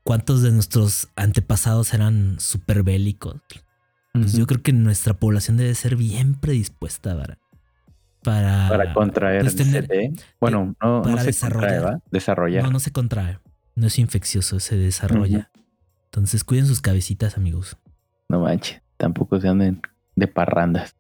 ¿Cuántos 0.04 0.42
de 0.42 0.52
nuestros 0.52 1.08
antepasados 1.16 1.94
eran 1.94 2.38
súper 2.40 2.84
bélicos? 2.84 3.36
Yo 4.14 4.46
creo 4.46 4.62
que 4.62 4.74
nuestra 4.74 5.16
población 5.16 5.58
debe 5.58 5.74
ser 5.74 5.96
bien 5.96 6.36
predispuesta 6.36 7.18
para, 7.18 7.40
para, 8.24 8.70
para 8.70 8.94
contraer 8.94 9.42
pues, 9.42 9.56
Bueno, 10.40 10.76
no, 10.82 11.02
no 11.02 11.18
se 11.18 11.26
desarrollar. 11.26 12.02
Desarrollar. 12.12 12.64
No, 12.64 12.72
no 12.72 12.80
se 12.80 12.92
contrae. 12.92 13.40
No 13.76 13.88
es 13.88 13.98
infeccioso, 13.98 14.60
se 14.60 14.78
desarrolla. 14.78 15.50
Entonces 16.06 16.44
cuiden 16.44 16.68
sus 16.68 16.80
cabecitas, 16.80 17.38
amigos. 17.38 17.76
No 18.30 18.42
manches, 18.42 18.82
tampoco 18.98 19.40
se 19.42 19.48
anden 19.48 19.82
de 20.16 20.28
parrandas. 20.28 20.96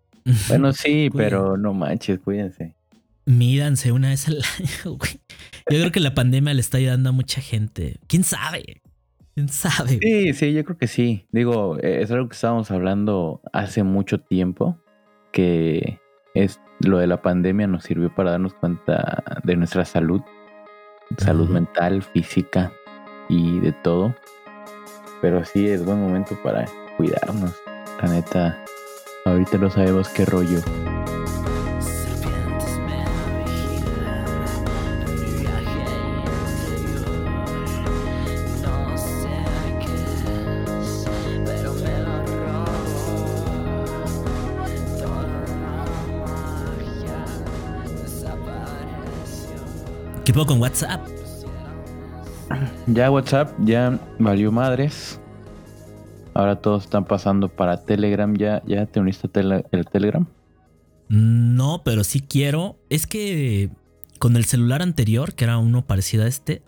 Bueno, 0.47 0.74
sí, 0.74 1.09
pero 1.16 1.55
no 1.55 1.74
manches, 1.74 2.20
cuídense. 2.20 2.76
Mídanse 3.26 3.91
una 3.91 4.09
vez 4.09 4.28
al 4.28 4.41
año, 4.59 4.97
güey. 4.97 5.20
Yo 5.70 5.80
creo 5.80 5.91
que 5.91 5.99
la 5.99 6.16
pandemia 6.16 6.53
le 6.53 6.61
está 6.61 6.78
ayudando 6.78 7.09
a 7.09 7.14
mucha 7.14 7.41
gente. 7.41 7.99
¿Quién 8.07 8.24
sabe? 8.24 8.82
¿Quién 9.34 9.49
sabe? 9.49 9.99
Sí, 10.01 10.34
sí, 10.34 10.53
yo 10.53 10.63
creo 10.63 10.77
que 10.77 10.88
sí. 10.88 11.25
Digo, 11.31 11.77
es 11.79 12.11
algo 12.11 12.29
que 12.29 12.36
estábamos 12.36 12.69
hablando 12.69 13.41
hace 13.51 13.84
mucho 13.84 14.19
tiempo, 14.19 14.77
que 15.31 15.99
es 16.36 16.59
lo 16.79 16.99
de 16.99 17.07
la 17.07 17.21
pandemia 17.21 17.67
nos 17.67 17.84
sirvió 17.84 18.13
para 18.13 18.31
darnos 18.31 18.53
cuenta 18.53 19.23
de 19.43 19.55
nuestra 19.55 19.86
salud, 19.86 20.21
salud 21.17 21.49
mental, 21.49 22.03
física 22.03 22.71
y 23.29 23.59
de 23.59 23.71
todo. 23.71 24.15
Pero 25.21 25.43
sí 25.45 25.67
es 25.67 25.86
buen 25.86 25.99
momento 25.99 26.38
para 26.43 26.65
cuidarnos. 26.97 27.55
La 28.01 28.09
neta, 28.09 28.63
ahorita 29.25 29.57
no 29.57 29.69
sabemos 29.69 30.09
qué 30.09 30.25
rollo. 30.25 30.59
¿Qué 50.34 50.38
puedo 50.38 50.47
con 50.47 50.61
WhatsApp? 50.61 51.07
Ya 52.88 53.11
WhatsApp 53.11 53.53
ya 53.59 53.99
valió 54.17 54.51
madres. 54.51 55.19
Ahora 56.34 56.55
todos 56.55 56.86
están 56.86 57.05
pasando 57.05 57.49
para 57.49 57.86
Telegram. 57.86 58.36
¿Ya, 58.36 58.63
ya 58.65 58.88
te 58.88 58.99
uniste 58.99 59.29
el 59.71 59.86
Telegram? 59.86 60.25
No, 61.07 61.84
pero 61.86 62.03
sí 62.03 62.19
quiero. 62.19 62.79
Es 62.89 63.05
que 63.05 63.69
con 64.17 64.36
el 64.36 64.45
celular 64.45 64.81
anterior, 64.81 65.36
que 65.36 65.43
era 65.43 65.59
uno 65.59 65.86
parecido 65.86 66.23
a 66.23 66.27
este, 66.27 66.63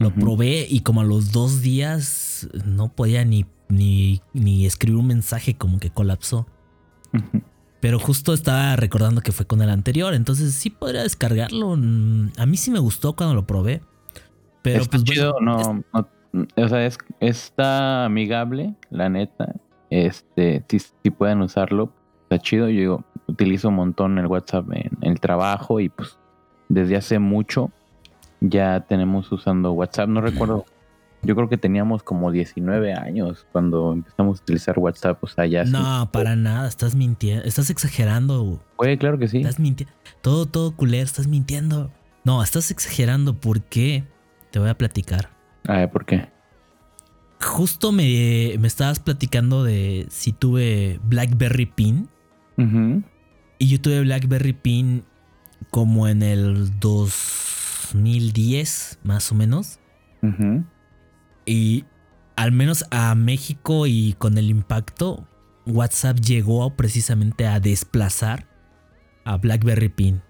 lo 0.00 0.12
probé 0.12 0.66
y 0.68 0.80
como 0.80 1.02
a 1.02 1.04
los 1.04 1.30
dos 1.30 1.62
días 1.62 2.48
no 2.64 2.88
podía 2.88 3.24
ni, 3.24 3.46
ni, 3.68 4.22
ni 4.32 4.66
escribir 4.66 4.98
un 4.98 5.06
mensaje, 5.06 5.56
como 5.56 5.78
que 5.78 5.90
colapsó. 5.90 6.48
Pero 7.80 7.98
justo 7.98 8.32
estaba 8.32 8.74
recordando 8.76 9.20
que 9.20 9.32
fue 9.32 9.46
con 9.46 9.62
el 9.62 9.70
anterior, 9.70 10.14
entonces 10.14 10.54
sí 10.54 10.70
podría 10.70 11.02
descargarlo. 11.02 11.74
A 11.74 12.46
mí 12.46 12.56
sí 12.56 12.70
me 12.70 12.80
gustó 12.80 13.14
cuando 13.14 13.34
lo 13.34 13.46
probé. 13.46 13.82
Pero 14.62 14.84
pues 14.86 15.04
chido, 15.04 15.36
no, 15.40 15.84
o 16.56 16.68
sea, 16.68 16.84
es, 16.84 16.98
está 17.20 18.04
amigable, 18.04 18.74
la 18.90 19.08
neta. 19.08 19.54
Este, 19.90 20.64
si, 20.68 21.10
pueden 21.10 21.40
usarlo, 21.40 21.92
está 22.24 22.38
chido. 22.38 22.68
Yo 22.68 22.80
digo, 22.80 23.04
utilizo 23.26 23.68
un 23.68 23.76
montón 23.76 24.18
el 24.18 24.26
WhatsApp 24.26 24.66
en, 24.72 24.90
el 25.02 25.20
trabajo 25.20 25.80
y 25.80 25.88
pues 25.88 26.18
desde 26.68 26.96
hace 26.96 27.18
mucho 27.18 27.70
ya 28.40 28.80
tenemos 28.80 29.30
usando 29.32 29.72
WhatsApp. 29.72 30.08
No 30.08 30.20
recuerdo 30.20 30.66
yo 31.22 31.34
creo 31.34 31.48
que 31.48 31.58
teníamos 31.58 32.02
como 32.02 32.30
19 32.30 32.92
años 32.94 33.46
cuando 33.52 33.92
empezamos 33.92 34.38
a 34.38 34.42
utilizar 34.42 34.78
WhatsApp. 34.78 35.22
O 35.22 35.26
sea, 35.26 35.46
ya. 35.46 35.64
No, 35.64 36.10
para 36.12 36.36
nada. 36.36 36.68
Estás 36.68 36.94
mintiendo. 36.94 37.44
Estás 37.44 37.70
exagerando. 37.70 38.62
Oye, 38.76 38.98
claro 38.98 39.18
que 39.18 39.28
sí. 39.28 39.38
Estás 39.38 39.58
mintiendo. 39.58 39.94
Todo, 40.22 40.46
todo 40.46 40.76
culero. 40.76 41.04
Estás 41.04 41.26
mintiendo. 41.26 41.90
No, 42.24 42.42
estás 42.42 42.70
exagerando. 42.70 43.34
¿Por 43.34 43.62
qué? 43.62 44.04
Te 44.50 44.58
voy 44.58 44.68
a 44.68 44.74
platicar. 44.74 45.30
A 45.66 45.78
ver, 45.78 45.90
¿por 45.90 46.04
qué? 46.06 46.28
Justo 47.40 47.92
me, 47.92 48.56
me 48.58 48.66
estabas 48.66 48.98
platicando 49.00 49.64
de 49.64 50.06
si 50.10 50.32
tuve 50.32 51.00
Blackberry 51.04 51.66
Pin. 51.66 52.08
Y 53.58 53.68
yo 53.68 53.80
tuve 53.80 54.00
Blackberry 54.00 54.52
Pin 54.52 55.04
como 55.70 56.08
en 56.08 56.24
el 56.24 56.80
2010, 56.80 58.98
más 59.04 59.30
o 59.30 59.36
menos. 59.36 59.78
Y 61.48 61.84
al 62.36 62.52
menos 62.52 62.84
a 62.90 63.14
México 63.14 63.86
y 63.86 64.14
con 64.18 64.36
el 64.36 64.50
impacto, 64.50 65.26
WhatsApp 65.66 66.18
llegó 66.18 66.76
precisamente 66.76 67.46
a 67.46 67.58
desplazar 67.58 68.46
a 69.24 69.38
BlackBerry 69.38 69.88
Pin. 69.88 70.22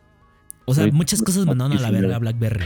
O 0.65 0.75
sea, 0.75 0.87
muchas 0.93 1.23
cosas 1.23 1.45
mandaron 1.45 1.77
a 1.77 1.81
la 1.81 1.91
verga 1.91 2.17
a 2.17 2.19
BlackBerry. 2.19 2.65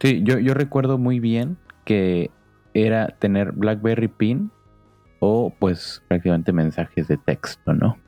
Sí, 0.00 0.22
yo, 0.24 0.38
yo 0.38 0.52
recuerdo 0.54 0.98
muy 0.98 1.20
bien 1.20 1.58
que 1.84 2.30
era 2.74 3.08
tener 3.18 3.52
BlackBerry 3.52 4.08
Pin 4.08 4.50
o 5.20 5.54
pues 5.58 6.02
prácticamente 6.08 6.52
mensajes 6.52 7.06
de 7.06 7.18
texto, 7.18 7.72
¿no? 7.72 7.98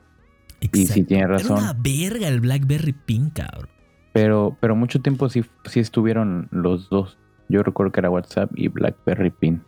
Exacto. 0.59 0.79
Y 0.79 0.85
si 0.87 1.03
tiene 1.03 1.27
razón. 1.27 1.57
Era 1.57 1.71
una 1.71 1.73
verga 1.73 2.27
el 2.27 2.41
BlackBerry 2.41 2.93
Pin, 2.93 3.29
cabrón. 3.29 3.69
Pero, 4.13 4.57
pero 4.59 4.75
mucho 4.75 5.01
tiempo 5.01 5.29
sí, 5.29 5.45
sí 5.65 5.79
estuvieron 5.79 6.49
los 6.51 6.89
dos. 6.89 7.17
Yo 7.47 7.63
recuerdo 7.63 7.91
que 7.91 8.01
era 8.01 8.09
WhatsApp 8.09 8.51
y 8.55 8.67
BlackBerry 8.67 9.29
Pin 9.29 9.61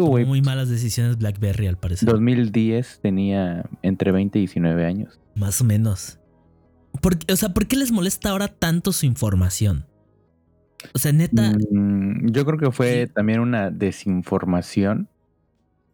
muy 0.00 0.40
malas 0.40 0.68
decisiones 0.68 1.18
BlackBerry 1.18 1.66
al 1.66 1.76
parecer. 1.76 2.08
2010 2.08 3.00
tenía 3.02 3.64
entre 3.82 4.12
20 4.12 4.38
y 4.38 4.42
19 4.42 4.86
años. 4.86 5.20
Más 5.34 5.60
o 5.60 5.64
menos. 5.64 6.18
o 7.30 7.36
sea, 7.36 7.50
¿por 7.50 7.66
qué 7.66 7.76
les 7.76 7.92
molesta 7.92 8.30
ahora 8.30 8.48
tanto 8.48 8.92
su 8.92 9.06
información? 9.06 9.86
O 10.94 10.98
sea, 10.98 11.12
neta. 11.12 11.52
Mm, 11.70 12.30
yo 12.30 12.44
creo 12.44 12.58
que 12.58 12.70
fue 12.70 13.06
también 13.06 13.40
una 13.40 13.70
desinformación. 13.70 15.08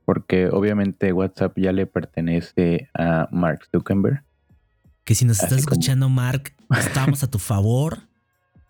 Porque 0.05 0.49
obviamente 0.49 1.13
WhatsApp 1.13 1.59
ya 1.59 1.71
le 1.71 1.85
pertenece 1.85 2.89
a 2.95 3.29
Mark 3.31 3.69
Zuckerberg. 3.71 4.25
Que 5.05 5.15
si 5.15 5.27
nos 5.27 5.43
estás 5.43 5.59
escuchando, 5.59 6.09
Mark, 6.09 6.55
estamos 6.79 7.23
a 7.25 7.31
tu 7.31 7.39
favor. 7.39 8.09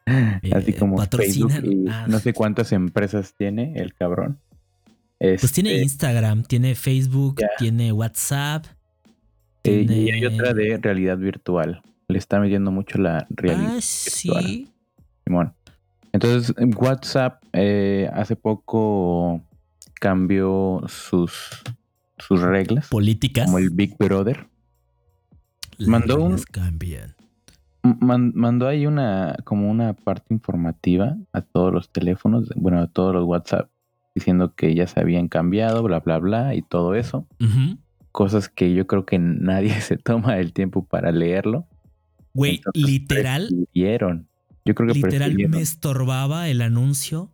Así 0.52 0.72
como 0.72 0.98
Facebook 0.98 1.52
ah. 1.90 2.06
no 2.08 2.18
sé 2.18 2.32
cuántas 2.32 2.72
empresas 2.72 3.34
tiene 3.36 3.74
el 3.76 3.94
cabrón 3.94 4.40
pues 5.18 5.52
tiene 5.52 5.70
este, 5.70 5.82
Instagram, 5.82 6.44
tiene 6.44 6.74
Facebook, 6.74 7.40
tiene 7.58 7.92
WhatsApp. 7.92 8.66
Y 9.64 10.10
hay 10.10 10.24
otra 10.24 10.54
de 10.54 10.78
realidad 10.78 11.18
virtual. 11.18 11.82
Le 12.06 12.18
está 12.18 12.40
midiendo 12.40 12.70
mucho 12.70 12.98
la 12.98 13.26
realidad 13.28 13.74
ah, 13.76 13.80
Sí. 13.80 14.70
Simón. 15.24 15.52
Entonces, 16.12 16.54
WhatsApp 16.76 17.42
eh, 17.52 18.08
hace 18.14 18.34
poco 18.34 19.42
cambió 19.94 20.82
sus, 20.86 21.62
sus 22.18 22.40
reglas. 22.40 22.88
Políticas. 22.88 23.46
Como 23.46 23.58
el 23.58 23.70
Big 23.70 23.96
Brother. 23.98 24.46
mandó 25.80 26.22
un. 26.22 26.38
Cambian. 26.50 27.14
mandó 27.82 28.68
ahí 28.68 28.86
una 28.86 29.36
como 29.44 29.70
una 29.70 29.92
parte 29.92 30.32
informativa 30.32 31.16
a 31.32 31.42
todos 31.42 31.74
los 31.74 31.90
teléfonos, 31.90 32.48
bueno, 32.56 32.80
a 32.80 32.86
todos 32.86 33.14
los 33.14 33.24
WhatsApp 33.24 33.68
diciendo 34.18 34.54
que 34.54 34.74
ya 34.74 34.86
se 34.86 35.00
habían 35.00 35.28
cambiado, 35.28 35.82
bla, 35.82 36.00
bla, 36.00 36.18
bla, 36.18 36.54
y 36.54 36.62
todo 36.62 36.94
eso. 36.94 37.26
Cosas 38.12 38.48
que 38.48 38.74
yo 38.74 38.86
creo 38.86 39.06
que 39.06 39.18
nadie 39.18 39.70
se 39.80 39.96
toma 39.96 40.38
el 40.38 40.52
tiempo 40.52 40.84
para 40.84 41.12
leerlo. 41.12 41.66
Güey, 42.34 42.60
literal. 42.74 43.48
Yo 43.72 44.74
creo 44.74 44.88
que 44.92 44.94
literal 44.94 45.34
me 45.48 45.60
estorbaba 45.60 46.48
el 46.48 46.60
anuncio 46.60 47.32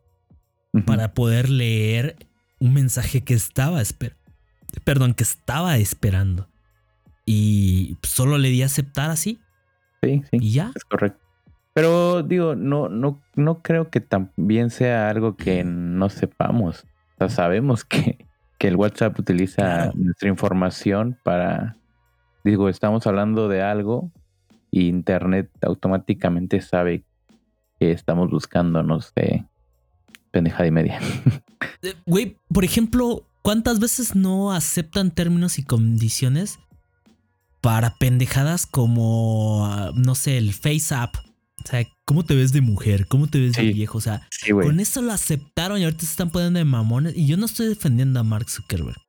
para 0.86 1.14
poder 1.14 1.48
leer 1.50 2.16
un 2.58 2.74
mensaje 2.74 3.22
que 3.22 3.34
estaba 3.34 3.80
esperando. 3.82 4.20
Perdón, 4.84 5.14
que 5.14 5.22
estaba 5.22 5.76
esperando. 5.78 6.48
Y 7.26 7.96
solo 8.02 8.38
le 8.38 8.48
di 8.48 8.62
a 8.62 8.66
aceptar 8.66 9.10
así. 9.10 9.38
Sí, 10.02 10.22
sí. 10.30 10.36
Y 10.40 10.52
ya. 10.52 10.72
Es 10.74 10.84
correcto. 10.84 11.23
Pero 11.74 12.22
digo, 12.22 12.54
no, 12.54 12.88
no, 12.88 13.20
no 13.34 13.60
creo 13.60 13.90
que 13.90 14.00
también 14.00 14.70
sea 14.70 15.10
algo 15.10 15.36
que 15.36 15.64
no 15.64 16.08
sepamos. 16.08 16.86
O 17.14 17.18
sea, 17.18 17.28
sabemos 17.28 17.84
que, 17.84 18.26
que 18.58 18.68
el 18.68 18.76
WhatsApp 18.76 19.18
utiliza 19.18 19.90
nuestra 19.94 20.28
información 20.28 21.18
para, 21.24 21.76
digo, 22.44 22.68
estamos 22.68 23.08
hablando 23.08 23.48
de 23.48 23.60
algo 23.62 24.12
y 24.70 24.88
Internet 24.88 25.50
automáticamente 25.62 26.60
sabe 26.60 27.04
que 27.80 27.90
estamos 27.90 28.30
buscando, 28.30 28.84
no 28.84 29.00
sé, 29.00 29.44
pendejada 30.30 30.66
y 30.66 30.70
media. 30.70 31.00
Eh, 31.82 31.94
güey, 32.06 32.38
por 32.48 32.64
ejemplo, 32.64 33.26
¿cuántas 33.42 33.78
veces 33.78 34.14
no 34.14 34.52
aceptan 34.52 35.10
términos 35.10 35.58
y 35.58 35.64
condiciones 35.64 36.58
para 37.60 37.96
pendejadas 37.96 38.64
como, 38.66 39.66
ah, 39.66 39.90
no 39.94 40.14
sé, 40.14 40.38
el 40.38 40.54
FaceApp? 40.54 41.14
O 41.64 41.68
sea, 41.68 41.86
¿cómo 42.04 42.24
te 42.24 42.34
ves 42.34 42.52
de 42.52 42.60
mujer? 42.60 43.06
¿Cómo 43.06 43.26
te 43.26 43.40
ves 43.40 43.54
de 43.54 43.72
viejo? 43.72 43.98
O 43.98 44.00
sea, 44.00 44.28
con 44.50 44.80
eso 44.80 45.00
lo 45.00 45.12
aceptaron 45.12 45.80
y 45.80 45.84
ahorita 45.84 46.04
se 46.04 46.10
están 46.10 46.30
poniendo 46.30 46.58
de 46.58 46.64
mamones. 46.64 47.16
Y 47.16 47.26
yo 47.26 47.36
no 47.36 47.46
estoy 47.46 47.68
defendiendo 47.68 48.20
a 48.20 48.22
Mark 48.22 48.50
Zuckerberg. 48.50 49.00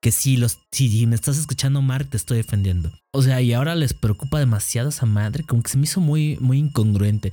Que 0.00 0.10
si, 0.10 0.36
los, 0.36 0.58
si 0.72 1.06
me 1.06 1.14
estás 1.14 1.38
escuchando, 1.38 1.80
Mark, 1.80 2.08
te 2.10 2.16
estoy 2.16 2.38
defendiendo. 2.38 2.92
O 3.12 3.22
sea, 3.22 3.40
y 3.40 3.52
ahora 3.52 3.76
les 3.76 3.94
preocupa 3.94 4.40
demasiado 4.40 4.88
esa 4.88 5.06
madre. 5.06 5.44
Como 5.44 5.62
que 5.62 5.70
se 5.70 5.78
me 5.78 5.84
hizo 5.84 6.00
muy, 6.00 6.36
muy 6.40 6.58
incongruente. 6.58 7.32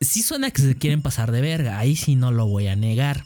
Sí 0.00 0.22
suena 0.22 0.50
que 0.50 0.62
se 0.62 0.74
quieren 0.76 1.02
pasar 1.02 1.32
de 1.32 1.42
verga. 1.42 1.78
Ahí 1.78 1.94
sí 1.94 2.16
no 2.16 2.32
lo 2.32 2.46
voy 2.46 2.68
a 2.68 2.76
negar. 2.76 3.24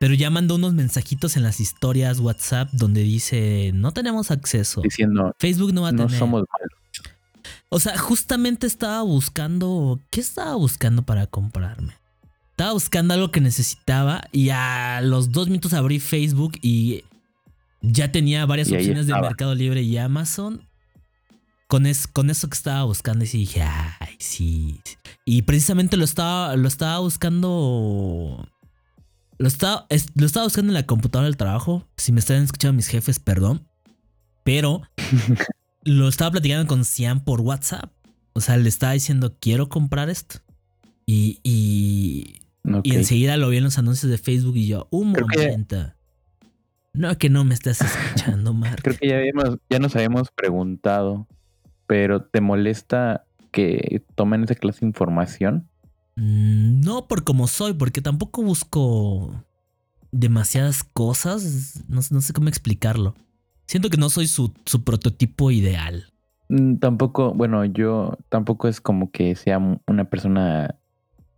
Pero 0.00 0.14
ya 0.14 0.30
mandó 0.30 0.56
unos 0.56 0.74
mensajitos 0.74 1.36
en 1.36 1.44
las 1.44 1.60
historias 1.60 2.18
WhatsApp 2.18 2.68
donde 2.72 3.02
dice 3.02 3.70
no 3.72 3.92
tenemos 3.92 4.32
acceso. 4.32 4.80
Diciendo 4.80 5.32
Facebook 5.38 5.72
no 5.72 5.82
va 5.82 5.90
a 5.90 5.92
tener. 5.92 6.10
No 6.10 6.18
somos 6.18 6.42
malos. 6.52 6.71
O 7.68 7.80
sea, 7.80 7.98
justamente 7.98 8.66
estaba 8.66 9.02
buscando. 9.02 10.00
¿Qué 10.10 10.20
estaba 10.20 10.54
buscando 10.54 11.02
para 11.02 11.26
comprarme? 11.26 11.94
Estaba 12.50 12.72
buscando 12.72 13.14
algo 13.14 13.30
que 13.30 13.40
necesitaba 13.40 14.22
y 14.30 14.50
a 14.50 15.00
los 15.02 15.32
dos 15.32 15.48
minutos 15.48 15.72
abrí 15.72 16.00
Facebook 16.00 16.52
y 16.60 17.04
ya 17.80 18.12
tenía 18.12 18.46
varias 18.46 18.70
opciones 18.70 19.06
de 19.06 19.14
Mercado 19.14 19.54
Libre 19.54 19.82
y 19.82 19.96
Amazon. 19.98 20.68
Con, 21.66 21.86
con 22.12 22.28
eso 22.28 22.48
que 22.50 22.56
estaba 22.56 22.84
buscando 22.84 23.24
y 23.24 23.28
dije, 23.28 23.62
ay, 23.62 24.16
sí. 24.18 24.80
Y 25.24 25.42
precisamente 25.42 25.96
lo 25.96 26.04
estaba, 26.04 26.54
lo 26.56 26.68
estaba 26.68 26.98
buscando. 26.98 28.46
Lo 29.38 29.48
estaba, 29.48 29.86
lo 30.14 30.26
estaba 30.26 30.44
buscando 30.44 30.70
en 30.70 30.74
la 30.74 30.86
computadora 30.86 31.26
del 31.26 31.38
trabajo. 31.38 31.88
Si 31.96 32.12
me 32.12 32.20
están 32.20 32.42
escuchando 32.42 32.74
mis 32.74 32.88
jefes, 32.88 33.18
perdón. 33.18 33.66
Pero 34.44 34.82
lo 35.84 36.08
estaba 36.08 36.32
platicando 36.32 36.66
con 36.66 36.84
Cian 36.84 37.24
por 37.24 37.40
WhatsApp. 37.40 37.90
O 38.34 38.40
sea, 38.40 38.56
le 38.56 38.68
estaba 38.68 38.92
diciendo, 38.92 39.36
quiero 39.40 39.68
comprar 39.68 40.08
esto. 40.08 40.40
Y, 41.06 41.40
y, 41.42 42.42
y 42.82 42.94
enseguida 42.94 43.36
lo 43.36 43.48
vi 43.48 43.58
en 43.58 43.64
los 43.64 43.78
anuncios 43.78 44.10
de 44.10 44.18
Facebook 44.18 44.56
y 44.56 44.68
yo, 44.68 44.88
un 44.90 45.12
momento. 45.12 45.92
No, 46.94 47.16
que 47.18 47.30
no 47.30 47.44
me 47.44 47.54
estás 47.54 47.80
escuchando, 47.80 48.52
Mark. 48.52 48.82
Creo 48.82 48.96
que 48.96 49.08
ya, 49.08 49.20
ya 49.68 49.78
nos 49.78 49.96
habíamos 49.96 50.30
preguntado, 50.30 51.26
pero 51.86 52.22
¿te 52.22 52.40
molesta 52.40 53.24
que 53.50 54.02
tomen 54.14 54.44
esa 54.44 54.54
clase 54.54 54.80
de 54.80 54.86
información? 54.86 55.68
Mm, 56.16 56.80
no 56.80 57.08
por 57.08 57.24
como 57.24 57.46
soy, 57.46 57.74
porque 57.74 58.00
tampoco 58.00 58.42
busco 58.42 59.44
demasiadas 60.10 60.84
cosas. 60.84 61.84
No, 61.88 62.02
sé 62.02 62.32
cómo 62.32 62.48
explicarlo. 62.48 63.14
Siento 63.72 63.88
que 63.88 63.96
no 63.96 64.10
soy 64.10 64.26
su, 64.26 64.52
su 64.66 64.84
prototipo 64.84 65.50
ideal. 65.50 66.12
Mm, 66.50 66.74
tampoco, 66.74 67.32
bueno, 67.32 67.64
yo 67.64 68.18
tampoco 68.28 68.68
es 68.68 68.82
como 68.82 69.10
que 69.10 69.34
sea 69.34 69.58
una 69.86 70.04
persona 70.10 70.74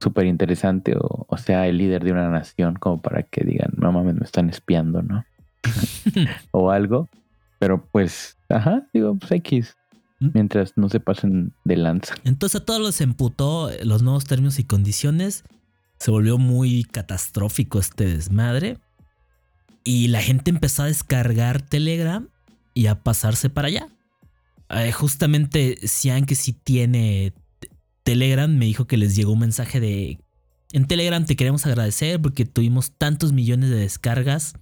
súper 0.01 0.27
interesante 0.27 0.97
o, 0.97 1.27
o, 1.29 1.37
sea 1.39 1.69
el 1.69 1.79
líder 1.79 2.03
de 2.03 2.11
una 2.11 2.29
nación 2.31 2.75
como 2.75 3.01
para 3.01 3.23
que 3.23 3.45
digan, 3.45 3.71
no 3.77 3.93
mames, 3.93 4.17
me 4.17 4.25
están 4.25 4.51
espiando, 4.51 5.01
¿no? 5.01 5.25
o 6.51 6.73
algo. 6.73 7.09
Pero 7.61 7.87
pues, 7.93 8.37
ajá, 8.49 8.85
digo, 8.93 9.15
pues 9.15 9.31
X. 9.31 9.77
¿Mm? 10.19 10.31
Mientras 10.35 10.73
no 10.75 10.89
se 10.89 10.99
pasen 10.99 11.53
de 11.63 11.77
lanza. 11.77 12.17
Entonces 12.25 12.61
a 12.61 12.65
todos 12.65 12.81
los 12.81 13.01
emputó 13.01 13.71
los 13.85 14.03
nuevos 14.03 14.25
términos 14.25 14.59
y 14.59 14.65
condiciones. 14.65 15.45
Se 16.01 16.11
volvió 16.11 16.37
muy 16.39 16.83
catastrófico 16.83 17.79
este 17.79 18.07
desmadre. 18.07 18.79
Y 19.85 20.09
la 20.09 20.23
gente 20.23 20.51
empezó 20.51 20.83
a 20.83 20.87
descargar 20.87 21.63
Telegram 21.63 22.29
y 22.73 22.87
a 22.87 23.03
pasarse 23.03 23.51
para 23.51 23.69
allá. 23.69 23.89
Eh, 24.71 24.93
justamente 24.93 25.79
Sian, 25.87 26.25
que 26.25 26.35
sí 26.35 26.53
tiene 26.53 27.35
Telegram, 28.03 28.51
me 28.51 28.65
dijo 28.65 28.87
que 28.87 28.97
les 28.97 29.15
llegó 29.15 29.33
un 29.33 29.41
mensaje 29.41 29.81
de... 29.81 30.19
En 30.73 30.87
Telegram 30.87 31.25
te 31.25 31.37
queremos 31.37 31.67
agradecer 31.67 32.21
porque 32.21 32.45
tuvimos 32.45 32.93
tantos 32.97 33.33
millones 33.33 33.71
de 33.71 33.77
descargas 33.77 34.55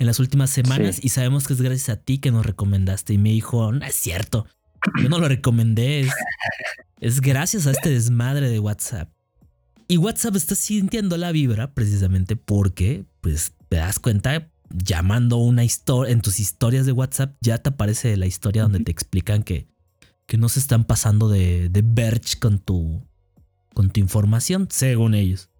en 0.00 0.06
las 0.06 0.18
últimas 0.18 0.50
semanas 0.50 0.98
y 1.02 1.10
sabemos 1.10 1.46
que 1.46 1.52
es 1.52 1.60
gracias 1.60 1.90
a 1.90 2.00
ti 2.00 2.18
que 2.18 2.30
nos 2.30 2.44
recomendaste. 2.44 3.12
Y 3.12 3.18
me 3.18 3.30
dijo, 3.30 3.70
no 3.70 3.84
es 3.84 3.94
cierto, 3.94 4.46
yo 5.00 5.08
no 5.08 5.18
lo 5.18 5.28
recomendé, 5.28 6.08
es, 7.00 7.20
gracias 7.20 7.66
a 7.66 7.70
este 7.70 7.90
desmadre 7.90 8.48
de 8.48 8.58
WhatsApp. 8.58 9.10
Y 9.88 9.98
WhatsApp 9.98 10.36
está 10.36 10.54
sintiendo 10.54 11.16
la 11.16 11.32
vibra 11.32 11.74
precisamente 11.74 12.36
porque, 12.36 13.04
pues, 13.20 13.52
te 13.68 13.76
das 13.76 13.98
cuenta, 13.98 14.48
llamando 14.70 15.36
una 15.36 15.64
historia, 15.64 16.12
en 16.12 16.20
tus 16.20 16.40
historias 16.40 16.86
de 16.86 16.92
WhatsApp 16.92 17.36
ya 17.40 17.58
te 17.58 17.70
aparece 17.70 18.16
la 18.16 18.26
historia 18.26 18.62
donde 18.62 18.80
te 18.80 18.90
explican 18.90 19.42
que, 19.42 19.68
que 20.26 20.38
no 20.38 20.48
se 20.48 20.60
están 20.60 20.84
pasando 20.84 21.28
de, 21.28 21.68
de 21.68 21.82
Birch 21.82 22.38
con 22.38 22.58
tu, 22.58 23.02
con 23.74 23.90
tu 23.90 24.00
información, 24.00 24.68
según 24.70 25.14
ellos. 25.14 25.50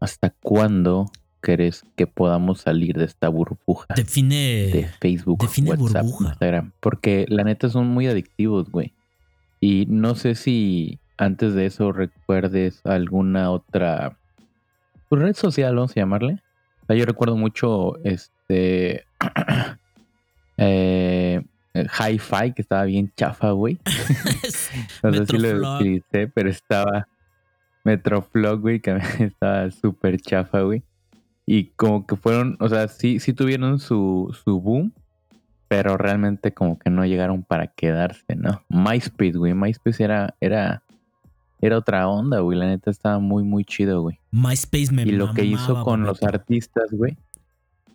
¿Hasta 0.00 0.30
cuándo 0.30 1.10
crees 1.40 1.84
que 1.96 2.06
podamos 2.06 2.60
salir 2.62 2.96
de 2.96 3.04
esta 3.04 3.28
burbuja? 3.28 3.94
Define. 3.94 4.70
De 4.72 4.90
Facebook, 5.00 5.40
define 5.40 5.74
burbuja. 5.74 6.30
Instagram. 6.30 6.72
Porque 6.80 7.26
la 7.28 7.44
neta 7.44 7.68
son 7.68 7.88
muy 7.88 8.06
adictivos, 8.06 8.70
güey. 8.70 8.94
Y 9.60 9.86
no 9.86 10.14
sé 10.14 10.34
si 10.34 10.98
antes 11.18 11.54
de 11.54 11.66
eso 11.66 11.92
recuerdes 11.92 12.80
alguna 12.84 13.50
otra 13.50 14.18
pues, 15.08 15.22
red 15.22 15.36
social, 15.36 15.76
vamos 15.76 15.92
a 15.92 16.00
llamarle. 16.00 16.42
yo 16.88 17.04
recuerdo 17.04 17.36
mucho 17.36 18.02
este. 18.04 18.32
eh, 20.56 21.42
Hi-Fi, 21.74 22.52
que 22.52 22.62
estaba 22.62 22.84
bien 22.84 23.12
chafa, 23.16 23.50
güey. 23.52 23.78
no 25.02 25.12
sé 25.12 25.26
si 25.26 25.38
lo 25.38 25.76
utilicé, 25.76 26.28
pero 26.28 26.50
estaba 26.50 27.08
Metroflog, 27.84 28.60
güey, 28.60 28.80
que 28.80 28.96
estaba 29.20 29.70
súper 29.70 30.20
chafa, 30.20 30.62
güey. 30.62 30.82
Y 31.46 31.66
como 31.76 32.06
que 32.06 32.16
fueron, 32.16 32.56
o 32.60 32.68
sea, 32.68 32.88
sí, 32.88 33.18
sí 33.18 33.32
tuvieron 33.32 33.78
su, 33.78 34.36
su 34.44 34.60
boom, 34.60 34.92
pero 35.68 35.96
realmente 35.96 36.52
como 36.52 36.78
que 36.78 36.90
no 36.90 37.04
llegaron 37.04 37.42
para 37.42 37.66
quedarse, 37.66 38.36
¿no? 38.36 38.62
MySpace, 38.68 39.32
güey. 39.32 39.54
MySpace 39.54 40.04
era, 40.04 40.34
era, 40.40 40.82
era 41.60 41.78
otra 41.78 42.06
onda, 42.08 42.40
güey. 42.40 42.58
La 42.58 42.66
neta 42.66 42.90
estaba 42.90 43.18
muy, 43.18 43.42
muy 43.42 43.64
chido, 43.64 44.02
güey. 44.02 44.20
MySpace 44.30 44.92
me 44.92 45.02
Y 45.02 45.12
lo 45.12 45.32
que 45.32 45.44
hizo 45.44 45.82
con 45.82 46.02
los 46.04 46.22
artistas, 46.22 46.90
güey. 46.92 47.16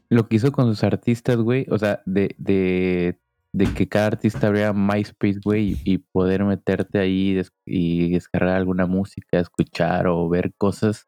Lo 0.09 0.27
que 0.27 0.37
hizo 0.37 0.51
con 0.51 0.67
sus 0.67 0.83
artistas, 0.83 1.37
güey. 1.37 1.65
O 1.69 1.77
sea, 1.77 2.01
de, 2.05 2.35
de, 2.37 3.19
de 3.53 3.73
que 3.73 3.87
cada 3.87 4.07
artista 4.07 4.47
abriera 4.47 4.73
MySpace, 4.73 5.39
güey, 5.43 5.77
y, 5.83 5.97
poder 5.97 6.43
meterte 6.45 6.99
ahí 6.99 7.41
y 7.65 8.11
descargar 8.11 8.55
alguna 8.55 8.85
música, 8.85 9.39
escuchar 9.39 10.07
o 10.07 10.29
ver 10.29 10.53
cosas 10.57 11.07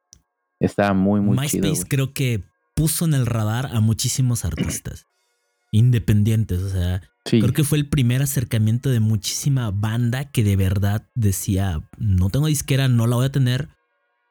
Estaba 0.59 0.93
muy, 0.93 1.21
muy 1.21 1.37
MySpace 1.37 1.85
creo 1.87 2.13
que 2.13 2.43
puso 2.75 3.05
en 3.05 3.13
el 3.13 3.25
radar 3.25 3.67
a 3.67 3.79
muchísimos 3.79 4.43
artistas 4.45 5.05
independientes. 5.71 6.59
O 6.59 6.69
sea, 6.69 7.01
creo 7.23 7.53
que 7.53 7.63
fue 7.63 7.77
el 7.77 7.87
primer 7.87 8.21
acercamiento 8.21 8.89
de 8.89 8.99
muchísima 8.99 9.71
banda 9.71 10.31
que 10.31 10.43
de 10.43 10.57
verdad 10.57 11.09
decía: 11.15 11.81
No 11.97 12.29
tengo 12.29 12.47
disquera, 12.47 12.87
no 12.87 13.07
la 13.07 13.15
voy 13.15 13.25
a 13.25 13.31
tener. 13.31 13.69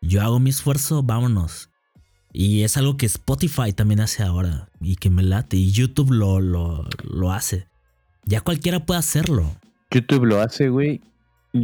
Yo 0.03 0.23
hago 0.23 0.39
mi 0.39 0.51
esfuerzo, 0.51 1.03
vámonos. 1.03 1.71
Y 2.33 2.63
es 2.63 2.77
algo 2.77 2.97
que 2.97 3.07
Spotify 3.07 3.73
también 3.73 4.01
hace 4.01 4.23
ahora 4.23 4.69
y 4.81 4.97
que 4.97 5.11
me 5.11 5.23
late. 5.23 5.57
Y 5.57 5.73
YouTube 5.73 6.13
lo, 6.13 6.41
lo, 6.41 6.85
lo 7.03 7.33
hace. 7.33 7.69
Ya 8.25 8.41
cualquiera 8.43 8.85
puede 8.85 9.01
hacerlo. 9.01 9.57
YouTube 9.91 10.27
lo 10.27 10.41
hace, 10.41 10.69
güey. 10.69 11.01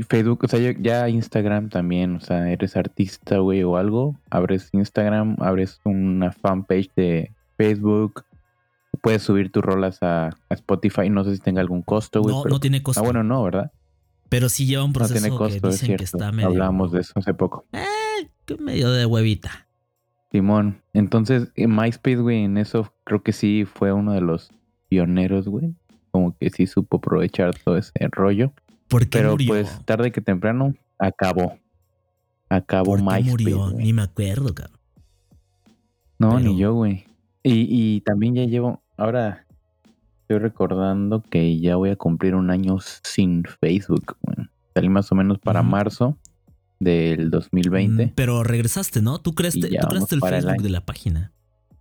Facebook, 0.08 0.44
o 0.44 0.48
sea, 0.48 0.74
ya 0.80 1.08
Instagram 1.08 1.68
también, 1.68 2.16
o 2.16 2.20
sea, 2.20 2.50
eres 2.50 2.76
artista, 2.76 3.38
güey, 3.38 3.62
o 3.62 3.76
algo, 3.76 4.18
abres 4.30 4.70
Instagram, 4.72 5.36
abres 5.40 5.80
una 5.84 6.32
fanpage 6.32 6.90
de 6.96 7.32
Facebook, 7.58 8.24
puedes 9.02 9.22
subir 9.22 9.52
tus 9.52 9.62
rolas 9.62 9.98
a, 10.02 10.30
Spotify, 10.48 11.10
no 11.10 11.22
sé 11.24 11.34
si 11.36 11.42
tenga 11.42 11.60
algún 11.60 11.82
costo, 11.82 12.22
güey. 12.22 12.34
No, 12.34 12.44
no 12.44 12.60
tiene 12.60 12.82
costo. 12.82 13.00
Ah, 13.00 13.04
bueno, 13.04 13.22
no, 13.22 13.42
¿verdad? 13.42 13.72
Pero 14.30 14.48
sí 14.48 14.66
lleva 14.66 14.84
un 14.84 14.92
proceso 14.92 15.14
no 15.14 15.20
tiene 15.20 15.36
costo, 15.36 15.68
que 15.68 15.68
dicen 15.68 15.96
que 15.96 16.04
está 16.04 16.32
medio... 16.32 16.48
Hablamos 16.48 16.92
de 16.92 17.00
eso 17.00 17.12
hace 17.16 17.34
poco. 17.34 17.66
Eh, 17.72 18.56
medio 18.58 18.90
de 18.90 19.04
huevita. 19.04 19.68
Simón, 20.34 20.82
entonces 20.94 21.52
MySpace, 21.56 22.16
güey, 22.16 22.42
en 22.42 22.58
eso 22.58 22.92
creo 23.04 23.22
que 23.22 23.32
sí 23.32 23.64
fue 23.72 23.92
uno 23.92 24.14
de 24.14 24.20
los 24.20 24.50
pioneros, 24.88 25.46
güey. 25.46 25.76
Como 26.10 26.36
que 26.36 26.50
sí 26.50 26.66
supo 26.66 26.96
aprovechar 26.96 27.54
todo 27.64 27.76
ese 27.76 27.92
rollo. 28.10 28.52
Pero 29.12 29.36
pues 29.46 29.80
tarde 29.84 30.10
que 30.10 30.20
temprano 30.20 30.74
acabó. 30.98 31.56
Acabó 32.48 32.96
¿Por 32.96 33.14
qué 33.14 33.22
murió? 33.22 33.70
Ni 33.76 33.92
me 33.92 34.02
acuerdo, 34.02 34.52
cabrón. 34.52 34.76
No, 36.18 36.40
ni 36.40 36.58
yo, 36.58 36.74
güey. 36.74 37.04
Y, 37.44 37.68
y 37.70 38.00
también 38.00 38.34
ya 38.34 38.44
llevo, 38.44 38.82
ahora 38.96 39.46
estoy 40.22 40.38
recordando 40.38 41.22
que 41.22 41.60
ya 41.60 41.76
voy 41.76 41.90
a 41.90 41.96
cumplir 41.96 42.34
un 42.34 42.50
año 42.50 42.78
sin 43.04 43.44
Facebook, 43.44 44.16
güey. 44.20 44.48
Salí 44.74 44.88
más 44.88 45.12
o 45.12 45.14
menos 45.14 45.38
para 45.38 45.62
marzo 45.62 46.18
del 46.84 47.30
2020. 47.30 48.06
Mm, 48.06 48.12
pero 48.14 48.44
regresaste, 48.44 49.02
¿no? 49.02 49.18
Tú 49.18 49.34
creaste, 49.34 49.68
¿tú 49.68 49.88
creaste 49.88 50.14
el 50.14 50.20
Facebook 50.20 50.62
de 50.62 50.70
la 50.70 50.84
página. 50.84 51.32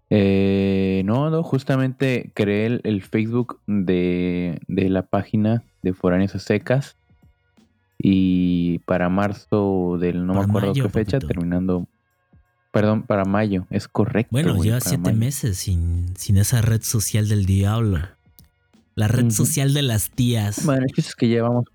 Eh, 0.10 1.02
no, 1.06 1.30
no, 1.30 1.44
justamente 1.44 2.32
creé 2.34 2.80
el, 2.84 3.02
Facebook 3.02 3.60
de, 3.68 4.60
de, 4.68 4.90
la 4.90 5.04
página 5.04 5.64
de 5.82 5.94
Foráneos 5.94 6.36
a 6.36 6.40
Secas. 6.40 6.98
Y 7.98 8.80
para 8.80 9.10
marzo 9.10 9.98
del 10.00 10.26
no 10.26 10.34
me 10.34 10.42
acuerdo 10.42 10.74
qué 10.74 10.90
fecha, 10.90 11.20
terminando. 11.20 11.88
Perdón, 12.72 13.04
para 13.04 13.24
mayo, 13.24 13.68
es 13.70 13.88
correcto. 13.88 14.30
Bueno, 14.32 14.62
lleva 14.62 14.80
siete 14.82 15.14
meses 15.14 15.58
sin, 15.58 16.16
sin 16.18 16.38
esa 16.38 16.62
red 16.62 16.82
social 16.82 17.30
del 17.30 17.46
diablo. 17.46 18.00
La 18.96 19.08
red 19.08 19.32
social 19.32 19.74
de 19.74 19.84
las 19.84 20.10
tías. 20.10 20.66
Bueno, 20.66 20.86
es 20.96 21.16
que 21.16 21.28
llevamos 21.28 21.66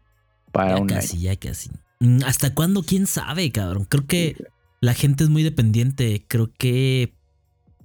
para 0.53 0.76
ya 0.76 0.81
un 0.81 0.89
casi, 0.89 1.18
ya 1.20 1.37
casi. 1.37 1.70
Mm, 1.70 1.88
¿Hasta 2.24 2.55
cuándo? 2.55 2.82
¿Quién 2.82 3.07
sabe, 3.07 3.51
cabrón? 3.51 3.84
Creo 3.84 4.07
que 4.07 4.36
la 4.80 4.94
gente 4.94 5.24
es 5.24 5.30
muy 5.30 5.42
dependiente. 5.42 6.24
Creo 6.28 6.53
que 6.57 7.14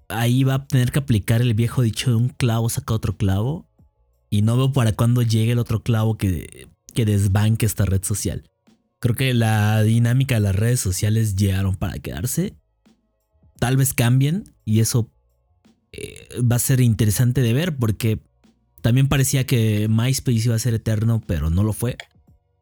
ahí 0.08 0.44
va 0.44 0.56
a 0.56 0.68
tener 0.68 0.92
que 0.92 1.00
aplicar 1.00 1.42
el 1.42 1.54
viejo 1.54 1.82
dicho 1.82 2.12
de 2.12 2.18
un 2.18 2.30
clavo 2.30 2.70
saca 2.70 2.94
otro 2.94 3.18
clavo. 3.18 3.68
Y 4.30 4.42
no 4.42 4.58
veo 4.58 4.72
para 4.72 4.94
cuándo 4.94 5.22
llegue 5.22 5.52
el 5.52 5.60
otro 5.60 5.84
clavo 5.84 6.18
que, 6.18 6.68
que 6.94 7.06
desbanque 7.06 7.66
esta 7.66 7.86
red 7.86 8.04
social. 8.04 8.50
Creo 9.00 9.16
que 9.16 9.34
la 9.34 9.84
dinámica 9.84 10.36
de 10.36 10.42
las 10.42 10.56
redes 10.56 10.80
sociales 10.80 11.36
llegaron 11.36 11.76
para 11.76 12.00
quedarse. 12.00 12.56
Tal 13.60 13.78
vez 13.78 13.94
cambien 13.94 14.56
y 14.66 14.80
eso 14.80 15.12
eh, 15.92 16.28
va 16.40 16.56
a 16.56 16.60
ser 16.60 16.82
interesante 16.82 17.42
de 17.42 17.54
ver 17.54 17.76
porque 17.78 18.20
también 18.82 19.08
parecía 19.08 19.46
que 19.46 19.88
MySpace 19.90 20.46
iba 20.46 20.56
a 20.56 20.60
ser 20.60 20.74
eterno, 20.74 21.22
pero 21.26 21.50
no 21.50 21.64
lo 21.64 21.74
fue. 21.74 21.98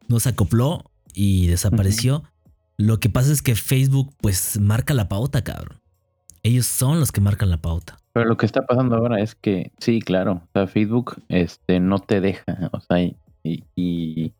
No 0.08 0.20
se 0.20 0.30
acopló 0.30 0.91
y 1.14 1.46
desapareció. 1.48 2.24
Lo 2.76 2.98
que 2.98 3.08
pasa 3.08 3.32
es 3.32 3.42
que 3.42 3.54
Facebook 3.54 4.14
pues 4.20 4.58
marca 4.60 4.94
la 4.94 5.08
pauta, 5.08 5.44
cabrón. 5.44 5.80
Ellos 6.42 6.66
son 6.66 6.98
los 6.98 7.12
que 7.12 7.20
marcan 7.20 7.50
la 7.50 7.62
pauta. 7.62 7.98
Pero 8.12 8.26
lo 8.26 8.36
que 8.36 8.46
está 8.46 8.66
pasando 8.66 8.96
ahora 8.96 9.20
es 9.20 9.34
que, 9.34 9.72
sí, 9.78 10.00
claro, 10.00 10.42
o 10.44 10.48
sea, 10.52 10.66
Facebook 10.66 11.22
este, 11.28 11.80
no 11.80 11.98
te 11.98 12.20
deja, 12.20 12.70
o 12.72 12.80
sea, 12.80 13.00
y, 13.00 13.16
y, 13.42 14.32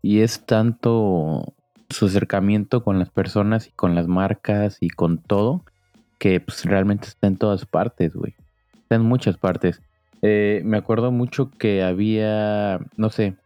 y 0.00 0.20
es 0.20 0.46
tanto 0.46 1.54
su 1.90 2.06
acercamiento 2.06 2.82
con 2.82 2.98
las 2.98 3.10
personas 3.10 3.68
y 3.68 3.72
con 3.72 3.94
las 3.94 4.06
marcas 4.06 4.78
y 4.80 4.88
con 4.88 5.18
todo, 5.18 5.64
que 6.18 6.40
pues 6.40 6.64
realmente 6.64 7.08
está 7.08 7.26
en 7.26 7.36
todas 7.36 7.66
partes, 7.66 8.14
güey. 8.14 8.34
Está 8.74 8.96
en 8.96 9.02
muchas 9.02 9.36
partes. 9.36 9.82
Eh, 10.22 10.62
me 10.64 10.76
acuerdo 10.76 11.10
mucho 11.10 11.50
que 11.50 11.82
había, 11.82 12.78
no 12.96 13.10
sé, 13.10 13.36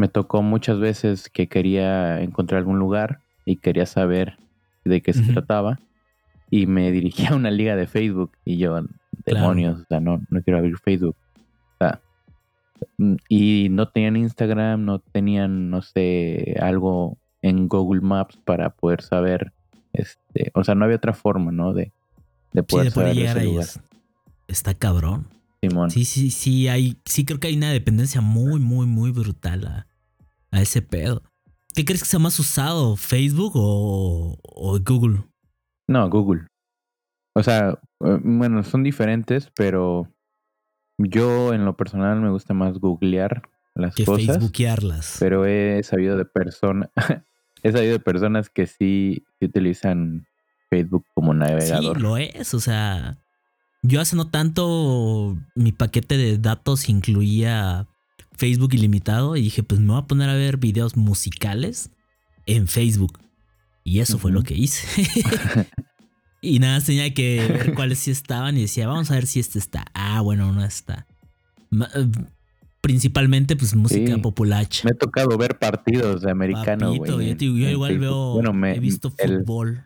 me 0.00 0.08
tocó 0.08 0.40
muchas 0.40 0.78
veces 0.78 1.28
que 1.28 1.46
quería 1.46 2.22
encontrar 2.22 2.60
algún 2.60 2.78
lugar 2.78 3.20
y 3.44 3.56
quería 3.56 3.84
saber 3.84 4.38
de 4.82 5.02
qué 5.02 5.12
se 5.12 5.30
trataba 5.30 5.78
y 6.48 6.66
me 6.66 6.90
dirigí 6.96 7.26
a 7.26 7.34
una 7.34 7.50
liga 7.50 7.76
de 7.76 7.86
Facebook 7.86 8.32
y 8.46 8.56
yo, 8.56 8.80
demonios, 9.26 9.82
o 9.82 9.84
sea, 9.84 10.00
no, 10.00 10.22
no 10.30 10.42
quiero 10.42 10.58
abrir 10.58 10.78
Facebook. 10.78 11.16
O 11.74 11.76
sea, 11.78 12.00
mm, 12.96 13.16
y 13.28 13.68
no 13.70 13.88
tenían 13.88 14.16
Instagram, 14.16 14.86
no 14.86 15.00
tenían, 15.00 15.68
no 15.68 15.82
sé, 15.82 16.56
algo 16.62 17.18
en 17.42 17.68
Google 17.68 18.00
Maps 18.00 18.38
para 18.42 18.70
poder 18.70 19.02
saber, 19.02 19.52
este, 19.92 20.50
o 20.54 20.64
sea, 20.64 20.74
no 20.74 20.86
había 20.86 20.96
otra 20.96 21.12
forma, 21.12 21.52
¿no? 21.52 21.74
De, 21.74 21.92
de 22.54 22.62
poder, 22.62 22.90
saber 22.90 23.14
llegar 23.14 23.36
ese 23.36 23.46
lugar. 23.46 23.66
Está 24.48 24.72
cabrón. 24.72 25.26
Simón. 25.60 25.90
Sí, 25.90 26.06
sí, 26.06 26.30
sí, 26.30 26.68
hay, 26.68 26.96
sí 27.04 27.26
creo 27.26 27.38
que 27.38 27.48
hay 27.48 27.56
una 27.58 27.70
dependencia 27.70 28.22
muy, 28.22 28.58
muy, 28.60 28.86
muy 28.86 29.10
brutal 29.10 29.66
a, 29.66 29.89
a 30.50 30.60
ese 30.60 30.82
pedo. 30.82 31.22
¿Qué 31.74 31.84
crees 31.84 32.02
que 32.02 32.08
sea 32.08 32.18
más 32.18 32.38
usado, 32.38 32.96
Facebook 32.96 33.52
o, 33.54 34.38
o 34.42 34.78
Google? 34.80 35.24
No, 35.86 36.08
Google. 36.10 36.46
O 37.34 37.42
sea, 37.42 37.78
eh, 38.04 38.18
bueno, 38.22 38.62
son 38.64 38.82
diferentes, 38.82 39.50
pero 39.54 40.08
yo 40.98 41.54
en 41.54 41.64
lo 41.64 41.76
personal 41.76 42.20
me 42.20 42.30
gusta 42.30 42.54
más 42.54 42.78
googlear 42.78 43.42
las 43.74 43.94
que 43.94 44.04
cosas. 44.04 44.26
Facebookearlas. 44.26 45.16
Pero 45.20 45.46
he 45.46 45.82
sabido 45.82 46.16
de 46.16 46.24
personas, 46.24 46.90
he 47.62 47.72
sabido 47.72 47.92
de 47.92 48.00
personas 48.00 48.50
que 48.50 48.66
sí, 48.66 49.24
utilizan 49.40 50.26
Facebook 50.68 51.04
como 51.14 51.34
navegador. 51.34 51.96
Sí, 51.96 52.02
lo 52.02 52.16
es. 52.16 52.54
O 52.54 52.60
sea, 52.60 53.18
yo 53.82 54.00
hace 54.00 54.16
no 54.16 54.28
tanto 54.28 55.36
mi 55.54 55.72
paquete 55.72 56.16
de 56.16 56.38
datos 56.38 56.88
incluía 56.88 57.86
Facebook 58.40 58.72
ilimitado 58.72 59.36
y 59.36 59.42
dije, 59.42 59.62
pues 59.62 59.82
me 59.82 59.88
voy 59.88 59.98
a 59.98 60.06
poner 60.06 60.30
a 60.30 60.34
ver 60.34 60.56
videos 60.56 60.96
musicales 60.96 61.90
en 62.46 62.68
Facebook. 62.68 63.20
Y 63.84 64.00
eso 64.00 64.18
fue 64.18 64.32
lo 64.32 64.42
que 64.42 64.54
hice. 64.54 64.86
y 66.40 66.58
nada, 66.58 66.80
tenía 66.80 67.12
que 67.12 67.46
ver 67.46 67.74
cuáles 67.76 67.98
sí 67.98 68.10
estaban 68.10 68.56
y 68.56 68.62
decía, 68.62 68.88
vamos 68.88 69.10
a 69.10 69.14
ver 69.14 69.26
si 69.26 69.40
este 69.40 69.58
está. 69.58 69.84
Ah, 69.92 70.22
bueno, 70.22 70.52
no 70.52 70.64
está. 70.64 71.06
Eh, 71.70 72.08
principalmente, 72.80 73.56
pues 73.56 73.76
música 73.76 74.16
popular. 74.16 74.66
Me 74.84 74.92
ha 74.92 74.98
tocado 74.98 75.36
ver 75.36 75.58
partidos 75.58 76.22
de 76.22 76.30
americano. 76.30 76.94
Yo, 76.94 77.20
igual 77.20 77.98
veo, 77.98 78.32
bueno, 78.32 78.54
me, 78.54 78.74
he 78.74 78.80
visto 78.80 79.10
fútbol. 79.10 79.84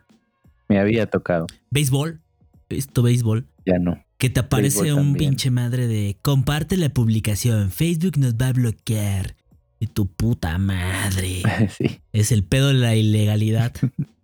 me 0.69 0.79
había 0.79 1.09
tocado. 1.09 1.47
¿Béisbol? 1.71 2.21
¿He 2.69 2.75
visto 2.75 3.03
béisbol? 3.03 3.45
Ya 3.65 3.79
no. 3.79 4.04
Que 4.17 4.29
te 4.29 4.39
aparece 4.39 4.93
un 4.93 5.15
pinche 5.15 5.51
madre 5.51 5.87
de 5.87 6.17
comparte 6.21 6.77
la 6.77 6.89
publicación, 6.89 7.71
Facebook 7.71 8.17
nos 8.17 8.35
va 8.35 8.47
a 8.47 8.53
bloquear. 8.53 9.35
Y 9.77 9.87
tu 9.87 10.07
puta 10.07 10.57
madre. 10.57 11.41
sí. 11.77 11.99
Es 12.13 12.31
el 12.31 12.45
pedo 12.45 12.69
de 12.69 12.75
la 12.75 12.95
ilegalidad. 12.95 13.73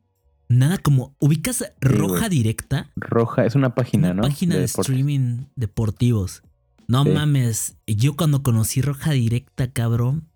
Nada 0.52 0.78
como, 0.78 1.16
¿ubicas 1.20 1.74
Roja 1.80 2.28
Directa? 2.28 2.90
Roja, 2.98 3.46
es 3.46 3.56
una 3.56 3.74
página, 3.74 4.12
una 4.12 4.24
Página 4.24 4.58
de, 4.58 4.66
streaming 4.66 5.46
deportivos. 5.56 6.44
No 6.90 7.06
mames, 7.06 7.78
yo 7.88 8.18
cuando 8.18 8.44
conocí 8.44 8.82
Roja 8.82 9.12
Directa, 9.12 9.72
cabrón. 9.72 10.28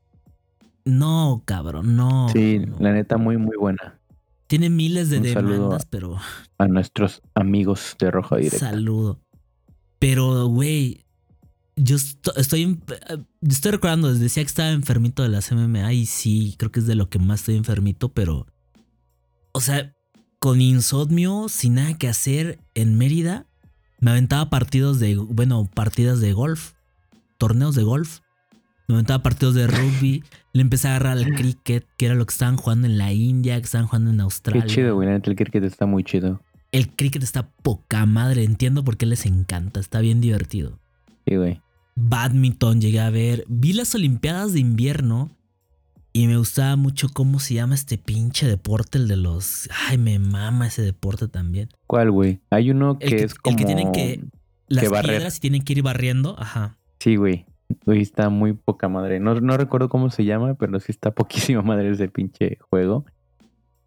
No, 0.85 1.43
cabrón, 1.43 1.97
no. 1.97 2.29
Sí, 2.29 2.61
la 2.79 2.93
neta, 2.93 3.17
muy, 3.17 3.35
muy 3.35 3.57
buena. 3.57 3.99
Tiene 4.47 4.69
miles 4.69 5.09
de 5.09 5.19
demandas, 5.19 5.85
pero. 5.85 6.17
A 6.59 6.67
nuestros 6.67 7.21
amigos 7.33 7.97
de 7.99 8.09
Roja 8.09 8.37
Directa. 8.37 8.69
Saludo. 8.69 9.19
Pero, 9.99 10.47
güey, 10.47 11.05
yo 11.75 11.95
estoy, 11.95 12.79
estoy 13.41 13.71
recordando, 13.71 14.09
les 14.09 14.19
decía 14.19 14.43
que 14.43 14.47
estaba 14.47 14.71
enfermito 14.71 15.23
de 15.23 15.29
las 15.29 15.51
MMA 15.51 15.93
y 15.93 16.05
sí, 16.05 16.55
creo 16.57 16.71
que 16.71 16.79
es 16.79 16.87
de 16.87 16.95
lo 16.95 17.09
que 17.09 17.19
más 17.19 17.41
estoy 17.41 17.55
enfermito, 17.57 18.09
pero, 18.09 18.47
o 19.51 19.61
sea, 19.61 19.93
con 20.39 20.61
insomnio, 20.61 21.47
sin 21.49 21.75
nada 21.75 21.97
que 21.97 22.07
hacer 22.07 22.59
en 22.75 22.97
Mérida, 22.97 23.45
me 23.99 24.11
aventaba 24.11 24.49
partidos 24.49 24.99
de, 24.99 25.15
bueno, 25.17 25.69
partidas 25.73 26.19
de 26.21 26.33
golf, 26.33 26.73
torneos 27.37 27.75
de 27.75 27.83
golf, 27.83 28.19
me 28.87 28.95
aventaba 28.95 29.23
partidos 29.23 29.55
de 29.55 29.67
rugby, 29.67 30.23
le 30.53 30.61
empecé 30.61 30.87
a 30.87 30.91
agarrar 30.91 31.17
al 31.17 31.33
cricket, 31.33 31.85
que 31.97 32.05
era 32.05 32.15
lo 32.15 32.25
que 32.25 32.33
estaban 32.33 32.55
jugando 32.55 32.87
en 32.87 32.97
la 32.97 33.11
India, 33.11 33.57
que 33.57 33.65
estaban 33.65 33.87
jugando 33.87 34.11
en 34.11 34.21
Australia. 34.21 34.61
Qué 34.61 34.67
chido, 34.67 34.95
güey, 34.95 35.09
el 35.09 35.21
cricket 35.21 35.63
está 35.63 35.85
muy 35.85 36.03
chido. 36.03 36.39
El 36.75 36.89
cricket 36.89 37.23
está 37.23 37.49
poca 37.63 38.05
madre, 38.05 38.43
entiendo 38.43 38.83
por 38.83 38.97
qué 38.97 39.05
les 39.05 39.25
encanta, 39.25 39.79
está 39.79 39.99
bien 40.01 40.21
divertido. 40.21 40.79
Sí, 41.25 41.35
güey 41.35 41.61
badminton 41.95 42.81
llegué 42.81 42.99
a 42.99 43.09
ver. 43.09 43.45
Vi 43.47 43.73
las 43.73 43.95
Olimpiadas 43.95 44.53
de 44.53 44.59
invierno 44.59 45.31
y 46.13 46.27
me 46.27 46.37
gustaba 46.37 46.75
mucho 46.75 47.07
cómo 47.13 47.39
se 47.39 47.55
llama 47.55 47.75
este 47.75 47.97
pinche 47.97 48.47
deporte, 48.47 48.97
el 48.97 49.07
de 49.07 49.17
los... 49.17 49.69
Ay, 49.87 49.97
me 49.97 50.19
mama 50.19 50.67
ese 50.67 50.81
deporte 50.81 51.27
también. 51.27 51.69
¿Cuál, 51.87 52.11
güey? 52.11 52.39
Hay 52.49 52.71
uno 52.71 52.99
que, 52.99 53.23
es 53.23 53.35
como... 53.35 53.55
El 53.55 53.59
que 53.59 53.65
tienen 53.65 53.91
que... 53.91 54.23
Las 54.67 54.89
piedras 54.89 55.37
y 55.37 55.39
tienen 55.41 55.63
que 55.63 55.73
ir 55.73 55.83
barriendo. 55.83 56.35
Ajá. 56.39 56.77
Sí, 56.99 57.17
güey. 57.17 57.45
Güey, 57.85 58.01
está 58.01 58.29
muy 58.29 58.53
poca 58.53 58.87
madre. 58.87 59.19
No, 59.19 59.39
no 59.39 59.57
recuerdo 59.57 59.89
cómo 59.89 60.09
se 60.09 60.23
llama, 60.23 60.55
pero 60.55 60.79
sí 60.79 60.91
está 60.91 61.11
poquísima 61.15 61.61
madre 61.61 61.91
ese 61.91 62.07
pinche 62.07 62.57
juego. 62.69 63.05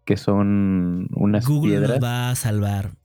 Que 0.09 0.17
son 0.17 1.07
unas 1.13 1.45
Google 1.45 1.73
piedras. 1.73 1.99
Nos 1.99 2.03
va 2.03 2.31
a 2.31 2.35
salvar. 2.35 2.95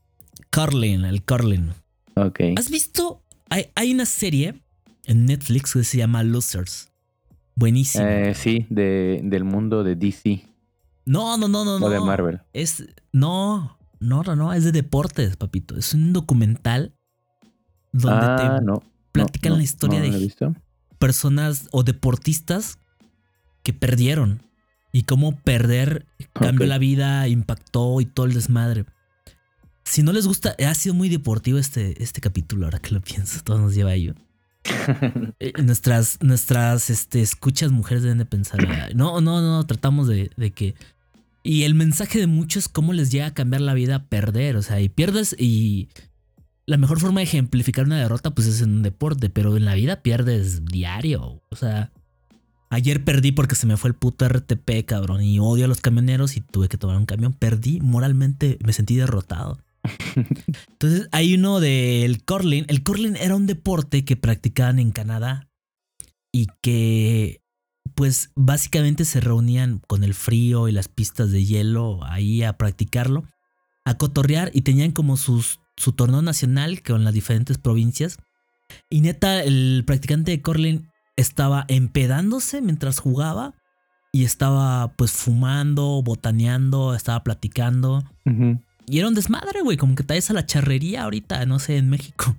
Curling, 0.50 1.04
el 1.04 1.22
curling. 1.22 1.68
Ok. 2.14 2.40
¿Has 2.56 2.70
visto? 2.70 3.20
Hay, 3.50 3.66
hay 3.74 3.92
una 3.92 4.06
serie 4.06 4.62
en 5.04 5.26
Netflix 5.26 5.74
que 5.74 5.84
se 5.84 5.98
llama 5.98 6.22
Losers. 6.22 6.90
Buenísimo. 7.56 8.06
Eh, 8.06 8.34
sí, 8.34 8.64
de, 8.70 9.20
del 9.22 9.44
mundo 9.44 9.84
de 9.84 9.96
DC. 9.96 10.46
No, 11.04 11.36
no, 11.36 11.46
no, 11.46 11.66
no. 11.66 11.84
O 11.84 11.90
de 11.90 12.00
Marvel. 12.00 12.40
Es. 12.54 12.82
No, 13.12 13.76
no, 14.00 14.22
no, 14.22 14.34
no. 14.34 14.54
Es 14.54 14.64
de 14.64 14.72
deportes, 14.72 15.36
papito. 15.36 15.76
Es 15.76 15.92
un 15.92 16.14
documental 16.14 16.94
donde 17.92 18.24
ah, 18.24 18.56
te 18.58 18.64
no, 18.64 18.82
platican 19.12 19.58
la 19.58 19.62
historia 19.62 20.00
de 20.00 20.54
personas 20.98 21.68
o 21.70 21.82
deportistas 21.82 22.78
que 23.62 23.74
perdieron 23.74 24.40
y 24.94 25.02
cómo 25.02 25.36
perder 25.40 26.06
cambió 26.32 26.68
la 26.68 26.78
vida, 26.78 27.26
impactó 27.26 28.00
y 28.00 28.06
todo 28.06 28.26
el 28.26 28.32
desmadre. 28.32 28.84
Si 29.82 30.04
no 30.04 30.12
les 30.12 30.24
gusta, 30.24 30.54
ha 30.64 30.74
sido 30.74 30.94
muy 30.94 31.08
deportivo 31.08 31.58
este, 31.58 32.00
este 32.00 32.20
capítulo, 32.20 32.66
ahora 32.66 32.78
que 32.78 32.94
lo 32.94 33.00
pienso, 33.00 33.42
todo 33.42 33.58
nos 33.58 33.74
lleva 33.74 33.90
a 33.90 33.94
ello. 33.94 34.14
Eh, 35.40 35.52
nuestras, 35.62 36.22
nuestras 36.22 36.90
este, 36.90 37.20
escuchas 37.20 37.72
mujeres 37.72 38.04
deben 38.04 38.18
de 38.18 38.24
pensar, 38.24 38.60
no, 38.94 39.20
no, 39.20 39.42
no, 39.42 39.66
tratamos 39.66 40.06
de, 40.06 40.30
que... 40.54 40.76
Y 41.42 41.64
el 41.64 41.74
mensaje 41.74 42.20
de 42.20 42.28
muchos 42.28 42.64
es 42.64 42.68
cómo 42.68 42.92
les 42.92 43.10
llega 43.10 43.26
a 43.26 43.34
cambiar 43.34 43.62
la 43.62 43.74
vida 43.74 43.96
a 43.96 44.04
perder, 44.04 44.56
o 44.56 44.62
sea, 44.62 44.80
y 44.80 44.88
pierdes 44.88 45.34
y 45.36 45.88
la 46.66 46.76
mejor 46.76 47.00
forma 47.00 47.18
de 47.18 47.24
ejemplificar 47.24 47.84
una 47.84 47.98
derrota 47.98 48.30
pues 48.30 48.46
es 48.46 48.62
en 48.62 48.70
un 48.70 48.82
deporte, 48.82 49.28
pero 49.28 49.56
en 49.56 49.64
la 49.64 49.74
vida 49.74 50.02
pierdes 50.02 50.64
diario, 50.64 51.42
o 51.50 51.56
sea, 51.56 51.90
ayer 52.74 53.04
perdí 53.04 53.32
porque 53.32 53.54
se 53.54 53.66
me 53.66 53.76
fue 53.76 53.88
el 53.88 53.94
puto 53.94 54.28
RTP, 54.28 54.84
cabrón, 54.84 55.22
y 55.22 55.38
odio 55.38 55.64
a 55.64 55.68
los 55.68 55.80
camioneros 55.80 56.36
y 56.36 56.40
tuve 56.40 56.68
que 56.68 56.76
tomar 56.76 56.96
un 56.96 57.06
camión, 57.06 57.32
perdí 57.32 57.80
moralmente, 57.80 58.58
me 58.64 58.72
sentí 58.72 58.96
derrotado. 58.96 59.58
Entonces 60.68 61.08
hay 61.12 61.34
uno 61.34 61.60
del 61.60 62.22
curling. 62.24 62.64
El 62.68 62.82
curling 62.82 63.16
era 63.16 63.36
un 63.36 63.46
deporte 63.46 64.04
que 64.04 64.16
practicaban 64.16 64.78
en 64.78 64.90
Canadá 64.90 65.48
y 66.32 66.48
que 66.62 67.40
pues 67.94 68.30
básicamente 68.34 69.04
se 69.04 69.20
reunían 69.20 69.80
con 69.86 70.02
el 70.02 70.14
frío 70.14 70.68
y 70.68 70.72
las 70.72 70.88
pistas 70.88 71.30
de 71.30 71.44
hielo 71.44 72.00
ahí 72.04 72.42
a 72.42 72.56
practicarlo, 72.56 73.24
a 73.84 73.96
cotorrear 73.96 74.50
y 74.52 74.62
tenían 74.62 74.90
como 74.90 75.16
sus, 75.16 75.60
su 75.76 75.92
torneo 75.92 76.22
nacional 76.22 76.82
con 76.82 77.04
las 77.04 77.14
diferentes 77.14 77.58
provincias. 77.58 78.18
Y 78.90 79.02
neta, 79.02 79.44
el 79.44 79.84
practicante 79.86 80.32
de 80.32 80.42
curling 80.42 80.88
estaba 81.16 81.64
empedándose 81.68 82.60
mientras 82.60 82.98
jugaba 82.98 83.54
y 84.12 84.24
estaba 84.24 84.92
pues 84.96 85.12
fumando, 85.12 86.02
botaneando, 86.02 86.94
estaba 86.94 87.24
platicando. 87.24 88.04
Y 88.86 88.98
era 88.98 89.08
un 89.08 89.14
desmadre, 89.14 89.62
güey, 89.62 89.76
como 89.76 89.94
que 89.94 90.04
te 90.04 90.14
a 90.16 90.32
la 90.32 90.46
charrería 90.46 91.02
ahorita, 91.02 91.44
no 91.46 91.58
sé, 91.58 91.78
en 91.78 91.90
México. 91.90 92.36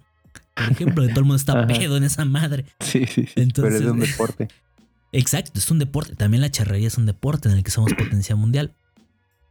Por 0.55 0.71
ejemplo, 0.71 1.03
de 1.03 1.09
todo 1.09 1.19
el 1.19 1.25
mundo 1.25 1.35
está 1.35 1.67
pedo 1.67 1.97
en 1.97 2.03
esa 2.03 2.23
madre. 2.23 2.65
Sí, 2.79 3.05
sí, 3.07 3.25
sí. 3.25 3.33
Entonces, 3.35 3.81
pero 3.81 3.89
es 3.89 3.93
un 3.93 3.99
deporte. 3.99 4.47
Exacto, 5.11 5.59
es 5.59 5.69
un 5.69 5.79
deporte. 5.79 6.15
También 6.15 6.41
la 6.41 6.49
charrería 6.49 6.87
es 6.87 6.97
un 6.97 7.05
deporte 7.05 7.49
en 7.49 7.55
el 7.55 7.63
que 7.63 7.71
somos 7.71 7.93
potencia 7.93 8.35
mundial. 8.35 8.73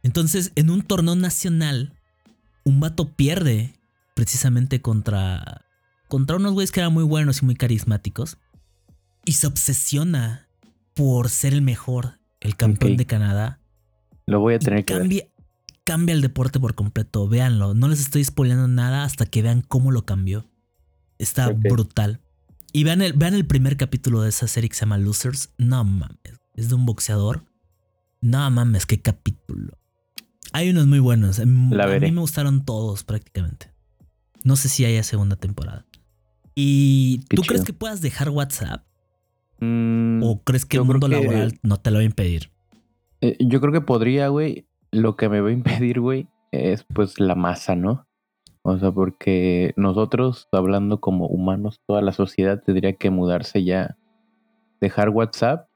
Entonces, 0.03 0.51
en 0.55 0.69
un 0.69 0.81
torneo 0.83 1.15
nacional, 1.15 1.93
un 2.63 2.79
vato 2.79 3.09
pierde 3.15 3.73
precisamente 4.15 4.81
contra, 4.81 5.65
contra 6.07 6.35
unos 6.37 6.53
güeyes 6.53 6.71
que 6.71 6.79
eran 6.79 6.93
muy 6.93 7.03
buenos 7.03 7.41
y 7.41 7.45
muy 7.45 7.55
carismáticos. 7.55 8.37
Y 9.25 9.33
se 9.33 9.47
obsesiona 9.47 10.47
por 10.93 11.29
ser 11.29 11.53
el 11.53 11.61
mejor, 11.61 12.19
el 12.39 12.55
campeón 12.55 12.95
de 12.97 13.05
Canadá. 13.05 13.59
Lo 14.27 14.39
voy 14.39 14.53
a 14.53 14.57
Y 14.57 14.59
tener 14.59 14.85
que 14.85 14.93
ver. 14.93 15.01
cambia, 15.01 15.27
cambia 15.83 16.13
el 16.15 16.21
deporte 16.21 16.59
por 16.59 16.75
completo. 16.75 17.27
Véanlo. 17.27 17.73
No 17.73 17.87
les 17.87 17.99
estoy 17.99 18.23
spoileando 18.23 18.67
nada 18.67 19.03
hasta 19.03 19.25
que 19.25 19.41
vean 19.41 19.61
cómo 19.61 19.91
lo 19.91 20.05
cambió. 20.05 20.49
Está 21.17 21.49
brutal. 21.49 22.21
Y 22.73 22.83
vean 22.83 23.01
el, 23.01 23.13
vean 23.13 23.33
el 23.33 23.45
primer 23.45 23.77
capítulo 23.77 24.21
de 24.21 24.29
esa 24.29 24.47
serie 24.47 24.69
que 24.69 24.75
se 24.75 24.81
llama 24.81 24.97
Losers. 24.97 25.49
No 25.57 25.83
mames. 25.83 26.17
Es 26.53 26.69
de 26.69 26.75
un 26.75 26.85
boxeador. 26.85 27.45
No 28.21 28.49
mames, 28.51 28.85
qué 28.85 29.01
capítulo. 29.01 29.77
Hay 30.53 30.69
unos 30.69 30.85
muy 30.87 30.99
buenos. 30.99 31.39
Em, 31.39 31.71
La 31.71 31.83
A 31.83 31.87
veré. 31.87 32.07
mí 32.07 32.11
me 32.13 32.21
gustaron 32.21 32.63
todos 32.65 33.03
prácticamente. 33.03 33.71
No 34.43 34.55
sé 34.55 34.69
si 34.69 34.85
haya 34.85 35.03
segunda 35.03 35.35
temporada. 35.35 35.85
¿Y 36.53 37.21
Qué 37.29 37.35
tú 37.37 37.41
crees 37.43 37.63
que 37.63 37.73
puedas 37.73 38.01
dejar 38.01 38.29
WhatsApp? 38.29 38.85
Mm, 39.59 40.21
¿O 40.23 40.41
crees 40.43 40.65
que 40.65 40.77
el 40.77 40.83
mundo 40.83 41.07
que- 41.07 41.15
laboral 41.15 41.59
no 41.63 41.77
te 41.77 41.91
lo 41.91 41.97
va 41.97 42.01
a 42.01 42.05
impedir? 42.05 42.51
eh, 43.21 43.37
yo 43.39 43.61
creo 43.61 43.71
que 43.73 43.81
podría, 43.81 44.27
güey. 44.27 44.67
Lo 44.91 45.15
que 45.15 45.29
me 45.29 45.41
va 45.41 45.49
a 45.49 45.53
impedir, 45.53 45.99
güey, 45.99 46.27
es 46.51 46.83
pues 46.93 47.19
la 47.19 47.35
masa, 47.35 47.75
¿no? 47.75 48.05
O 48.61 48.77
sea, 48.77 48.91
porque 48.91 49.73
nosotros, 49.77 50.47
hablando 50.51 50.99
como 50.99 51.27
humanos, 51.27 51.81
toda 51.85 52.01
la 52.01 52.11
sociedad 52.11 52.61
tendría 52.63 52.93
que 52.93 53.09
mudarse 53.09 53.63
ya, 53.63 53.97
dejar 54.81 55.09
WhatsApp, 55.09 55.67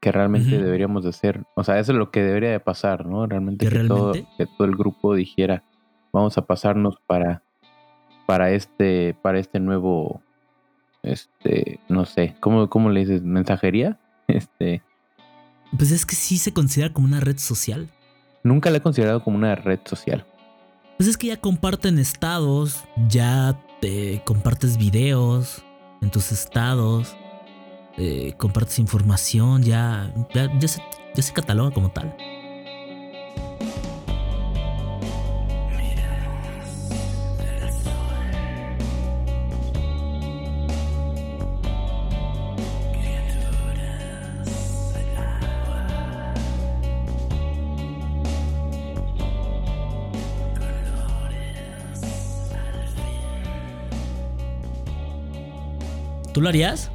que 0.00 0.10
realmente 0.12 0.58
deberíamos 0.60 1.04
de 1.04 1.10
hacer. 1.10 1.44
O 1.54 1.62
sea, 1.62 1.78
eso 1.78 1.92
es 1.92 1.98
lo 1.98 2.10
que 2.10 2.22
debería 2.22 2.50
de 2.50 2.60
pasar, 2.60 3.06
¿no? 3.06 3.26
Realmente 3.26 3.68
¿Que 3.68 3.78
todo, 3.84 4.12
que 4.12 4.46
todo 4.58 4.66
el 4.66 4.76
grupo 4.76 5.14
dijera, 5.14 5.62
vamos 6.12 6.36
a 6.38 6.46
pasarnos 6.46 6.96
para, 7.06 7.42
para 8.26 8.50
este, 8.52 9.14
para 9.22 9.38
este 9.38 9.60
nuevo, 9.60 10.22
este, 11.02 11.80
no 11.88 12.04
sé, 12.04 12.36
¿cómo, 12.40 12.68
cómo 12.68 12.90
le 12.90 13.00
dices? 13.00 13.22
¿Mensajería? 13.22 13.98
Este, 14.28 14.82
Pues 15.76 15.90
es 15.90 16.06
que 16.06 16.14
sí 16.14 16.38
se 16.38 16.52
considera 16.52 16.92
como 16.92 17.06
una 17.06 17.20
red 17.20 17.38
social. 17.38 17.88
nunca 18.44 18.70
la 18.70 18.78
he 18.78 18.80
considerado 18.80 19.22
como 19.22 19.36
una 19.36 19.54
red 19.56 19.80
social. 19.84 20.24
Pues 20.96 21.08
es 21.08 21.16
que 21.18 21.26
ya 21.28 21.36
comparten 21.38 21.98
estados, 21.98 22.84
ya 23.08 23.60
te 23.80 24.22
compartes 24.24 24.78
videos 24.78 25.64
en 26.00 26.10
tus 26.10 26.30
estados, 26.32 27.16
eh, 27.98 28.34
compartes 28.38 28.78
información, 28.78 29.62
ya, 29.64 30.14
ya, 30.32 30.50
ya 30.58 30.68
se, 30.68 30.80
ya 31.14 31.22
se 31.22 31.32
cataloga 31.32 31.72
como 31.72 31.90
tal. 31.90 32.16
¿Tú 56.42 56.46
lo 56.46 56.48
harías? 56.48 56.90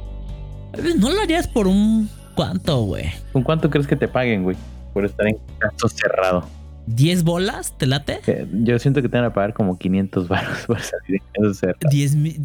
No 0.98 1.10
lo 1.10 1.22
harías 1.22 1.48
por 1.48 1.66
un 1.68 2.10
cuánto, 2.34 2.82
güey. 2.82 3.06
¿Con 3.32 3.42
cuánto 3.42 3.70
crees 3.70 3.86
que 3.86 3.96
te 3.96 4.06
paguen, 4.06 4.42
güey? 4.42 4.58
Por 4.92 5.06
estar 5.06 5.26
en 5.26 5.38
caso 5.58 5.88
cerrado. 5.88 6.46
¿10 6.86 7.22
bolas? 7.22 7.72
¿Te 7.78 7.86
late? 7.86 8.20
Eh, 8.26 8.46
Yo 8.52 8.78
siento 8.78 9.00
que 9.00 9.08
te 9.08 9.16
van 9.16 9.24
a 9.24 9.32
pagar 9.32 9.54
como 9.54 9.78
500 9.78 10.28
baros 10.28 10.66
por 10.66 10.78
salir 10.82 11.22
en 11.22 11.42
caso 11.44 11.54
cerrado. 11.54 11.78
10 11.90 12.14
mil 12.16 12.42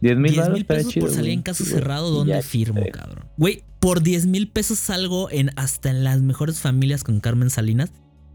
10 0.00 0.16
mil 0.16 0.32
10 0.32 0.36
baros 0.38 0.52
mil 0.54 0.62
estaría 0.62 0.78
pesos 0.80 0.92
chido, 0.92 1.06
por 1.06 1.14
salir 1.14 1.30
en 1.34 1.42
caso 1.42 1.62
güey. 1.62 1.72
cerrado, 1.76 2.10
¿dónde 2.10 2.32
ya, 2.32 2.42
firmo, 2.42 2.80
eh, 2.80 2.90
cabrón? 2.90 3.26
Güey, 3.36 3.62
por 3.78 4.02
10 4.02 4.26
mil 4.26 4.48
pesos 4.48 4.80
salgo 4.80 5.30
en 5.30 5.52
hasta 5.54 5.88
en 5.90 6.02
las 6.02 6.20
mejores 6.20 6.58
familias 6.58 7.04
con 7.04 7.20
Carmen 7.20 7.48
Salinas. 7.50 7.92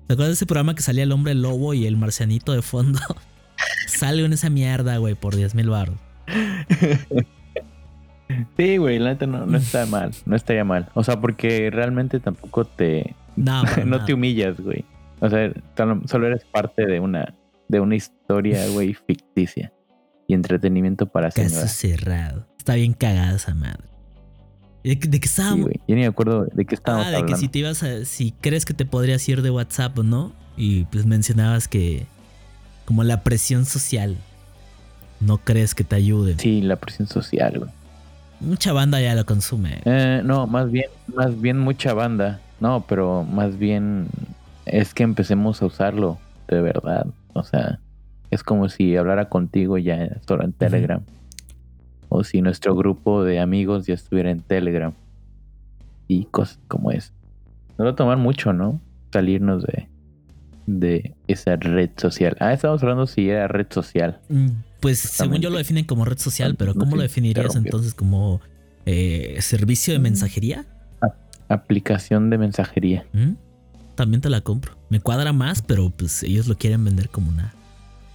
¿Te 0.08 0.14
acuerdas 0.14 0.30
de 0.30 0.34
ese 0.36 0.46
programa 0.46 0.74
que 0.74 0.84
salía 0.84 1.04
el 1.04 1.12
hombre 1.12 1.36
lobo 1.36 1.74
y 1.74 1.86
el 1.86 1.98
marcianito 1.98 2.54
de 2.54 2.62
fondo? 2.62 3.02
Salgo 3.90 4.26
en 4.26 4.32
esa 4.32 4.50
mierda, 4.50 4.96
güey, 5.00 5.16
por 5.16 5.36
10 5.36 5.54
mil 5.54 5.70
baros. 5.70 5.98
Sí, 8.58 8.78
güey, 8.78 9.00
la 9.00 9.10
neta 9.12 9.26
no, 9.26 9.46
no 9.46 9.58
está 9.58 9.86
mal. 9.88 10.12
No 10.26 10.36
estaría 10.36 10.64
mal. 10.64 10.90
O 10.94 11.04
sea, 11.04 11.20
porque 11.20 11.70
realmente 11.72 12.20
tampoco 12.20 12.66
te. 12.66 13.16
No, 13.36 13.64
no 13.78 13.86
nada. 13.86 14.06
te 14.06 14.14
humillas, 14.14 14.60
güey. 14.60 14.86
O 15.20 15.30
sea, 15.30 15.52
solo 16.06 16.28
eres 16.28 16.46
parte 16.46 16.86
de 16.86 17.00
una, 17.00 17.34
de 17.68 17.80
una 17.80 17.96
historia, 17.96 18.68
güey, 18.74 18.94
ficticia. 18.94 19.74
Y 20.28 20.34
entretenimiento 20.36 21.08
para 21.08 21.32
Caso 21.32 21.50
señoras. 21.50 21.72
cerrado. 21.76 22.48
Está 22.58 22.76
bien 22.76 22.94
cagada 22.94 23.36
esa 23.36 23.56
madre. 23.56 23.84
¿De, 24.84 24.96
de 24.96 25.20
qué 25.20 25.26
estábamos? 25.28 25.72
Yo 25.88 25.96
ni 25.96 26.02
me 26.02 26.06
acuerdo 26.06 26.46
de 26.54 26.66
qué 26.66 26.76
estábamos 26.76 27.08
ah, 27.08 27.12
de 27.12 27.26
que 27.26 27.36
si 27.36 27.48
te 27.48 27.60
ibas 27.60 27.82
a. 27.84 28.06
Si 28.06 28.32
crees 28.34 28.66
que 28.66 28.74
te 28.76 28.86
podrías 28.86 29.28
ir 29.28 29.42
de 29.42 29.50
WhatsApp 29.50 29.98
o 29.98 30.04
no. 30.04 30.32
Y 30.56 30.86
pues 30.86 31.06
mencionabas 31.06 31.68
que. 31.68 32.06
Como 32.86 33.04
la 33.04 33.24
presión 33.24 33.66
social. 33.66 34.18
No 35.20 35.40
crees 35.40 35.74
que 35.76 35.84
te 35.84 35.96
ayude. 35.96 36.36
Sí, 36.38 36.62
la 36.62 36.76
presión 36.78 37.08
social, 37.08 37.58
güey. 37.60 37.72
Mucha 38.40 38.74
banda 38.74 39.02
ya 39.02 39.16
lo 39.16 39.26
consume. 39.26 39.82
Eh, 39.86 40.22
no, 40.24 40.48
más 40.48 40.72
bien, 40.72 40.90
más 41.14 41.40
bien 41.40 41.60
mucha 41.60 41.94
banda. 41.94 42.40
No, 42.60 42.86
pero 42.88 43.24
más 43.24 43.58
bien 43.58 44.08
es 44.66 44.94
que 44.94 45.04
empecemos 45.04 45.62
a 45.62 45.66
usarlo 45.66 46.18
de 46.48 46.62
verdad. 46.62 47.08
O 47.34 47.44
sea, 47.44 47.80
es 48.32 48.44
como 48.44 48.70
si 48.70 48.96
hablara 48.96 49.30
contigo 49.30 49.78
ya 49.78 50.18
solo 50.28 50.44
en 50.44 50.54
Telegram. 50.54 51.02
O 52.08 52.24
si 52.24 52.42
nuestro 52.42 52.76
grupo 52.76 53.24
de 53.24 53.40
amigos 53.40 53.86
ya 53.86 53.94
estuviera 53.94 54.32
en 54.32 54.42
Telegram. 54.42 54.94
Y 56.08 56.26
cosas 56.26 56.60
como 56.68 56.92
eso. 56.92 57.12
No 57.78 57.86
lo 57.86 57.96
tomar 57.96 58.18
mucho, 58.18 58.52
¿no? 58.52 58.82
Salirnos 59.12 59.64
de, 59.64 59.88
de 60.80 61.16
esa 61.28 61.56
red 61.56 61.90
social. 61.98 62.36
Ah, 62.40 62.54
estábamos 62.54 62.84
hablando 62.84 63.08
si 63.08 63.30
era 63.30 63.48
red 63.48 63.68
social. 63.70 64.20
Mm, 64.30 64.48
Pues 64.80 65.00
según 65.00 65.40
yo 65.40 65.50
lo 65.50 65.58
definen 65.58 65.86
como 65.86 66.06
red 66.06 66.18
social, 66.20 66.56
pero 66.56 66.74
¿cómo 66.76 66.96
lo 66.96 67.02
definirías 67.02 67.56
entonces? 67.56 67.94
¿Como 67.94 68.40
eh, 68.86 69.38
servicio 69.42 69.94
de 69.94 70.00
Mm. 70.00 70.04
mensajería? 70.04 70.66
Aplicación 71.50 72.30
de 72.30 72.38
mensajería. 72.38 73.06
¿Mm? 73.14 73.32
También 73.96 74.22
te 74.22 74.30
la 74.30 74.42
compro. 74.42 74.78
Me 74.90 75.00
cuadra 75.00 75.34
más, 75.34 75.62
pero 75.62 75.90
pues 75.90 76.24
ellos 76.24 76.48
lo 76.48 76.58
quieren 76.58 76.84
vender 76.86 77.10
como 77.10 77.30
una 77.30 77.54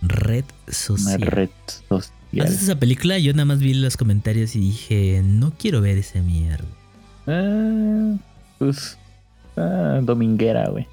red 0.02 0.44
Una 0.66 0.72
social. 0.74 1.20
red 1.22 1.50
social. 1.88 2.12
¿Haces 2.40 2.62
esa 2.62 2.78
película? 2.78 3.18
Yo 3.18 3.32
nada 3.32 3.44
más 3.44 3.58
vi 3.60 3.74
los 3.74 3.96
comentarios 3.96 4.56
y 4.56 4.60
dije, 4.60 5.22
no 5.24 5.52
quiero 5.58 5.80
ver 5.80 5.98
esa 5.98 6.20
mierda. 6.22 6.66
Ah, 7.26 8.16
pues. 8.58 8.98
ah, 9.56 10.00
dominguera, 10.02 10.68
güey. 10.70 10.86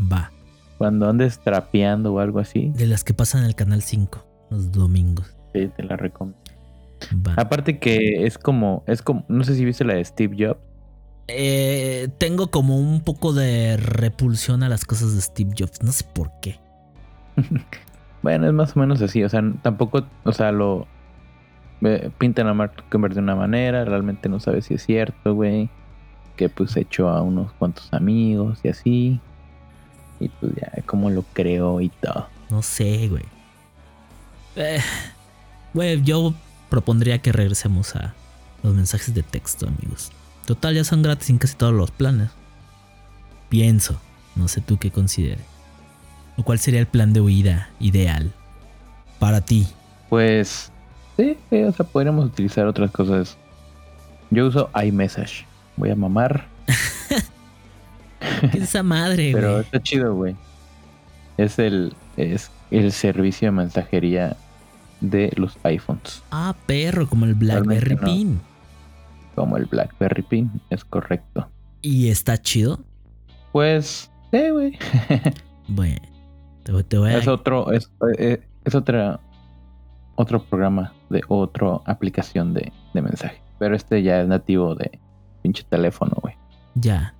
Va. 0.00 0.30
Cuando 0.78 1.08
andes 1.08 1.38
trapeando 1.38 2.12
o 2.14 2.18
algo 2.18 2.38
así, 2.38 2.70
De 2.74 2.86
las 2.86 3.02
que 3.04 3.14
pasan 3.14 3.42
en 3.42 3.48
el 3.48 3.54
canal 3.54 3.82
5 3.82 4.24
los 4.50 4.72
domingos. 4.72 5.34
sí, 5.52 5.68
te 5.76 5.82
la 5.82 5.96
recomiendo. 5.96 6.38
Va. 7.26 7.34
Aparte 7.36 7.78
que 7.78 8.26
es 8.26 8.38
como, 8.38 8.84
es 8.86 9.02
como, 9.02 9.24
no 9.28 9.44
sé 9.44 9.54
si 9.54 9.64
viste 9.64 9.84
la 9.84 9.94
de 9.94 10.04
Steve 10.04 10.36
Jobs. 10.38 10.60
Eh, 11.28 12.08
tengo 12.18 12.50
como 12.50 12.78
un 12.78 13.00
poco 13.00 13.32
de 13.32 13.76
repulsión 13.76 14.62
a 14.62 14.68
las 14.68 14.84
cosas 14.84 15.14
de 15.14 15.20
Steve 15.20 15.50
Jobs. 15.58 15.82
No 15.82 15.92
sé 15.92 16.04
por 16.04 16.30
qué. 16.40 16.58
Bueno, 18.22 18.48
es 18.48 18.52
más 18.52 18.76
o 18.76 18.80
menos 18.80 19.00
así, 19.02 19.22
o 19.22 19.28
sea, 19.28 19.40
tampoco, 19.62 20.04
o 20.24 20.32
sea, 20.32 20.50
lo 20.50 20.88
eh, 21.82 22.10
pintan 22.18 22.48
a 22.48 22.54
Mark 22.54 22.72
Zuckerberg 22.76 23.14
de 23.14 23.20
una 23.20 23.36
manera, 23.36 23.84
realmente 23.84 24.28
no 24.28 24.40
sabes 24.40 24.64
si 24.64 24.74
es 24.74 24.82
cierto, 24.84 25.34
güey. 25.34 25.70
Que 26.34 26.48
pues 26.48 26.76
echó 26.76 27.08
a 27.08 27.22
unos 27.22 27.52
cuantos 27.52 27.92
amigos 27.92 28.58
y 28.64 28.68
así. 28.68 29.20
Y 30.20 30.28
pues 30.28 30.52
ya, 30.54 30.72
como 30.86 31.10
lo 31.10 31.22
creó 31.32 31.80
y 31.80 31.88
todo. 31.88 32.28
No 32.50 32.62
sé, 32.62 33.08
güey. 33.08 33.24
Eh, 34.56 34.80
güey, 35.74 36.02
yo 36.02 36.34
propondría 36.70 37.18
que 37.18 37.32
regresemos 37.32 37.94
a 37.96 38.14
los 38.62 38.74
mensajes 38.74 39.14
de 39.14 39.22
texto, 39.22 39.66
amigos. 39.66 40.10
Total, 40.46 40.74
ya 40.74 40.84
son 40.84 41.02
gratis 41.02 41.30
en 41.30 41.38
casi 41.38 41.56
todos 41.56 41.74
los 41.74 41.90
planes. 41.90 42.30
Pienso. 43.48 44.00
No 44.36 44.48
sé 44.48 44.60
tú 44.60 44.76
qué 44.78 44.90
consideres. 44.90 45.44
¿O 46.36 46.42
cuál 46.42 46.58
sería 46.58 46.80
el 46.80 46.86
plan 46.86 47.12
de 47.12 47.20
huida 47.20 47.70
ideal 47.80 48.32
para 49.18 49.40
ti? 49.40 49.66
Pues, 50.10 50.70
sí, 51.16 51.36
sí, 51.50 51.62
o 51.62 51.72
sea, 51.72 51.86
podríamos 51.86 52.26
utilizar 52.26 52.66
otras 52.66 52.90
cosas. 52.90 53.36
Yo 54.30 54.46
uso 54.46 54.70
iMessage. 54.82 55.46
Voy 55.76 55.90
a 55.90 55.96
mamar, 55.96 56.46
¿Qué 58.52 58.58
es 58.58 58.64
esa 58.64 58.82
madre, 58.82 59.30
pero 59.32 59.52
güey? 59.52 59.64
está 59.64 59.82
chido, 59.82 60.14
güey. 60.14 60.36
Es 61.36 61.58
el, 61.58 61.94
es 62.16 62.50
el 62.70 62.92
servicio 62.92 63.48
de 63.48 63.52
mensajería 63.52 64.36
de 65.00 65.32
los 65.36 65.58
iPhones. 65.64 66.22
Ah, 66.30 66.54
perro, 66.66 67.06
como 67.08 67.24
el 67.26 67.34
BlackBerry 67.34 67.96
no. 67.96 68.02
Pin. 68.02 68.40
Como 69.34 69.56
el 69.58 69.66
BlackBerry 69.66 70.22
Pin, 70.22 70.50
es 70.70 70.84
correcto. 70.84 71.48
¿Y 71.82 72.08
está 72.08 72.38
chido? 72.40 72.80
Pues, 73.52 74.10
sí, 74.32 74.50
güey. 74.50 74.78
Bueno, 75.68 76.00
te, 76.62 76.70
voy- 76.70 76.84
te 76.84 76.96
voy 76.96 77.10
a... 77.10 77.18
es 77.18 77.26
otro, 77.26 77.72
es, 77.72 77.90
eh, 78.18 78.40
es 78.64 78.74
otra, 78.76 79.18
otro 80.14 80.44
programa 80.44 80.92
de 81.10 81.22
otra 81.26 81.80
aplicación 81.86 82.54
de, 82.54 82.72
de 82.94 83.02
mensaje. 83.02 83.42
Pero 83.58 83.74
este 83.74 84.00
ya 84.04 84.20
es 84.22 84.28
nativo 84.28 84.76
de 84.76 85.00
pinche 85.42 85.64
teléfono, 85.68 86.16
güey. 86.22 86.36
Ya. 86.76 87.15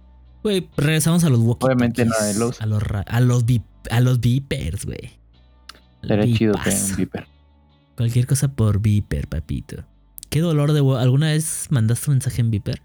Güey, 0.46 0.68
regresamos 0.76 1.24
a 1.24 1.28
los 1.28 1.40
walkie 1.40 1.66
Obviamente 1.66 2.04
no 2.04 2.14
de 2.22 2.34
los. 2.38 2.62
A 2.62 2.66
los, 2.66 2.80
a 2.84 3.20
los, 3.20 3.44
a 3.90 4.00
los 4.00 4.20
beepers, 4.20 4.86
güey. 4.86 5.18
Sería 6.02 6.36
chido 6.36 6.54
tener 6.62 6.78
un 6.90 6.96
beeper. 6.96 7.26
Cualquier 7.96 8.28
cosa 8.28 8.46
por 8.54 8.80
beeper, 8.80 9.26
papito. 9.26 9.82
Qué 10.30 10.38
dolor 10.40 10.70
de 10.72 10.82
hue- 10.82 11.00
¿Alguna 11.00 11.32
vez 11.32 11.66
mandaste 11.70 12.10
un 12.10 12.18
mensaje 12.18 12.42
en 12.42 12.52
beeper? 12.52 12.80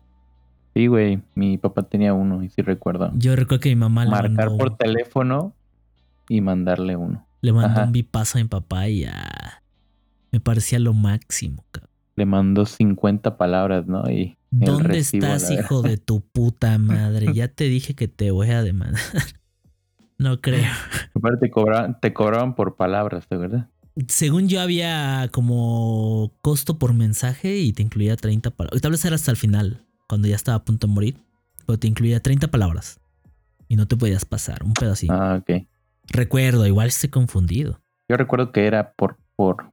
Sí, 0.74 0.88
güey. 0.88 1.22
Mi 1.36 1.60
papá 1.60 1.84
tenía 1.84 2.16
uno 2.16 2.42
y 2.44 2.50
sí 2.50 2.64
recuerdo. 2.64 3.12
Yo 3.14 3.36
recuerdo 3.36 3.60
que 3.62 3.70
mi 3.70 3.76
mamá 3.76 4.06
le 4.06 4.10
Marcar 4.10 4.32
mandó, 4.50 4.58
por 4.58 4.78
teléfono 4.78 5.54
y 6.30 6.42
mandarle 6.42 6.96
uno. 6.96 7.28
le 7.42 7.54
mandó 7.54 7.78
Ajá. 7.82 7.84
un 7.86 7.92
bipazo 7.92 8.40
a 8.40 8.42
mi 8.42 8.48
papá 8.48 8.88
y 8.88 9.04
ah, 9.06 9.62
me 10.32 10.40
parecía 10.40 10.80
lo 10.80 10.94
máximo. 10.94 11.64
cabrón. 11.70 11.92
Le 12.16 12.26
mandó 12.26 12.66
50 12.66 13.38
palabras, 13.38 13.86
¿no? 13.86 14.10
Y 14.10 14.36
¿Dónde 14.52 15.00
estás, 15.00 15.50
la 15.50 15.62
hijo 15.62 15.82
de 15.82 15.98
tu 15.98 16.22
puta 16.22 16.78
madre? 16.78 17.28
Ya 17.34 17.48
te 17.48 17.66
dije 17.66 17.96
que 17.96 18.08
te 18.08 18.32
voy 18.32 18.50
a 18.50 18.62
demandar. 18.64 19.02
No 20.18 20.40
creo. 20.40 20.72
Aparte 21.16 21.48
te 21.48 21.50
cobraban, 21.50 22.00
te 22.00 22.14
cobraban 22.14 22.54
por 22.54 22.76
palabras, 22.76 23.28
¿de 23.28 23.38
verdad? 23.38 23.70
Según 24.08 24.48
yo 24.48 24.62
había 24.62 25.28
como 25.32 26.32
costo 26.44 26.78
por 26.78 26.94
mensaje 26.94 27.58
y 27.58 27.74
te 27.74 27.82
incluía 27.82 28.16
30 28.16 28.52
palabras. 28.52 28.82
Tal 28.84 28.92
vez 28.92 29.04
era 29.04 29.16
hasta 29.16 29.32
el 29.32 29.38
final, 29.38 29.84
cuando 30.08 30.28
ya 30.28 30.36
estaba 30.36 30.58
a 30.58 30.64
punto 30.64 30.86
de 30.86 30.94
morir. 30.94 31.16
Pero 31.66 31.80
te 31.80 31.88
incluía 31.88 32.20
30 32.20 32.50
palabras. 32.50 33.00
Y 33.68 33.78
no 33.78 33.88
te 33.88 33.98
podías 33.98 34.24
pasar, 34.26 34.64
un 34.64 34.74
pedacito. 34.74 35.12
Ah, 35.12 35.42
ok. 35.42 35.66
Recuerdo, 36.10 36.68
igual 36.68 36.90
estoy 36.90 37.10
confundido. 37.10 37.82
Yo 38.08 38.16
recuerdo 38.16 38.52
que 38.52 38.68
era 38.68 38.94
por, 38.94 39.18
por, 39.36 39.72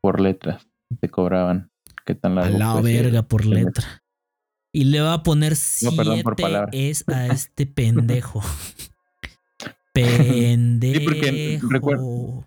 por 0.00 0.20
letras. 0.20 0.68
Te 1.00 1.08
cobraban. 1.08 1.70
¿Qué 2.06 2.14
tan 2.14 2.38
A 2.38 2.42
largo? 2.42 2.58
la 2.58 2.72
puede 2.74 2.94
ser 2.94 3.04
verga 3.06 3.22
por 3.22 3.44
letra. 3.44 4.02
Y 4.72 4.84
le 4.84 5.00
va 5.00 5.14
a 5.14 5.22
poner 5.22 5.54
No, 5.82 5.90
perdón, 5.96 6.22
por 6.22 6.34
7 6.36 6.42
palabra. 6.42 6.68
es 6.72 7.04
a 7.08 7.26
este 7.26 7.66
pendejo. 7.66 8.42
pendejo. 9.92 11.68
recuer- 11.68 12.46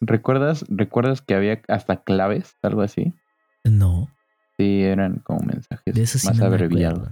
¿Recuerdas, 0.00 0.64
¿Recuerdas 0.68 1.22
que 1.22 1.34
había 1.34 1.62
hasta 1.68 2.02
claves? 2.02 2.56
Algo 2.62 2.82
así. 2.82 3.12
No, 3.64 4.10
Sí, 4.58 4.82
eran 4.82 5.18
como 5.24 5.40
mensajes 5.40 5.92
de 5.94 6.02
eso 6.02 6.16
sí 6.18 6.28
más 6.28 6.36
no 6.38 6.44
abreviados. 6.46 7.08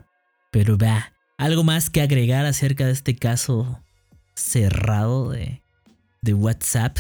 Pero 0.53 0.79
va, 0.79 1.13
algo 1.39 1.65
más 1.65 1.91
que 1.91 2.01
agregar 2.03 2.45
acerca 2.47 2.87
de 2.87 2.93
este 2.93 3.17
caso 3.17 3.81
cerrado 4.35 5.31
de, 5.31 5.61
de 6.21 6.35
WhatsApp. 6.35 6.97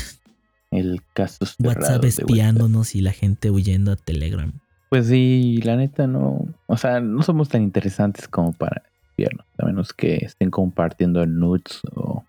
El 0.72 1.00
caso 1.14 1.44
cerrado 1.46 1.68
WhatsApp 1.80 2.00
de 2.00 2.06
WhatsApp. 2.08 2.20
espiándonos 2.30 2.94
y 2.96 3.02
la 3.02 3.12
gente 3.12 3.50
huyendo 3.50 3.92
a 3.92 3.96
Telegram. 3.96 4.52
Pues 4.92 5.06
sí, 5.06 5.58
la 5.64 5.76
neta 5.76 6.06
no. 6.06 6.44
O 6.66 6.76
sea, 6.76 7.00
no 7.00 7.22
somos 7.22 7.48
tan 7.48 7.62
interesantes 7.62 8.28
como 8.28 8.52
para 8.52 8.82
espiarnos. 9.08 9.46
A 9.56 9.64
menos 9.64 9.94
que 9.94 10.16
estén 10.16 10.50
compartiendo 10.50 11.24
nudes 11.24 11.80
o 11.94 12.22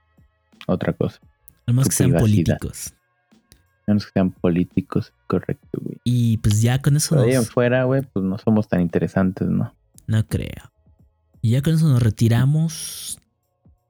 otra 0.68 0.94
cosa. 0.94 1.20
Al 1.66 1.74
menos 1.74 1.90
que 1.90 1.96
sean 1.96 2.12
privacidad. 2.12 2.56
políticos. 2.56 2.94
A 3.42 3.92
menos 3.92 4.06
que 4.06 4.12
sean 4.14 4.32
políticos, 4.32 5.12
correcto, 5.28 5.78
güey. 5.82 5.98
Y 6.06 6.38
pues 6.38 6.62
ya 6.62 6.82
con 6.82 6.96
eso 6.96 7.18
nos, 7.18 7.52
fuera, 7.52 7.84
güey, 7.84 8.02
pues 8.02 8.24
no 8.24 8.38
somos 8.38 8.70
tan 8.70 8.80
interesantes, 8.80 9.50
¿no? 9.50 9.76
No 10.08 10.26
creo. 10.26 10.72
Y 11.42 11.50
ya 11.52 11.62
con 11.62 11.74
eso 11.74 11.90
nos 11.90 12.02
retiramos. 12.02 13.20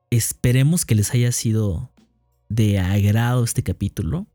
Esperemos 0.10 0.84
que 0.84 0.96
les 0.96 1.14
haya 1.14 1.32
sido 1.32 1.92
de 2.50 2.80
agrado 2.80 3.44
este 3.44 3.62
capítulo. 3.62 4.26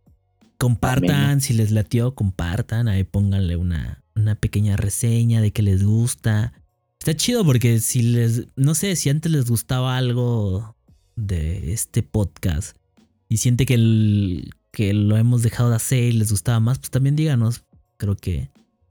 Compartan, 0.58 1.40
si 1.40 1.54
les 1.54 1.72
latió, 1.72 2.14
compartan. 2.14 2.86
Ahí 2.86 3.02
pónganle 3.02 3.56
una, 3.56 4.04
una 4.18 4.34
pequeña 4.34 4.76
reseña 4.76 5.40
de 5.40 5.52
que 5.52 5.62
les 5.62 5.84
gusta. 5.84 6.52
Está 6.98 7.14
chido 7.16 7.44
porque 7.44 7.80
si 7.80 8.02
les, 8.02 8.46
no 8.56 8.74
sé, 8.74 8.96
si 8.96 9.08
antes 9.10 9.30
les 9.30 9.48
gustaba 9.48 9.96
algo 9.96 10.76
de 11.16 11.72
este 11.72 12.02
podcast 12.02 12.76
y 13.28 13.38
siente 13.38 13.66
que, 13.66 13.74
el- 13.74 14.50
que 14.72 14.92
lo 14.94 15.16
hemos 15.16 15.42
dejado 15.42 15.70
de 15.70 15.76
hacer 15.76 16.04
y 16.04 16.12
les 16.12 16.30
gustaba 16.30 16.60
más, 16.60 16.78
pues 16.78 16.90
también 16.90 17.16
díganos. 17.16 17.64
Creo 17.96 18.16
que 18.16 18.50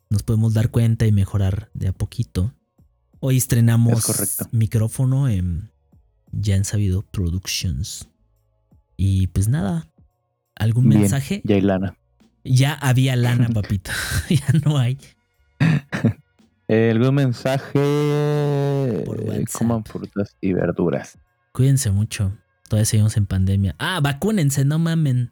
nos 0.09 0.23
podemos 0.23 0.53
dar 0.53 0.71
cuenta 0.71 1.05
y 1.05 1.11
mejorar 1.11 1.69
de 1.73 1.89
a 1.89 1.93
poquito. 1.93 2.53
Hoy 3.19 3.37
estrenamos 3.37 4.07
Es 4.09 4.37
micrófono 4.51 5.27
en 5.27 5.69
Ya 6.31 6.55
en 6.55 6.65
Sabido 6.65 7.01
Productions. 7.03 8.07
Y 8.95 9.27
pues 9.27 9.47
nada, 9.47 9.89
¿algún 10.55 10.87
Bien. 10.89 11.01
mensaje? 11.01 11.41
Ya 11.43 11.55
hay 11.55 11.61
lana. 11.61 11.97
Ya 12.43 12.73
había 12.73 13.15
lana, 13.15 13.49
papito. 13.53 13.91
ya 14.29 14.59
no 14.65 14.77
hay. 14.77 14.97
Eh, 16.69 16.91
¿Algún 16.91 17.15
mensaje? 17.15 17.79
Por 19.05 19.21
Eh. 19.21 19.45
Coman 19.53 19.85
frutas 19.85 20.35
y 20.41 20.51
verduras. 20.51 21.17
Cuídense 21.53 21.91
mucho. 21.91 22.33
Todavía 22.67 22.83
seguimos 22.85 23.15
en 23.15 23.25
pandemia. 23.25 23.73
Ah, 23.79 24.01
vacúnense, 24.01 24.65
no 24.65 24.77
mamen. 24.77 25.31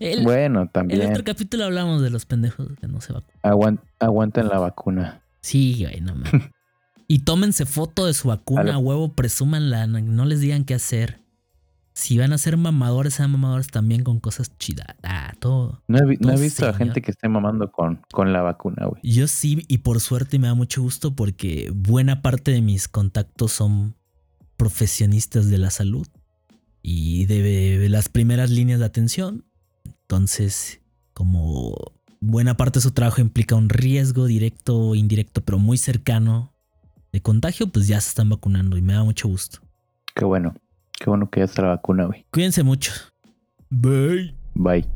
El, 0.00 0.24
bueno, 0.24 0.62
el 0.62 0.68
también. 0.70 1.08
otro 1.08 1.22
capítulo 1.22 1.64
hablamos 1.66 2.02
de 2.02 2.10
los 2.10 2.26
pendejos 2.26 2.66
que 2.80 2.88
no 2.88 3.00
se 3.00 3.12
vacunan. 3.12 3.38
Aguan- 3.44 3.80
aguanten 4.00 4.48
la 4.48 4.58
vacuna. 4.58 5.22
Sí, 5.40 5.84
güey, 5.84 6.00
no 6.00 6.16
mames. 6.16 6.32
y 7.06 7.20
tómense 7.20 7.64
foto 7.64 8.06
de 8.06 8.14
su 8.14 8.26
vacuna, 8.26 8.76
huevo, 8.76 9.12
presúmanla, 9.12 9.86
no 9.86 10.24
les 10.24 10.40
digan 10.40 10.64
qué 10.64 10.74
hacer. 10.74 11.20
Si 11.92 12.16
van 12.16 12.32
a 12.32 12.38
ser 12.38 12.56
mamadores, 12.56 13.14
sean 13.14 13.32
mamadores 13.32 13.68
también 13.68 14.04
con 14.04 14.20
cosas 14.20 14.56
chidas. 14.58 14.86
Ah, 15.02 15.34
todo. 15.38 15.82
No 15.88 15.98
he, 15.98 16.16
no 16.18 16.36
visto 16.38 16.66
a 16.66 16.72
gente 16.72 17.02
que 17.02 17.10
esté 17.10 17.28
mamando 17.28 17.70
con, 17.72 18.00
con 18.12 18.32
la 18.32 18.42
vacuna, 18.42 18.86
güey. 18.86 19.00
Yo 19.02 19.26
sí, 19.26 19.64
y 19.68 19.78
por 19.78 20.00
suerte 20.00 20.38
me 20.38 20.46
da 20.46 20.54
mucho 20.54 20.82
gusto 20.82 21.14
porque 21.14 21.70
buena 21.74 22.22
parte 22.22 22.52
de 22.52 22.62
mis 22.62 22.88
contactos 22.88 23.52
son 23.52 23.96
profesionistas 24.56 25.50
de 25.50 25.58
la 25.58 25.70
salud 25.70 26.06
y 26.82 27.26
de 27.26 27.88
las 27.88 28.08
primeras 28.08 28.50
líneas 28.50 28.78
de 28.78 28.86
atención. 28.86 29.44
Entonces, 29.84 30.80
como 31.12 31.74
buena 32.20 32.56
parte 32.56 32.78
de 32.78 32.82
su 32.82 32.92
trabajo 32.92 33.20
implica 33.20 33.54
un 33.56 33.68
riesgo 33.68 34.26
directo 34.26 34.78
o 34.78 34.94
indirecto, 34.94 35.40
pero 35.40 35.58
muy 35.58 35.78
cercano 35.78 36.52
de 37.12 37.20
contagio, 37.20 37.68
pues 37.68 37.88
ya 37.88 38.00
se 38.00 38.10
están 38.10 38.28
vacunando 38.28 38.76
y 38.76 38.82
me 38.82 38.92
da 38.92 39.02
mucho 39.02 39.28
gusto. 39.28 39.60
Qué 40.14 40.24
bueno. 40.24 40.54
Qué 41.00 41.08
bueno 41.08 41.30
que 41.30 41.40
ya 41.40 41.44
está 41.44 41.62
la 41.62 41.68
vacuna, 41.68 42.04
güey. 42.04 42.26
Cuídense 42.30 42.62
mucho. 42.62 42.92
Bye. 43.70 44.34
Bye. 44.54 44.86